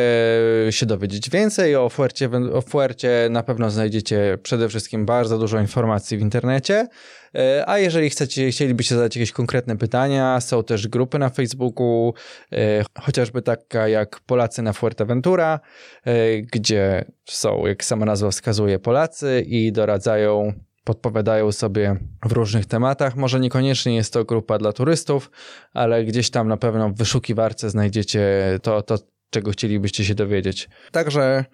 się 0.69 0.85
dowiedzieć 0.85 1.29
więcej 1.29 1.75
o 1.75 1.89
Fuercie, 1.89 2.29
o 2.53 2.61
Fuercie, 2.61 3.27
na 3.29 3.43
pewno 3.43 3.69
znajdziecie 3.69 4.37
przede 4.43 4.69
wszystkim 4.69 5.05
bardzo 5.05 5.37
dużo 5.37 5.59
informacji 5.59 6.17
w 6.17 6.21
internecie. 6.21 6.87
E, 7.35 7.63
a 7.69 7.79
jeżeli 7.79 8.09
chcecie, 8.09 8.51
chcielibyście 8.51 8.95
zadać 8.95 9.15
jakieś 9.15 9.31
konkretne 9.31 9.77
pytania, 9.77 10.41
są 10.41 10.63
też 10.63 10.87
grupy 10.87 11.19
na 11.19 11.29
Facebooku, 11.29 12.13
e, 12.51 12.83
chociażby 12.99 13.41
taka 13.41 13.87
jak 13.87 14.19
Polacy 14.19 14.61
na 14.61 14.73
Fuerteventura, 14.73 15.59
e, 16.05 16.41
gdzie 16.41 17.05
są, 17.25 17.65
jak 17.65 17.83
sama 17.83 18.05
nazwa 18.05 18.31
wskazuje, 18.31 18.79
Polacy 18.79 19.43
i 19.47 19.71
doradzają 19.71 20.53
podpowiadają 20.83 21.51
sobie 21.51 21.95
w 22.25 22.31
różnych 22.31 22.65
tematach. 22.65 23.15
Może 23.15 23.39
niekoniecznie 23.39 23.95
jest 23.95 24.13
to 24.13 24.25
grupa 24.25 24.57
dla 24.57 24.73
turystów, 24.73 25.31
ale 25.73 26.05
gdzieś 26.05 26.29
tam 26.29 26.47
na 26.47 26.57
pewno 26.57 26.89
w 26.89 26.97
wyszukiwarce 26.97 27.69
znajdziecie 27.69 28.23
to, 28.61 28.81
to 28.81 28.97
czego 29.29 29.51
chcielibyście 29.51 30.05
się 30.05 30.15
dowiedzieć. 30.15 30.69
Także 30.91 31.45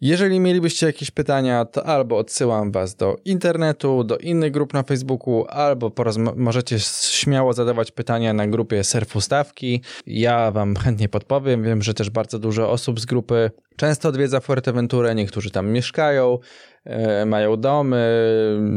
jeżeli 0.00 0.40
mielibyście 0.40 0.86
jakieś 0.86 1.10
pytania, 1.10 1.64
to 1.64 1.86
albo 1.86 2.18
odsyłam 2.18 2.72
was 2.72 2.94
do 2.94 3.16
internetu, 3.24 4.04
do 4.04 4.18
innych 4.18 4.52
grup 4.52 4.74
na 4.74 4.82
Facebooku, 4.82 5.44
albo 5.48 5.92
możecie 6.36 6.78
śmiało 7.10 7.52
zadawać 7.52 7.90
pytania 7.90 8.32
na 8.32 8.46
grupie 8.46 8.84
Surfustawki. 8.84 9.82
Ja 10.06 10.50
wam 10.50 10.76
chętnie 10.76 11.08
podpowiem. 11.08 11.62
Wiem, 11.62 11.82
że 11.82 11.94
też 11.94 12.10
bardzo 12.10 12.38
dużo 12.38 12.70
osób 12.70 13.00
z 13.00 13.06
grupy 13.06 13.50
często 13.76 14.08
odwiedza 14.08 14.40
Fuerteventurę, 14.40 15.14
niektórzy 15.14 15.50
tam 15.50 15.70
mieszkają, 15.70 16.38
mają 17.26 17.56
domy, 17.56 18.28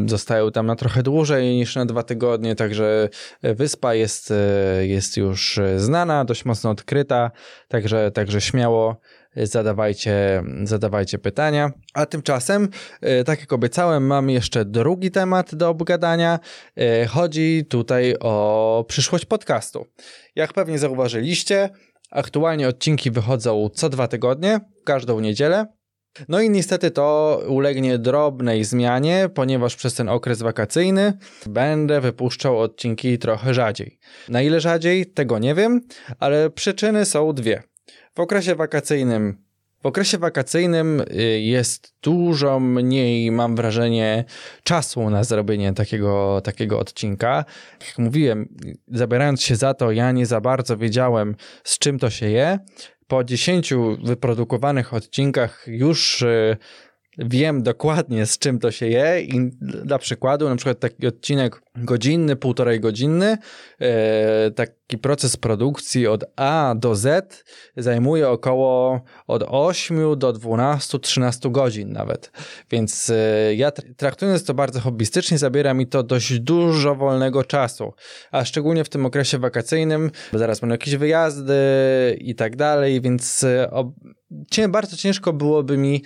zostają 0.06 0.52
tam 0.52 0.66
na 0.66 0.76
trochę 0.76 1.04
dłużej 1.04 1.56
niż 1.56 1.76
na 1.76 1.86
dwa 1.86 2.04
tygodnie, 2.04 2.56
także 2.56 3.10
wyspa 3.42 3.94
jest, 3.94 4.32
e, 4.32 4.88
jest 4.88 5.18
już 5.18 5.60
znana, 5.78 6.26
dość 6.26 6.46
mocno 6.46 6.70
odkryta, 6.70 7.32
także, 7.68 8.12
także 8.12 8.42
śmiało 8.42 9.02
zadawajcie, 9.36 10.44
zadawajcie 10.64 11.20
pytania. 11.20 11.72
A 11.94 12.06
tymczasem, 12.06 12.70
e, 13.02 13.24
tak 13.24 13.40
jak 13.40 13.54
obiecałem, 13.54 14.06
mam 14.06 14.30
jeszcze 14.30 14.66
drugi 14.66 15.12
temat 15.12 15.56
do 15.56 15.70
obgadania. 15.70 16.40
E, 16.78 17.06
chodzi 17.06 17.66
tutaj 17.70 18.16
o 18.20 18.86
przyszłość 18.88 19.26
podcastu. 19.26 19.86
Jak 20.36 20.54
pewnie 20.54 20.80
zauważyliście, 20.80 21.70
aktualnie 22.12 22.68
odcinki 22.68 23.12
wychodzą 23.12 23.70
co 23.74 23.90
dwa 23.90 24.08
tygodnie, 24.08 24.60
każdą 24.86 25.20
niedzielę. 25.20 25.81
No 26.30 26.42
i 26.42 26.50
niestety 26.50 26.92
to 26.92 27.40
ulegnie 27.48 27.98
drobnej 27.98 28.64
zmianie, 28.64 29.30
ponieważ 29.34 29.76
przez 29.76 29.94
ten 29.94 30.10
okres 30.10 30.42
wakacyjny 30.42 31.18
będę 31.46 32.02
wypuszczał 32.02 32.60
odcinki 32.60 33.18
trochę 33.18 33.54
rzadziej. 33.54 34.00
Na 34.30 34.42
ile 34.42 34.60
rzadziej, 34.60 35.06
tego 35.06 35.40
nie 35.40 35.56
wiem, 35.56 35.82
ale 36.20 36.50
przyczyny 36.50 37.06
są 37.06 37.34
dwie. 37.34 37.64
W 38.16 38.20
okresie 38.20 38.56
wakacyjnym 38.56 39.52
w 39.82 39.86
okresie 39.86 40.18
wakacyjnym 40.18 41.04
y, 41.12 41.40
jest 41.40 41.94
dużo 42.02 42.60
mniej, 42.60 43.32
mam 43.32 43.56
wrażenie, 43.56 44.26
czasu 44.64 45.10
na 45.10 45.24
zrobienie 45.24 45.74
takiego, 45.74 46.42
takiego 46.44 46.80
odcinka. 46.80 47.46
Jak 47.88 47.98
mówiłem, 47.98 48.56
zabierając 48.88 49.42
się 49.42 49.56
za 49.56 49.74
to, 49.74 49.92
ja 49.92 50.12
nie 50.12 50.26
za 50.26 50.42
bardzo 50.42 50.78
wiedziałem, 50.78 51.36
z 51.64 51.78
czym 51.78 52.00
to 52.00 52.10
się 52.10 52.30
je. 52.30 52.60
Po 53.12 53.24
10 53.24 53.74
wyprodukowanych 54.04 54.94
odcinkach 54.94 55.64
już 55.68 56.22
y, 56.22 56.58
wiem 57.18 57.64
dokładnie 57.64 58.26
z 58.26 58.38
czym 58.38 58.60
to 58.60 58.72
się 58.72 58.88
je 58.88 59.22
i 59.22 59.50
dla 59.62 60.00
przykładu, 60.00 60.50
na 60.50 60.56
przykład 60.56 60.80
taki 60.80 61.08
odcinek 61.08 61.62
godzinny, 61.76 62.36
półtorej 62.36 62.80
godzinny, 62.80 63.38
e, 63.82 64.52
taki 64.52 64.98
proces 65.02 65.38
produkcji 65.38 66.08
od 66.08 66.24
A 66.36 66.76
do 66.78 66.96
Z 66.96 67.44
zajmuje 67.78 68.30
około 68.30 69.02
od 69.28 69.44
8 69.48 70.20
do 70.20 70.34
12, 70.34 71.00
13 71.00 71.50
godzin 71.50 71.92
nawet. 71.92 72.32
Więc 72.72 73.10
e, 73.10 73.56
ja 73.56 73.72
traktując 73.98 74.44
to 74.44 74.54
bardzo 74.54 74.80
hobbystycznie, 74.80 75.38
zabiera 75.38 75.74
mi 75.74 75.88
to 75.88 76.04
dość 76.04 76.40
dużo 76.40 76.96
wolnego 76.96 77.44
czasu, 77.44 77.94
a 78.32 78.46
szczególnie 78.46 78.84
w 78.84 78.90
tym 78.90 79.06
okresie 79.06 79.38
wakacyjnym, 79.38 80.12
bo 80.34 80.40
zaraz 80.40 80.60
będą 80.60 80.74
jakieś 80.74 80.96
wyjazdy 80.96 81.56
i 82.20 82.36
tak 82.36 82.56
dalej, 82.56 83.02
więc 83.02 83.44
e, 83.44 84.70
bardzo 84.70 84.98
ciężko 84.98 85.34
byłoby 85.34 85.78
mi 85.78 86.04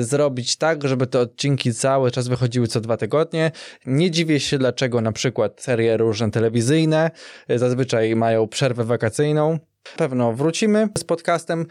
zrobić 0.00 0.56
tak, 0.56 0.88
żeby 0.88 1.06
te 1.06 1.20
odcinki 1.20 1.74
cały 1.74 2.10
czas 2.10 2.28
wychodziły 2.28 2.66
co 2.66 2.80
dwa 2.80 2.96
tygodnie. 2.96 3.52
Nie 3.86 4.10
dziwię 4.10 4.40
się, 4.40 4.58
dlaczego 4.58 4.99
na 5.00 5.12
przykład 5.12 5.62
serie 5.62 5.96
różne 5.96 6.30
telewizyjne 6.30 7.10
zazwyczaj 7.48 8.16
mają 8.16 8.48
przerwę 8.48 8.84
wakacyjną. 8.84 9.58
Pewno 9.96 10.32
wrócimy 10.32 10.88
z 10.98 11.04
podcastem. 11.04 11.66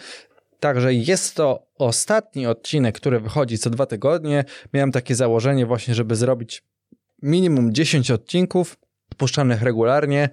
Także 0.60 0.94
jest 0.94 1.36
to 1.36 1.68
ostatni 1.78 2.48
odcinek, 2.48 2.96
który 2.96 3.20
wychodzi 3.20 3.58
co 3.58 3.70
dwa 3.70 3.86
tygodnie. 3.86 4.46
Miałem 4.74 4.92
takie 4.92 5.16
założenie 5.16 5.66
właśnie, 5.66 5.96
żeby 5.96 6.16
zrobić 6.16 6.64
minimum 7.22 7.74
10 7.74 8.12
odcinków 8.12 8.78
puszczanych 9.18 9.62
regularnie 9.62 10.30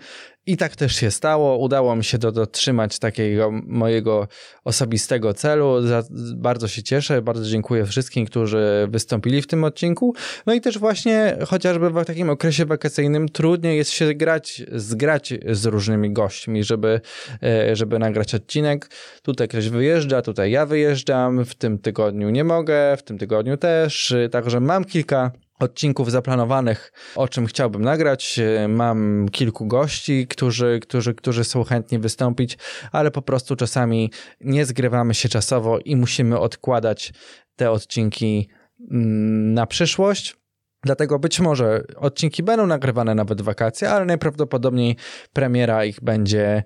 I 0.47 0.57
tak 0.57 0.77
też 0.77 0.97
się 0.97 1.11
stało. 1.11 1.59
Udało 1.59 1.97
mi 1.97 2.05
się 2.05 2.19
do, 2.19 2.33
dotrzymać 2.33 2.99
takiego 2.99 3.51
mojego 3.51 4.29
osobistego 4.65 5.35
celu. 5.35 5.87
Za, 5.87 6.03
bardzo 6.35 6.69
się 6.69 6.83
cieszę. 6.83 7.23
Bardzo 7.23 7.45
dziękuję 7.45 7.87
wszystkim, 7.87 8.27
którzy 8.27 8.87
wystąpili 8.91 9.43
w 9.43 9.47
tym 9.47 9.65
odcinku. 9.65 10.15
No 10.47 10.55
i 10.55 10.61
też 10.61 10.79
właśnie 10.79 11.37
chociażby 11.47 11.91
w 11.91 12.05
takim 12.05 12.31
okresie 12.31 12.65
wakacyjnym 12.65 13.29
trudniej 13.29 13.77
jest 13.77 13.91
się 13.91 14.15
grać, 14.15 14.63
zgrać 14.73 15.35
z 15.51 15.67
różnymi 15.67 16.13
gośćmi, 16.13 16.65
żeby, 16.65 17.01
e, 17.43 17.77
żeby 17.77 17.99
nagrać 17.99 18.35
odcinek. 18.35 18.91
Tutaj 19.23 19.49
ktoś 19.49 19.69
wyjeżdża, 19.69 20.23
tutaj 20.23 20.51
ja 20.51 20.67
wyjeżdżam. 20.67 21.45
W 21.45 21.55
tym 21.55 21.79
tygodniu 21.79 22.31
nie 22.31 22.45
mogę, 22.45 22.97
w 22.97 23.03
tym 23.03 23.19
tygodniu 23.19 23.57
też. 23.57 24.15
Także 24.31 24.61
mam 24.61 24.85
kilka 24.85 25.31
odcinków 25.59 26.11
zaplanowanych, 26.11 26.93
o 27.17 27.29
czym 27.29 27.47
chciałbym 27.47 27.83
nagrać. 27.83 28.41
Mam 28.69 29.29
kilku 29.29 29.67
gości, 29.67 30.27
którzy, 30.27 30.81
którzy, 30.83 31.15
którzy 31.15 31.45
są 31.45 31.65
chętni 31.65 31.99
wystąpić, 31.99 32.59
ale 32.93 33.11
po 33.11 33.23
prostu 33.23 33.57
czasami 33.57 34.11
nie 34.41 34.65
zgrywamy 34.65 35.15
się 35.15 35.29
czasowo 35.29 35.79
i 35.79 35.97
musimy 35.97 36.39
odkładać 36.39 37.13
te 37.57 37.71
odcinki 37.71 38.49
mm, 38.91 39.55
na 39.55 39.67
przyszłość. 39.67 40.37
Dlatego 40.83 41.19
być 41.19 41.41
może 41.41 41.85
odcinki 41.97 42.43
będą 42.43 42.67
nagrywane 42.67 43.15
nawet 43.15 43.43
w 43.43 43.45
wakacje, 43.45 43.91
ale 43.91 44.05
najprawdopodobniej 44.05 44.97
premiera 45.33 45.85
ich 45.85 46.01
będzie 46.03 46.65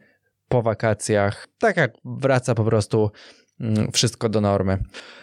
po 0.48 0.62
wakacjach, 0.62 1.48
tak 1.58 1.76
jak 1.76 1.92
wraca 2.04 2.54
po 2.54 2.64
prostu 2.64 3.10
wszystko 3.92 4.28
do 4.28 4.40
normy. 4.40 4.78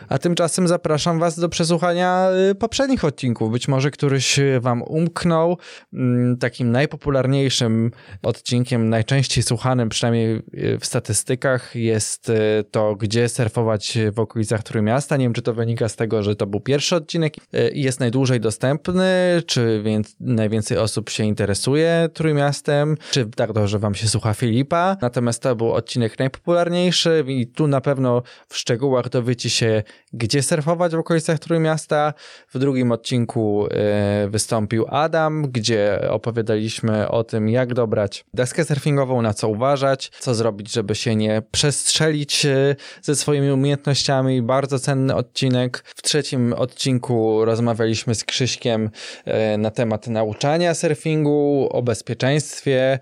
A 0.09 0.17
tymczasem 0.17 0.67
zapraszam 0.67 1.19
Was 1.19 1.39
do 1.39 1.49
przesłuchania 1.49 2.29
y, 2.51 2.55
poprzednich 2.55 3.05
odcinków. 3.05 3.51
Być 3.51 3.67
może 3.67 3.91
któryś 3.91 4.39
Wam 4.59 4.81
umknął. 4.81 5.57
Mm, 5.93 6.37
takim 6.37 6.71
najpopularniejszym 6.71 7.91
odcinkiem, 8.23 8.89
najczęściej 8.89 9.43
słuchanym, 9.43 9.89
przynajmniej 9.89 10.41
y, 10.53 10.77
w 10.79 10.85
statystykach, 10.85 11.75
jest 11.75 12.29
y, 12.29 12.63
to, 12.71 12.95
gdzie 12.95 13.29
surfować 13.29 13.97
w 14.13 14.19
okolicach 14.19 14.63
Trójmiasta. 14.63 15.17
Nie 15.17 15.25
wiem, 15.25 15.33
czy 15.33 15.41
to 15.41 15.53
wynika 15.53 15.89
z 15.89 15.95
tego, 15.95 16.23
że 16.23 16.35
to 16.35 16.47
był 16.47 16.59
pierwszy 16.59 16.95
odcinek 16.95 17.33
i 17.73 17.81
jest 17.81 17.99
najdłużej 17.99 18.39
dostępny, 18.39 19.41
czy 19.45 19.81
więc 19.85 20.15
najwięcej 20.19 20.77
osób 20.77 21.09
się 21.09 21.23
interesuje 21.23 22.09
Trójmiastem, 22.13 22.97
czy 23.11 23.25
tak 23.25 23.53
dobrze 23.53 23.79
Wam 23.79 23.95
się 23.95 24.07
słucha 24.07 24.33
Filipa. 24.33 24.97
Natomiast 25.01 25.41
to 25.41 25.55
był 25.55 25.73
odcinek 25.73 26.19
najpopularniejszy 26.19 27.23
i 27.27 27.47
tu 27.47 27.67
na 27.67 27.81
pewno 27.81 28.23
w 28.49 28.57
szczegółach 28.57 29.09
dowiecie 29.09 29.49
się, 29.49 29.83
gdzie 30.13 30.43
surfować 30.43 30.95
w 30.95 30.99
okolicach 30.99 31.39
Trójmiasta. 31.39 32.13
W 32.53 32.59
drugim 32.59 32.91
odcinku 32.91 33.67
e, 33.71 34.27
wystąpił 34.29 34.85
Adam, 34.89 35.51
gdzie 35.51 35.99
opowiadaliśmy 36.09 37.09
o 37.09 37.23
tym, 37.23 37.49
jak 37.49 37.73
dobrać 37.73 38.25
deskę 38.33 38.65
surfingową, 38.65 39.21
na 39.21 39.33
co 39.33 39.49
uważać, 39.49 40.11
co 40.19 40.35
zrobić, 40.35 40.73
żeby 40.73 40.95
się 40.95 41.15
nie 41.15 41.41
przestrzelić 41.51 42.45
e, 42.45 42.75
ze 43.01 43.15
swoimi 43.15 43.51
umiejętnościami. 43.51 44.41
Bardzo 44.41 44.79
cenny 44.79 45.15
odcinek. 45.15 45.83
W 45.85 46.01
trzecim 46.01 46.53
odcinku 46.53 47.45
rozmawialiśmy 47.45 48.15
z 48.15 48.23
Krzyśkiem 48.23 48.89
e, 49.25 49.57
na 49.57 49.71
temat 49.71 50.07
nauczania 50.07 50.73
surfingu, 50.73 51.67
o 51.71 51.81
bezpieczeństwie, 51.81 52.99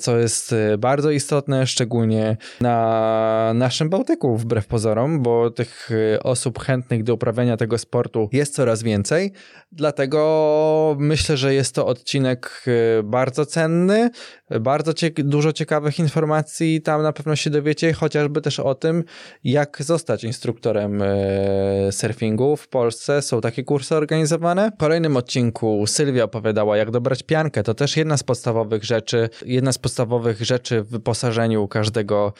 co 0.00 0.18
jest 0.18 0.54
bardzo 0.78 1.10
istotne, 1.10 1.66
szczególnie 1.66 2.36
na 2.60 3.52
naszym 3.54 3.88
Bałtyku, 3.88 4.36
wbrew 4.36 4.66
pozorom, 4.68 5.22
bo 5.22 5.50
tych 5.50 5.90
y, 5.90 6.22
osób 6.22 6.58
chętnych 6.58 7.04
do 7.04 7.14
uprawiania 7.14 7.56
tego 7.56 7.78
sportu 7.78 8.28
jest 8.32 8.54
coraz 8.54 8.82
więcej. 8.82 9.32
Dlatego 9.72 10.96
myślę, 10.98 11.36
że 11.36 11.54
jest 11.54 11.74
to 11.74 11.86
odcinek 11.86 12.64
y, 12.98 13.02
bardzo 13.02 13.46
cenny, 13.46 14.10
bardzo 14.60 14.92
dużo 15.16 15.52
ciekawych 15.52 15.98
informacji 15.98 16.82
tam 16.82 17.02
na 17.02 17.12
pewno 17.12 17.36
się 17.36 17.50
dowiecie, 17.50 17.92
chociażby 17.92 18.40
też 18.40 18.60
o 18.60 18.74
tym, 18.74 19.04
jak 19.44 19.82
zostać 19.82 20.24
instruktorem 20.24 21.02
y, 21.02 21.88
surfingu 21.90 22.56
w 22.56 22.68
Polsce. 22.68 23.22
Są 23.22 23.40
takie 23.40 23.64
kursy 23.64 23.96
organizowane. 23.96 24.70
W 24.70 24.80
kolejnym 24.80 25.16
odcinku 25.16 25.86
Sylwia 25.86 26.24
opowiadała, 26.24 26.76
jak 26.76 26.90
dobrać 26.90 27.22
piankę. 27.22 27.62
To 27.62 27.74
też 27.74 27.96
jedna 27.96 28.16
z 28.16 28.22
podstawowych 28.22 28.84
rzeczy, 28.84 29.28
jedna 29.46 29.72
z 29.72 29.78
podstawowych 29.78 30.42
rzeczy 30.42 30.82
w 30.82 30.88
wyposażeniu 30.88 31.68
każdego, 31.68 32.32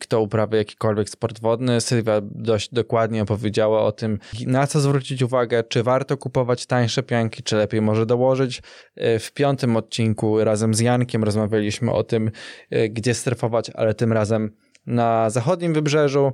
kto 0.00 0.20
uprawia 0.20 0.58
jakikolwiek 0.58 1.10
sport 1.10 1.40
wodny 1.40 1.55
Sylwia 1.80 2.20
dość 2.22 2.74
dokładnie 2.74 3.22
opowiedziała 3.22 3.82
o 3.82 3.92
tym, 3.92 4.18
na 4.46 4.66
co 4.66 4.80
zwrócić 4.80 5.22
uwagę, 5.22 5.64
czy 5.64 5.82
warto 5.82 6.16
kupować 6.16 6.66
tańsze 6.66 7.02
pianki, 7.02 7.42
czy 7.42 7.56
lepiej 7.56 7.80
może 7.80 8.06
dołożyć. 8.06 8.62
E, 8.96 9.18
w 9.18 9.32
piątym 9.32 9.76
odcinku 9.76 10.44
razem 10.44 10.74
z 10.74 10.80
Jankiem 10.80 11.24
rozmawialiśmy 11.24 11.92
o 11.92 12.04
tym, 12.04 12.30
e, 12.70 12.88
gdzie 12.88 13.14
strefować, 13.14 13.70
ale 13.74 13.94
tym 13.94 14.12
razem 14.12 14.50
na 14.86 15.30
zachodnim 15.30 15.74
wybrzeżu. 15.74 16.32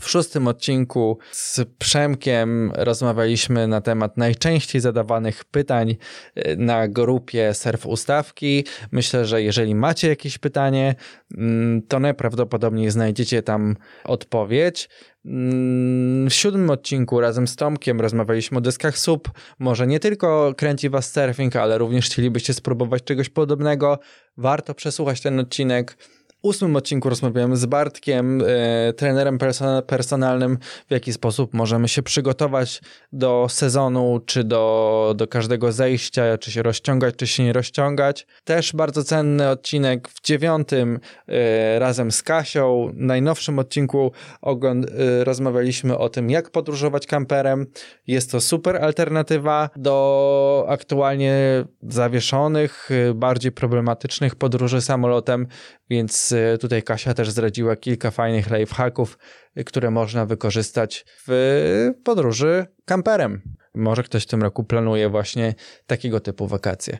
W 0.00 0.10
szóstym 0.10 0.48
odcinku 0.48 1.18
z 1.30 1.60
Przemkiem 1.78 2.72
rozmawialiśmy 2.74 3.68
na 3.68 3.80
temat 3.80 4.16
najczęściej 4.16 4.80
zadawanych 4.80 5.44
pytań 5.44 5.96
e, 6.34 6.56
na 6.56 6.88
grupie 6.88 7.54
Surf 7.54 7.86
Ustawki. 7.86 8.64
Myślę, 8.92 9.24
że 9.24 9.42
jeżeli 9.42 9.74
macie 9.74 10.08
jakieś 10.08 10.38
pytanie, 10.38 10.94
mm, 11.38 11.82
to 11.82 12.00
najprawdopodobniej 12.00 12.90
znajdziecie 12.90 13.42
tam 13.42 13.76
odpowiedź. 14.04 14.88
Mm, 15.24 16.30
w 16.30 16.34
siódmym 16.34 16.70
odcinku 16.70 17.20
razem 17.20 17.48
z 17.48 17.56
Tomkiem 17.56 18.00
rozmawialiśmy 18.00 18.58
o 18.58 18.60
deskach 18.60 18.98
sub. 18.98 19.30
Może 19.58 19.86
nie 19.86 20.00
tylko 20.00 20.54
kręci 20.56 20.88
was 20.90 21.12
surfing, 21.12 21.56
ale 21.56 21.78
również 21.78 22.06
chcielibyście 22.06 22.54
spróbować 22.54 23.04
czegoś 23.04 23.28
podobnego. 23.28 23.98
Warto 24.36 24.74
przesłuchać 24.74 25.20
ten 25.20 25.40
odcinek 25.40 25.96
ósmym 26.42 26.76
odcinku 26.76 27.08
rozmawiałem 27.08 27.56
z 27.56 27.66
Bartkiem, 27.66 28.42
e, 28.46 28.92
trenerem 28.92 29.38
person 29.38 29.82
personalnym, 29.82 30.58
w 30.88 30.90
jaki 30.90 31.12
sposób 31.12 31.54
możemy 31.54 31.88
się 31.88 32.02
przygotować 32.02 32.80
do 33.12 33.46
sezonu, 33.50 34.20
czy 34.26 34.44
do, 34.44 35.14
do 35.16 35.26
każdego 35.26 35.72
zejścia, 35.72 36.38
czy 36.38 36.52
się 36.52 36.62
rozciągać, 36.62 37.14
czy 37.16 37.26
się 37.26 37.44
nie 37.44 37.52
rozciągać. 37.52 38.26
Też 38.44 38.72
bardzo 38.72 39.04
cenny 39.04 39.48
odcinek 39.48 40.08
w 40.08 40.22
dziewiątym 40.22 41.00
e, 41.28 41.78
razem 41.78 42.12
z 42.12 42.22
Kasią. 42.22 42.92
W 42.94 42.96
najnowszym 42.96 43.58
odcinku 43.58 44.12
e, 44.42 45.24
rozmawialiśmy 45.24 45.98
o 45.98 46.08
tym, 46.08 46.30
jak 46.30 46.50
podróżować 46.50 47.06
kamperem. 47.06 47.66
Jest 48.06 48.30
to 48.30 48.40
super 48.40 48.76
alternatywa 48.76 49.70
do 49.76 50.66
aktualnie 50.68 51.64
zawieszonych, 51.82 52.88
e, 52.90 53.14
bardziej 53.14 53.52
problematycznych 53.52 54.36
podróży 54.36 54.80
samolotem, 54.80 55.46
więc 55.90 56.27
e, 56.32 56.58
tutaj 56.58 56.82
Kasia 56.82 57.14
też 57.14 57.30
zdradziła 57.30 57.76
kilka 57.76 58.10
fajnych 58.10 58.50
lifehacków, 58.50 59.18
e, 59.54 59.64
które 59.64 59.90
można 59.90 60.26
wykorzystać 60.26 61.04
w 61.26 61.90
podróży 62.04 62.66
kamperem. 62.84 63.42
Może 63.74 64.02
ktoś 64.02 64.22
w 64.22 64.26
tym 64.26 64.42
roku 64.42 64.64
planuje 64.64 65.08
właśnie 65.08 65.54
takiego 65.86 66.20
typu 66.20 66.46
wakacje. 66.46 66.98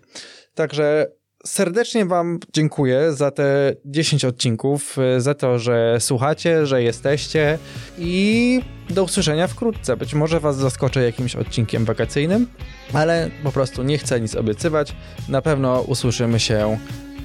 Także 0.55 1.07
serdecznie 1.47 2.07
Wam 2.07 2.39
dziękuję 2.53 3.13
za 3.13 3.31
te 3.31 3.75
10 3.85 4.25
odcinków, 4.25 4.97
e, 4.99 5.21
za 5.21 5.35
to, 5.35 5.59
że 5.59 5.97
słuchacie, 6.01 6.67
że 6.67 6.83
jesteście 6.83 7.59
i 7.99 8.61
do 8.91 9.05
usłyszenia 9.05 9.47
wkrótce. 9.47 9.97
Być 9.97 10.15
może 10.15 10.41
Was 10.41 10.57
zaskoczę 10.57 11.03
jakimś 11.03 11.37
odcinkiem 11.37 11.85
wakacyjnym, 11.85 12.47
ale 12.93 13.31
po 13.43 13.53
prostu 13.53 13.83
nie 13.83 13.99
chcę 13.99 14.21
nic 14.21 14.35
obiecywać. 14.35 14.97
Na 15.29 15.43
pewno 15.43 15.81
usłyszymy 15.81 16.41
się 16.41 16.79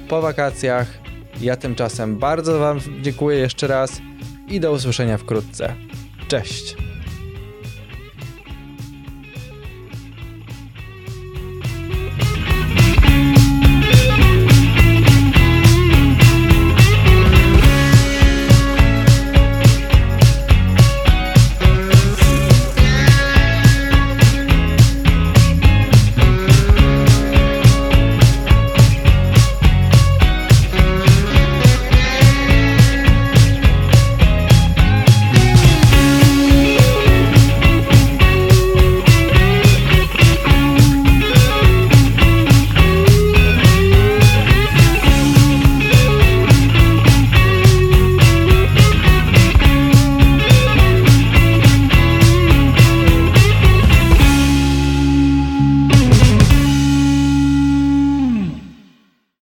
po 0.10 0.22
wakacjach 0.22 1.03
ja 1.42 1.56
tymczasem 1.56 2.18
bardzo 2.18 2.60
Wam 2.60 2.80
dziękuję 3.02 3.38
jeszcze 3.38 3.68
raz 3.68 4.02
i 4.48 4.60
do 4.60 4.72
usłyszenia 4.72 5.18
wkrótce. 5.18 5.76
Cześć! 6.28 6.93